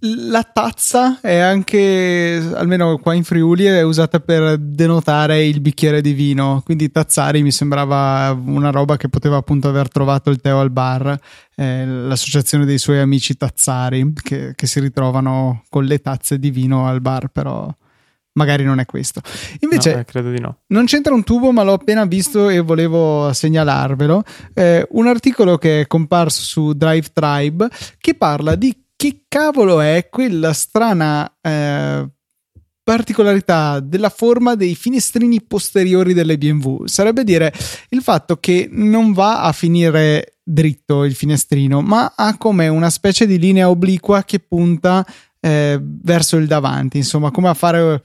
La 0.00 0.42
tazza 0.42 1.20
è 1.22 1.36
anche, 1.36 2.50
almeno 2.54 2.98
qua 2.98 3.14
in 3.14 3.24
Friuli, 3.24 3.64
è 3.64 3.80
usata 3.82 4.20
per 4.20 4.58
denotare 4.58 5.46
il 5.46 5.60
bicchiere 5.60 6.02
di 6.02 6.12
vino. 6.12 6.60
Quindi 6.64 6.90
Tazzari 6.90 7.42
mi 7.42 7.50
sembrava 7.50 8.38
una 8.44 8.70
roba 8.70 8.98
che 8.98 9.08
poteva 9.08 9.38
appunto 9.38 9.68
aver 9.68 9.88
trovato 9.88 10.28
il 10.28 10.40
Teo 10.40 10.60
al 10.60 10.70
bar, 10.70 11.18
eh, 11.54 11.86
l'associazione 11.86 12.66
dei 12.66 12.76
suoi 12.76 12.98
amici 12.98 13.36
Tazzari, 13.36 14.12
che, 14.22 14.52
che 14.54 14.66
si 14.66 14.80
ritrovano 14.80 15.62
con 15.70 15.84
le 15.84 16.00
tazze 16.00 16.38
di 16.38 16.50
vino 16.50 16.86
al 16.86 17.00
bar, 17.00 17.28
però 17.28 17.74
magari 18.32 18.64
non 18.64 18.80
è 18.80 18.84
questo. 18.84 19.22
Invece, 19.60 19.94
no, 19.94 20.00
eh, 20.00 20.04
credo 20.04 20.30
di 20.30 20.40
no. 20.40 20.58
Non 20.68 20.84
c'entra 20.84 21.14
un 21.14 21.24
tubo, 21.24 21.52
ma 21.52 21.62
l'ho 21.62 21.72
appena 21.72 22.04
visto 22.04 22.50
e 22.50 22.60
volevo 22.60 23.32
segnalarvelo. 23.32 24.22
Eh, 24.52 24.86
un 24.90 25.06
articolo 25.06 25.56
che 25.56 25.80
è 25.80 25.86
comparso 25.86 26.42
su 26.42 26.72
Drive 26.74 27.08
Tribe 27.14 27.68
che 27.98 28.14
parla 28.14 28.54
di 28.54 28.76
che 28.96 29.24
cavolo 29.28 29.80
è 29.80 30.08
quella 30.10 30.52
strana 30.52 31.30
eh, 31.40 32.08
particolarità 32.82 33.80
della 33.80 34.08
forma 34.08 34.54
dei 34.54 34.74
finestrini 34.74 35.42
posteriori 35.42 36.14
delle 36.14 36.38
BMW. 36.38 36.86
Sarebbe 36.86 37.24
dire 37.24 37.52
il 37.90 38.00
fatto 38.00 38.36
che 38.38 38.68
non 38.70 39.12
va 39.12 39.42
a 39.42 39.52
finire 39.52 40.38
dritto 40.42 41.04
il 41.04 41.14
finestrino, 41.14 41.82
ma 41.82 42.14
ha 42.16 42.36
come 42.38 42.68
una 42.68 42.88
specie 42.88 43.26
di 43.26 43.38
linea 43.38 43.68
obliqua 43.68 44.22
che 44.22 44.38
punta 44.38 45.04
eh, 45.40 45.78
verso 45.82 46.36
il 46.36 46.46
davanti, 46.46 46.98
insomma, 46.98 47.30
come 47.32 47.48
a 47.48 47.54
fare 47.54 48.02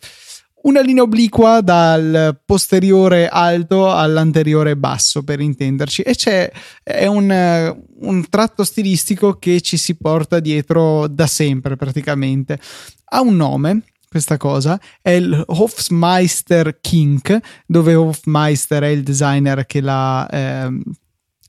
una 0.64 0.82
linea 0.82 1.04
obliqua 1.04 1.62
dal 1.62 2.40
posteriore 2.46 3.28
alto 3.28 3.92
all'anteriore 3.92 4.76
basso 4.76 5.24
per 5.24 5.40
intenderci. 5.40 6.02
E 6.02 6.16
c'è 6.16 6.52
è 6.84 7.06
un, 7.06 7.76
un, 8.00 8.30
tratto 8.30 8.64
stilistico 8.64 9.40
che 9.40 9.62
ci 9.62 9.78
si 9.78 9.96
porta 9.96 10.40
dietro 10.40 11.08
da 11.08 11.28
sempre 11.28 11.76
praticamente. 11.76 12.60
Ha 13.06 13.22
un 13.22 13.36
nome 13.36 13.84
questa 14.12 14.36
cosa 14.36 14.78
è 15.02 15.12
il 15.12 15.42
Hofmeister 15.48 16.82
Kink 16.82 17.40
dove 17.66 17.96
Hofmeister 17.96 18.84
è 18.84 18.88
il 18.88 19.04
designer 19.04 19.66
che 19.66 19.80
l'ha 19.80 20.28
eh, 20.28 20.82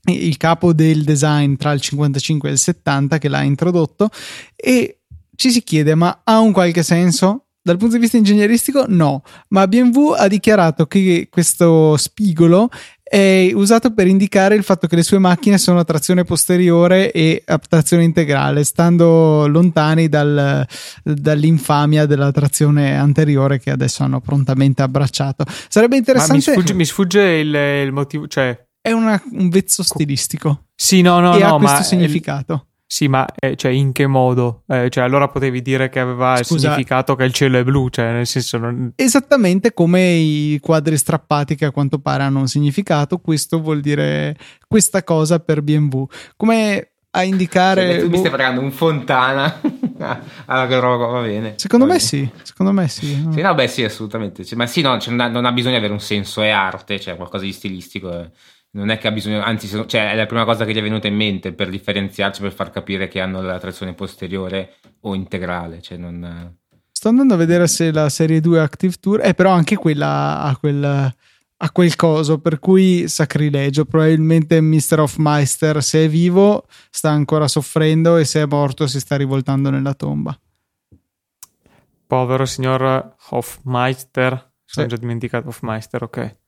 il 0.05 0.37
capo 0.37 0.71
del 0.71 1.03
design 1.03 1.55
tra 1.55 1.73
il 1.73 1.81
55 1.81 2.47
e 2.47 2.51
il 2.53 2.57
70 2.57 3.17
che 3.17 3.27
l'ha 3.27 3.41
introdotto. 3.41 4.09
E 4.55 5.01
ci 5.35 5.51
si 5.51 5.61
chiede 5.61 5.93
ma 5.95 6.21
ha 6.23 6.39
un 6.39 6.53
qualche 6.53 6.83
senso 6.83 7.47
dal 7.63 7.77
punto 7.77 7.95
di 7.95 8.01
vista 8.01 8.17
ingegneristico, 8.17 8.85
no, 8.89 9.23
ma 9.49 9.67
BMW 9.67 10.11
ha 10.11 10.27
dichiarato 10.27 10.85
che 10.85 11.29
questo 11.31 11.95
spigolo 11.95 12.69
è 13.01 13.51
usato 13.53 13.93
per 13.93 14.07
indicare 14.07 14.55
il 14.55 14.63
fatto 14.63 14.87
che 14.87 14.95
le 14.95 15.03
sue 15.03 15.19
macchine 15.19 15.57
sono 15.57 15.79
a 15.79 15.83
trazione 15.83 16.23
posteriore 16.23 17.11
e 17.11 17.41
a 17.45 17.57
trazione 17.59 18.03
integrale, 18.03 18.63
stando 18.63 19.47
lontani 19.47 20.09
dal, 20.09 20.67
dall'infamia 21.03 22.05
della 22.05 22.31
trazione 22.31 22.97
anteriore 22.97 23.59
che 23.59 23.69
adesso 23.69 24.03
hanno 24.03 24.19
prontamente 24.19 24.81
abbracciato. 24.81 25.45
Sarebbe 25.69 25.95
interessante. 25.95 26.33
Mi 26.33 26.41
sfugge, 26.41 26.73
mi 26.73 26.85
sfugge, 26.85 27.21
il, 27.21 27.53
il 27.53 27.91
motivo, 27.91 28.27
cioè. 28.27 28.59
È 28.81 28.91
una, 28.91 29.21
un 29.31 29.47
vezzo 29.47 29.83
stilistico. 29.83 30.65
Sì, 30.75 31.01
no, 31.01 31.19
no, 31.19 31.35
e 31.37 31.39
no. 31.39 31.55
ha 31.55 31.59
questo 31.59 31.83
significato. 31.83 32.69
Sì, 32.93 33.07
ma 33.07 33.25
eh, 33.39 33.55
cioè, 33.55 33.71
in 33.71 33.91
che 33.91 34.05
modo? 34.05 34.61
Eh, 34.67 34.87
cioè, 34.91 35.03
allora 35.03 35.27
potevi 35.27 35.63
dire 35.63 35.89
che 35.89 35.99
aveva 35.99 36.35
Scusa, 36.35 36.53
il 36.53 36.59
significato 36.59 37.15
che 37.15 37.23
il 37.23 37.33
cielo 37.33 37.57
è 37.57 37.63
blu, 37.63 37.89
cioè, 37.89 38.11
nel 38.11 38.27
senso. 38.27 38.59
Non... 38.59 38.93
Esattamente 38.95 39.73
come 39.73 40.11
i 40.11 40.59
quadri 40.61 40.95
strappati 40.95 41.55
che 41.55 41.65
a 41.65 41.71
quanto 41.71 41.97
pare 41.97 42.21
hanno 42.21 42.37
un 42.37 42.47
significato, 42.47 43.17
questo 43.17 43.59
vuol 43.59 43.79
dire 43.79 44.37
questa 44.67 45.03
cosa 45.03 45.39
per 45.39 45.63
BMW. 45.63 46.03
Come 46.37 46.91
a 47.09 47.23
indicare. 47.23 47.93
Cioè, 47.93 48.01
tu 48.01 48.09
mi 48.09 48.17
stai 48.19 48.29
parlando 48.29 48.61
un 48.61 48.71
fontana. 48.71 49.59
allora, 50.45 50.79
roba 50.79 51.05
va 51.07 51.21
bene. 51.21 51.55
Secondo 51.57 51.87
va 51.87 51.93
me 51.93 51.97
bene. 51.97 52.07
sì. 52.07 52.29
Secondo 52.43 52.73
me 52.73 52.87
sì. 52.89 53.27
Sì, 53.31 53.41
no, 53.41 53.55
beh, 53.55 53.67
sì, 53.69 53.83
assolutamente. 53.83 54.45
Ma 54.53 54.67
sì, 54.67 54.81
no, 54.81 54.99
cioè, 54.99 55.15
non 55.15 55.45
ha 55.45 55.51
bisogno 55.51 55.73
di 55.73 55.79
avere 55.79 55.93
un 55.93 55.99
senso, 55.99 56.43
è 56.43 56.49
arte, 56.49 56.99
cioè 56.99 57.15
qualcosa 57.15 57.43
di 57.43 57.53
stilistico. 57.53 58.11
È 58.11 58.29
non 58.75 58.89
è 58.89 58.97
che 58.97 59.07
ha 59.07 59.11
bisogno, 59.11 59.41
anzi, 59.41 59.67
cioè, 59.67 60.11
è 60.11 60.15
la 60.15 60.25
prima 60.25 60.45
cosa 60.45 60.65
che 60.65 60.73
gli 60.73 60.77
è 60.77 60.81
venuta 60.81 61.07
in 61.07 61.15
mente 61.15 61.53
per 61.53 61.69
differenziarci, 61.69 62.41
per 62.41 62.53
far 62.53 62.71
capire 62.71 63.07
che 63.07 63.19
hanno 63.19 63.41
la 63.41 63.59
trazione 63.59 63.93
posteriore 63.93 64.75
o 65.01 65.13
integrale. 65.13 65.81
Cioè 65.81 65.97
non... 65.97 66.57
Sto 66.91 67.09
andando 67.09 67.35
a 67.35 67.37
vedere 67.37 67.67
se 67.67 67.91
la 67.91 68.09
serie 68.09 68.39
2 68.39 68.59
Active 68.59 68.95
Tour, 68.99 69.21
eh, 69.23 69.35
però 69.35 69.51
anche 69.51 69.75
quella 69.75 70.41
ha 70.41 70.57
quel, 70.57 70.83
ha 70.83 71.71
quel 71.71 71.95
coso, 71.95 72.39
per 72.39 72.57
cui 72.57 73.07
sacrilegio. 73.07 73.85
Probabilmente 73.85 74.59
Mr. 74.59 75.01
Hofmeister, 75.01 75.83
se 75.83 76.05
è 76.05 76.09
vivo, 76.09 76.65
sta 76.89 77.11
ancora 77.11 77.47
soffrendo 77.47 78.17
e 78.17 78.25
se 78.25 78.41
è 78.41 78.45
morto 78.47 78.87
si 78.87 78.99
sta 78.99 79.15
rivoltando 79.15 79.69
nella 79.69 79.93
tomba. 79.93 80.35
Povero 82.07 82.45
signor 82.45 83.15
Hofmeister, 83.29 84.51
sono 84.65 84.87
sì. 84.87 84.95
già 84.95 84.99
dimenticato 84.99 85.49
Hofmeister, 85.49 86.01
ok. 86.03 86.41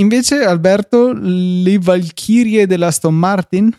Invece, 0.00 0.44
Alberto, 0.44 1.12
le 1.14 1.78
Valchirie 1.78 2.66
dell'Aston 2.66 3.14
Martin? 3.14 3.70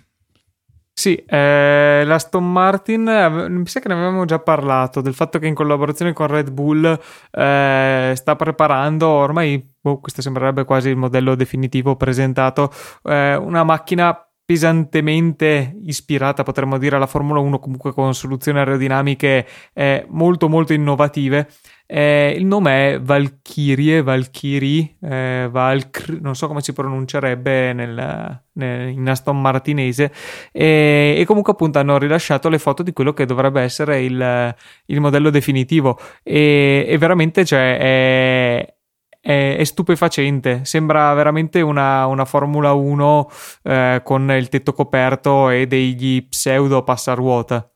Sì, 0.94 1.16
eh, 1.16 2.04
l'Aston 2.06 2.52
Martin, 2.52 3.48
mi 3.50 3.66
sa 3.66 3.80
che 3.80 3.88
ne 3.88 3.96
avevamo 3.96 4.26
già 4.26 4.38
parlato, 4.38 5.02
del 5.02 5.16
fatto 5.16 5.40
che 5.40 5.48
in 5.48 5.56
collaborazione 5.56 6.14
con 6.14 6.28
Red 6.28 6.52
Bull 6.52 6.86
eh, 7.32 8.14
sta 8.16 8.36
preparando, 8.36 9.08
ormai 9.08 9.68
boh, 9.82 10.00
questo 10.00 10.22
sembrerebbe 10.22 10.64
quasi 10.64 10.90
il 10.90 10.98
modello 10.98 11.34
definitivo 11.34 11.96
presentato, 11.96 12.72
eh, 13.04 13.36
una 13.36 13.64
macchina 13.64 14.16
pesantemente 14.52 15.78
ispirata, 15.86 16.44
potremmo 16.44 16.78
dire, 16.78 16.98
alla 16.98 17.08
Formula 17.08 17.40
1, 17.40 17.58
comunque 17.60 17.94
con 17.94 18.14
soluzioni 18.14 18.60
aerodinamiche 18.60 19.48
eh, 19.72 20.06
molto 20.10 20.50
molto 20.50 20.74
innovative. 20.74 21.48
Eh, 21.88 22.36
il 22.38 22.46
nome 22.46 22.96
è 22.96 23.00
Valkyrie, 23.00 24.02
Valkyrie, 24.02 24.98
eh, 25.02 25.48
Valkyr, 25.50 26.20
non 26.20 26.36
so 26.36 26.48
come 26.48 26.60
si 26.60 26.74
pronuncerebbe 26.74 27.72
nel, 27.72 28.42
nel, 28.52 28.90
in 28.90 29.08
Aston 29.08 29.40
Martinese, 29.40 30.12
e, 30.52 31.16
e, 31.18 31.26
comunque 31.26 31.54
appunto 31.54 31.80
hanno 31.80 31.98
rilasciato 31.98 32.50
le 32.50 32.60
foto 32.60 32.84
di 32.84 32.92
quello 32.92 33.14
che 33.14 33.26
dovrebbe 33.26 33.62
essere 33.62 34.04
il, 34.04 34.56
il 34.88 35.00
modello 35.00 35.30
definitivo 35.30 35.98
e, 36.24 36.86
e 36.90 36.98
veramente 36.98 37.46
cioè, 37.46 37.78
è, 37.78 38.76
è, 39.22 39.56
è 39.58 39.64
stupefacente. 39.64 40.66
Sembra 40.66 41.14
veramente 41.14 41.62
una, 41.62 42.08
una 42.08 42.26
Formula 42.26 42.74
1 42.74 43.30
eh, 43.64 44.02
con 44.04 44.30
il 44.32 44.50
tetto 44.50 44.74
coperto 44.74 45.50
e 45.50 45.68
degli 45.68 46.28
pseudo 46.28 46.84
passaruota. 46.84 47.72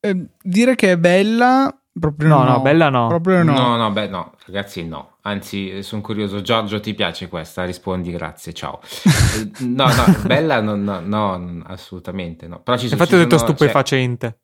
Eh, 0.00 0.26
dire 0.42 0.74
che 0.74 0.92
è 0.92 0.98
bella. 0.98 1.74
Proprio 1.98 2.28
no, 2.28 2.42
no, 2.42 2.50
no, 2.52 2.60
bella 2.60 2.88
no. 2.88 3.06
Proprio 3.06 3.42
no. 3.42 3.52
No, 3.52 3.76
no, 3.76 3.90
beh, 3.92 4.08
no, 4.08 4.34
ragazzi, 4.46 4.84
no. 4.86 5.18
Anzi, 5.22 5.82
sono 5.82 6.02
curioso. 6.02 6.40
Giorgio, 6.40 6.80
ti 6.80 6.94
piace 6.94 7.28
questa? 7.28 7.64
Rispondi, 7.64 8.10
grazie, 8.10 8.52
ciao. 8.52 8.80
no, 9.60 9.86
no, 9.86 10.04
bella, 10.24 10.60
no, 10.60 10.74
no, 10.74 11.00
no 11.00 11.62
assolutamente 11.66 12.48
no. 12.48 12.60
Però 12.62 12.76
ci 12.76 12.88
sono, 12.88 13.00
Infatti, 13.00 13.14
ho 13.14 13.22
detto 13.22 13.38
sono, 13.38 13.50
stupefacente. 13.50 14.26
Cioè, 14.26 14.38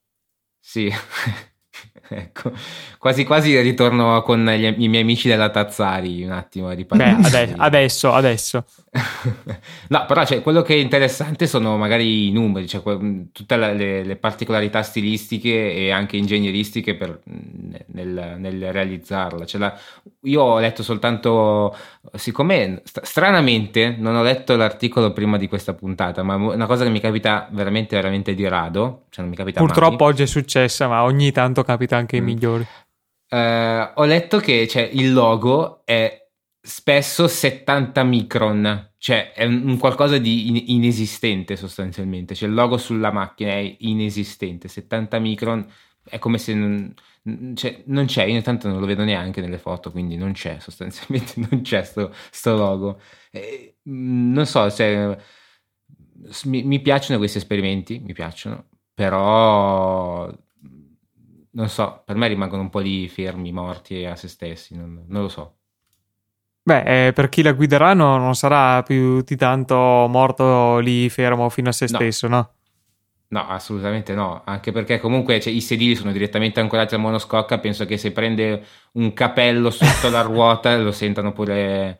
sì, 0.60 0.92
ecco, 2.08 2.52
quasi 2.98 3.24
quasi 3.24 3.58
ritorno 3.60 4.22
con 4.22 4.44
gli, 4.44 4.74
i 4.78 4.88
miei 4.88 5.02
amici 5.02 5.28
della 5.28 5.50
Tazzari 5.50 6.24
un 6.24 6.32
attimo 6.32 6.68
a 6.68 6.72
riparare. 6.72 7.28
Beh, 7.30 7.54
adesso, 7.56 8.12
adesso. 8.12 8.64
no, 9.88 10.04
però 10.06 10.24
cioè, 10.24 10.42
quello 10.42 10.62
che 10.62 10.74
è 10.74 10.78
interessante 10.78 11.46
sono 11.46 11.76
magari 11.76 12.28
i 12.28 12.32
numeri, 12.32 12.66
cioè 12.66 12.82
tutte 13.32 13.56
le, 13.56 14.02
le 14.02 14.16
particolarità 14.16 14.82
stilistiche 14.82 15.74
e 15.74 15.90
anche 15.90 16.16
ingegneristiche 16.16 16.94
per, 16.94 17.20
nel, 17.86 18.36
nel, 18.38 18.72
realizzarla. 18.72 19.44
Cioè 19.44 19.60
la, 19.60 19.78
io 20.22 20.42
ho 20.42 20.58
letto 20.58 20.82
soltanto, 20.82 21.76
siccome 22.14 22.82
stranamente 22.84 23.94
non 23.98 24.14
ho 24.14 24.22
letto 24.22 24.56
l'articolo 24.56 25.12
prima 25.12 25.36
di 25.36 25.48
questa 25.48 25.74
puntata, 25.74 26.22
ma 26.22 26.36
una 26.36 26.66
cosa 26.66 26.84
che 26.84 26.90
mi 26.90 27.00
capita 27.00 27.48
veramente, 27.50 27.94
veramente 27.94 28.34
di 28.34 28.48
rado, 28.48 29.04
cioè 29.10 29.20
non 29.20 29.28
mi 29.28 29.36
capita 29.36 29.60
Purtroppo 29.60 30.04
mai. 30.04 30.12
oggi 30.12 30.22
è 30.22 30.26
successa, 30.26 30.88
ma 30.88 31.02
ogni 31.02 31.30
tanto 31.30 31.62
capita 31.62 31.96
anche 31.98 32.16
ai 32.16 32.22
mm. 32.22 32.24
migliori. 32.24 32.66
Uh, 33.30 33.90
ho 33.94 34.04
letto 34.04 34.38
che 34.38 34.66
cioè, 34.66 34.88
il 34.92 35.12
logo 35.12 35.82
è 35.84 36.28
spesso 36.60 37.28
70 37.28 38.02
micron 38.04 38.88
cioè 38.98 39.32
è 39.32 39.44
un 39.44 39.78
qualcosa 39.78 40.18
di 40.18 40.48
in- 40.48 40.64
inesistente 40.66 41.56
sostanzialmente, 41.56 42.34
cioè 42.34 42.48
il 42.48 42.54
logo 42.54 42.76
sulla 42.76 43.12
macchina 43.12 43.52
è 43.52 43.76
inesistente, 43.80 44.66
70 44.68 45.18
micron 45.20 45.66
è 46.02 46.18
come 46.18 46.38
se 46.38 46.54
non, 46.54 46.92
cioè, 47.54 47.82
non 47.86 48.06
c'è, 48.06 48.24
io 48.24 48.36
intanto 48.36 48.68
non 48.68 48.80
lo 48.80 48.86
vedo 48.86 49.04
neanche 49.04 49.40
nelle 49.40 49.58
foto, 49.58 49.92
quindi 49.92 50.16
non 50.16 50.32
c'è 50.32 50.58
sostanzialmente, 50.58 51.34
non 51.48 51.62
c'è 51.62 51.84
sto, 51.84 52.12
sto 52.30 52.56
logo. 52.56 53.00
Eh, 53.30 53.76
non 53.84 54.46
so, 54.46 54.68
cioè, 54.70 55.16
mi, 56.44 56.62
mi 56.64 56.80
piacciono 56.80 57.18
questi 57.18 57.38
esperimenti, 57.38 58.00
mi 58.00 58.12
piacciono, 58.12 58.68
però 58.94 60.28
non 61.58 61.68
so, 61.68 62.02
per 62.04 62.14
me 62.14 62.28
rimangono 62.28 62.62
un 62.62 62.70
po' 62.70 62.78
lì 62.78 63.08
fermi, 63.08 63.50
morti 63.50 64.04
a 64.04 64.14
se 64.14 64.28
stessi, 64.28 64.76
non, 64.76 65.04
non 65.08 65.22
lo 65.22 65.28
so. 65.28 65.56
Beh, 66.62 67.08
eh, 67.08 67.12
per 67.12 67.28
chi 67.28 67.42
la 67.42 67.52
guiderà 67.52 67.94
no, 67.94 68.16
non 68.16 68.36
sarà 68.36 68.82
più 68.84 69.22
di 69.22 69.34
tanto 69.34 69.74
morto 69.76 70.78
lì 70.78 71.08
fermo 71.08 71.48
fino 71.48 71.70
a 71.70 71.72
se 71.72 71.88
stesso, 71.88 72.28
no? 72.28 72.52
No, 73.30 73.46
assolutamente 73.48 74.14
no, 74.14 74.42
anche 74.44 74.70
perché 74.70 75.00
comunque 75.00 75.40
cioè, 75.40 75.52
i 75.52 75.60
sedili 75.60 75.96
sono 75.96 76.12
direttamente 76.12 76.60
ancorati 76.60 76.94
al 76.94 77.00
monoscocca, 77.00 77.58
penso 77.58 77.86
che 77.86 77.96
se 77.98 78.12
prende 78.12 78.64
un 78.92 79.12
capello 79.12 79.70
sotto 79.70 80.10
la 80.10 80.22
ruota 80.22 80.76
lo 80.78 80.92
sentano 80.92 81.32
pure, 81.32 81.98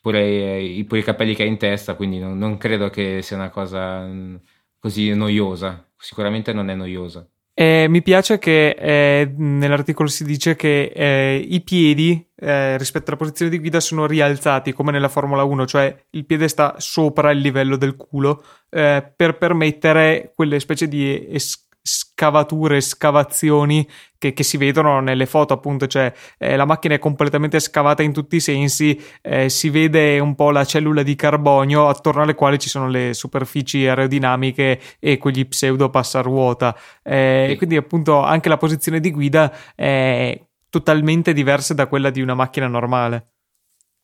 pure, 0.00 0.84
pure, 0.86 1.00
i 1.00 1.04
capelli 1.04 1.34
che 1.34 1.42
ha 1.42 1.46
in 1.46 1.58
testa, 1.58 1.94
quindi 1.94 2.20
non, 2.20 2.38
non 2.38 2.56
credo 2.56 2.88
che 2.88 3.20
sia 3.22 3.36
una 3.36 3.50
cosa 3.50 4.04
mm, 4.06 4.36
così 4.78 5.12
noiosa, 5.12 5.84
sicuramente 5.96 6.52
non 6.52 6.70
è 6.70 6.74
noiosa. 6.74 7.26
Eh, 7.54 7.86
mi 7.88 8.00
piace 8.02 8.38
che 8.38 8.70
eh, 8.70 9.34
nell'articolo 9.36 10.08
si 10.08 10.24
dice 10.24 10.56
che 10.56 10.90
eh, 10.94 11.36
i 11.36 11.60
piedi 11.62 12.26
eh, 12.34 12.78
rispetto 12.78 13.10
alla 13.10 13.18
posizione 13.18 13.50
di 13.50 13.58
guida 13.58 13.78
sono 13.78 14.06
rialzati 14.06 14.72
come 14.72 14.90
nella 14.90 15.08
Formula 15.08 15.42
1, 15.44 15.66
cioè 15.66 15.94
il 16.10 16.24
piede 16.24 16.48
sta 16.48 16.76
sopra 16.78 17.30
il 17.30 17.40
livello 17.40 17.76
del 17.76 17.94
culo 17.96 18.42
eh, 18.70 19.12
per 19.14 19.36
permettere 19.36 20.32
quelle 20.34 20.60
specie 20.60 20.88
di 20.88 21.28
es- 21.28 21.68
scavature, 21.82 22.80
scavazioni 22.80 23.86
che, 24.16 24.32
che, 24.32 24.42
si 24.44 24.56
vedono 24.56 25.00
nelle 25.00 25.26
foto, 25.26 25.52
appunto, 25.52 25.88
cioè 25.88 26.12
eh, 26.38 26.54
la 26.54 26.64
macchina 26.64 26.94
è 26.94 26.98
completamente 27.00 27.58
scavata 27.58 28.02
in 28.02 28.12
tutti 28.12 28.36
i 28.36 28.40
sensi, 28.40 29.00
eh, 29.20 29.48
si 29.48 29.68
vede 29.68 30.20
un 30.20 30.36
po' 30.36 30.50
la 30.50 30.64
cellula 30.64 31.02
di 31.02 31.16
carbonio 31.16 31.88
attorno 31.88 32.22
alle 32.22 32.34
quali 32.34 32.58
ci 32.58 32.68
sono 32.68 32.88
le 32.88 33.14
superfici 33.14 33.86
aerodinamiche 33.86 34.80
e 35.00 35.18
quegli 35.18 35.46
pseudo 35.48 35.90
passaruota. 35.90 36.76
Eh, 37.02 37.48
e 37.50 37.56
quindi, 37.56 37.76
appunto, 37.76 38.22
anche 38.22 38.48
la 38.48 38.56
posizione 38.56 39.00
di 39.00 39.10
guida 39.10 39.52
è 39.74 40.40
totalmente 40.70 41.32
diversa 41.32 41.74
da 41.74 41.86
quella 41.86 42.10
di 42.10 42.22
una 42.22 42.34
macchina 42.34 42.68
normale. 42.68 43.31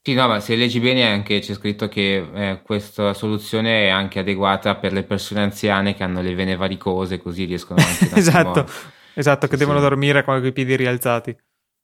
Sì, 0.08 0.14
no, 0.14 0.26
ma 0.26 0.40
se 0.40 0.56
leggi 0.56 0.80
bene 0.80 1.04
anche 1.04 1.40
c'è 1.40 1.52
scritto 1.52 1.86
che 1.86 2.26
eh, 2.32 2.62
questa 2.62 3.12
soluzione 3.12 3.84
è 3.84 3.88
anche 3.88 4.20
adeguata 4.20 4.74
per 4.76 4.94
le 4.94 5.02
persone 5.02 5.42
anziane 5.42 5.92
che 5.92 6.02
hanno 6.02 6.22
le 6.22 6.34
vene 6.34 6.56
varicose, 6.56 7.18
così 7.18 7.44
riescono 7.44 7.82
anche 7.82 8.08
a 8.14 8.16
Esatto, 8.16 8.66
esatto, 9.12 9.46
che 9.46 9.52
sì. 9.52 9.58
devono 9.58 9.80
dormire 9.80 10.24
con 10.24 10.42
i 10.42 10.50
piedi 10.50 10.76
rialzati. 10.76 11.36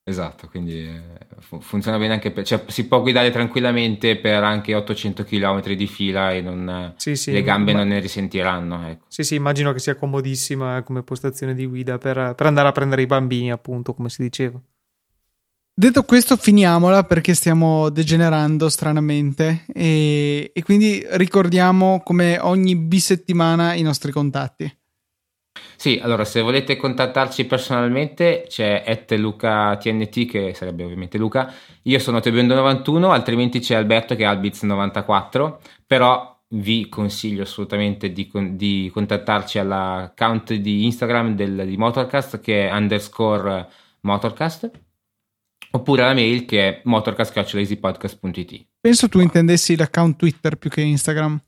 Esatto, 0.03 0.49
quindi 0.49 0.87
eh, 0.87 1.03
funziona 1.61 1.99
bene 1.99 2.15
anche 2.15 2.31
per... 2.31 2.47
cioè 2.47 2.65
si 2.69 2.87
può 2.87 3.03
guidare 3.03 3.31
tranquillamente 3.31 4.17
per 4.17 4.43
anche 4.43 4.75
800 4.75 5.23
km 5.25 5.75
di 5.75 5.87
fila 5.87 6.33
e 6.33 6.41
non, 6.41 6.95
sì, 6.97 7.17
sì, 7.17 7.31
le 7.31 7.43
gambe 7.43 7.73
ma... 7.75 7.81
non 7.81 7.89
ne 7.89 8.01
risentiranno. 8.01 8.89
Ecco. 8.89 9.05
Sì, 9.09 9.23
sì, 9.23 9.35
immagino 9.35 9.75
che 9.75 9.81
sia 9.81 9.97
comodissima 9.97 10.83
come 10.83 11.03
postazione 11.03 11.53
di 11.53 11.67
guida 11.67 11.99
per, 11.99 12.33
per 12.35 12.47
andare 12.47 12.69
a 12.69 12.73
prendere 12.73 13.03
i 13.03 13.07
bambini, 13.07 13.53
appunto, 13.53 13.93
come 13.93 14.09
si 14.09 14.23
diceva. 14.23 14.59
Detto 15.77 16.05
questo, 16.05 16.37
finiamola 16.37 17.03
perché 17.03 17.35
stiamo 17.35 17.91
degenerando 17.91 18.69
stranamente 18.69 19.65
e, 19.75 20.53
e, 20.55 20.63
quindi 20.63 21.05
ricordiamo 21.11 22.01
come 22.05 22.39
ogni 22.39 22.77
bisettimana 22.77 23.75
i 23.75 23.83
nostri 23.83 24.13
contatti. 24.13 24.73
Sì, 25.75 25.99
allora 26.01 26.25
se 26.25 26.43
volete 26.43 26.77
contattarci 26.77 27.47
personalmente 27.47 28.45
c'è 28.47 28.85
LucaTNT 29.17 30.27
che 30.27 30.55
sarebbe 30.55 30.85
ovviamente 30.85 31.19
Luca, 31.19 31.53
io 31.83 31.99
sono 31.99 32.19
Tebiondo91, 32.19 33.11
altrimenti 33.11 33.59
c'è 33.59 33.75
Alberto 33.75 34.15
che 34.15 34.23
è 34.23 34.33
Albiz94, 34.33 35.57
però 35.85 36.41
vi 36.51 36.89
consiglio 36.89 37.43
assolutamente 37.43 38.13
di, 38.13 38.31
di 38.53 38.89
contattarci 38.95 39.59
all'account 39.59 40.55
di 40.55 40.85
Instagram 40.85 41.35
del, 41.35 41.65
di 41.67 41.77
Motorcast 41.77 42.39
che 42.39 42.69
è 42.69 42.73
underscore 42.73 43.69
Motorcast 44.03 44.71
oppure 45.75 46.03
la 46.03 46.15
mail 46.15 46.45
che 46.45 46.69
è 46.69 46.81
motorcast.easypodcast.it. 46.85 48.67
Penso 48.81 49.09
tu 49.09 49.21
intendessi 49.21 49.77
l'account 49.77 50.17
Twitter 50.17 50.57
più 50.57 50.71
che 50.71 50.81
Instagram. 50.81 51.41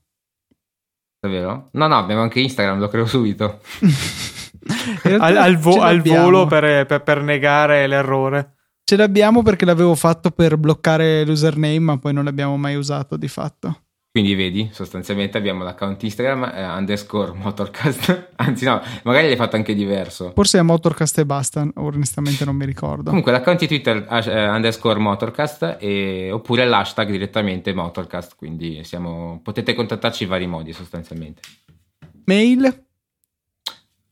Davvero? 1.19 1.69
No, 1.71 1.87
no, 1.87 1.97
abbiamo 1.97 2.21
anche 2.21 2.39
Instagram, 2.39 2.79
lo 2.79 2.89
creo 2.89 3.05
subito. 3.05 3.61
al, 5.19 5.37
al, 5.37 5.57
vo- 5.57 5.81
al 5.81 6.01
volo 6.01 6.45
per, 6.45 6.85
per, 6.85 7.03
per, 7.03 7.21
negare 7.21 7.87
l'errore. 7.87 8.55
Ce 8.83 8.95
l'abbiamo 8.95 9.41
perché 9.43 9.65
l'avevo 9.65 9.95
fatto 9.95 10.31
per 10.31 10.57
bloccare 10.57 11.25
l'username, 11.25 11.79
ma 11.79 11.97
poi 11.97 12.13
non 12.13 12.23
l'abbiamo 12.23 12.57
mai 12.57 12.75
usato 12.75 13.17
di 13.17 13.27
fatto. 13.27 13.86
Quindi 14.17 14.33
vedi, 14.33 14.67
sostanzialmente 14.71 15.37
abbiamo 15.37 15.63
l'account 15.63 16.01
Instagram 16.01 16.51
eh, 16.51 16.65
underscore 16.65 17.33
motorcast, 17.33 18.29
anzi 18.37 18.65
no, 18.65 18.81
magari 19.03 19.27
l'hai 19.27 19.35
fatto 19.35 19.57
anche 19.57 19.75
diverso. 19.75 20.31
Forse 20.33 20.57
è 20.57 20.63
motorcast 20.63 21.19
e 21.19 21.25
basta, 21.27 21.69
onestamente 21.75 22.43
non 22.43 22.55
mi 22.55 22.65
ricordo. 22.65 23.09
Comunque 23.09 23.31
l'account 23.31 23.59
di 23.59 23.67
Twitter 23.67 24.07
eh, 24.09 24.49
underscore 24.49 24.97
motorcast 24.97 25.77
e, 25.79 26.31
oppure 26.31 26.65
l'hashtag 26.65 27.11
direttamente 27.11 27.75
motorcast, 27.75 28.35
quindi 28.35 28.83
siamo, 28.83 29.39
potete 29.43 29.75
contattarci 29.75 30.23
in 30.23 30.29
vari 30.29 30.47
modi 30.47 30.73
sostanzialmente. 30.73 31.41
Mail? 32.25 32.85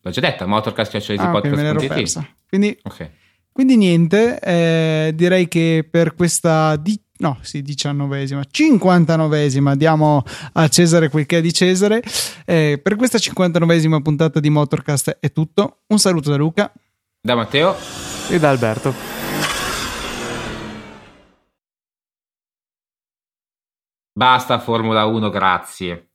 L'ho 0.01 0.11
già 0.11 0.21
detto, 0.21 0.47
motorcast.podcast.it 0.47 2.17
ah, 2.17 2.29
quindi, 2.47 2.77
okay. 2.83 3.09
quindi 3.51 3.75
niente, 3.75 4.39
eh, 4.39 5.13
direi 5.15 5.47
che 5.47 5.83
per 5.89 6.13
questa 6.13 6.75
di 6.75 7.01
no, 7.17 7.37
sì, 7.41 7.61
diciannovesima, 7.61 8.43
cinquantanovesima, 8.49 9.75
diamo 9.75 10.23
a 10.53 10.67
Cesare 10.67 11.09
quel 11.09 11.25
che 11.25 11.37
è 11.37 11.41
di 11.41 11.53
Cesare. 11.53 12.01
Eh, 12.45 12.79
per 12.81 12.95
questa 12.95 13.17
cinquantanovesima 13.17 14.01
puntata 14.01 14.39
di 14.39 14.49
Motorcast 14.49 15.17
è 15.19 15.31
tutto. 15.31 15.81
Un 15.87 15.99
saluto 15.99 16.29
da 16.29 16.35
Luca, 16.35 16.71
da 17.21 17.35
Matteo 17.35 17.75
e 18.29 18.39
da 18.39 18.49
Alberto. 18.49 18.93
Basta 24.17 24.59
Formula 24.59 25.05
1, 25.05 25.29
grazie. 25.29 26.09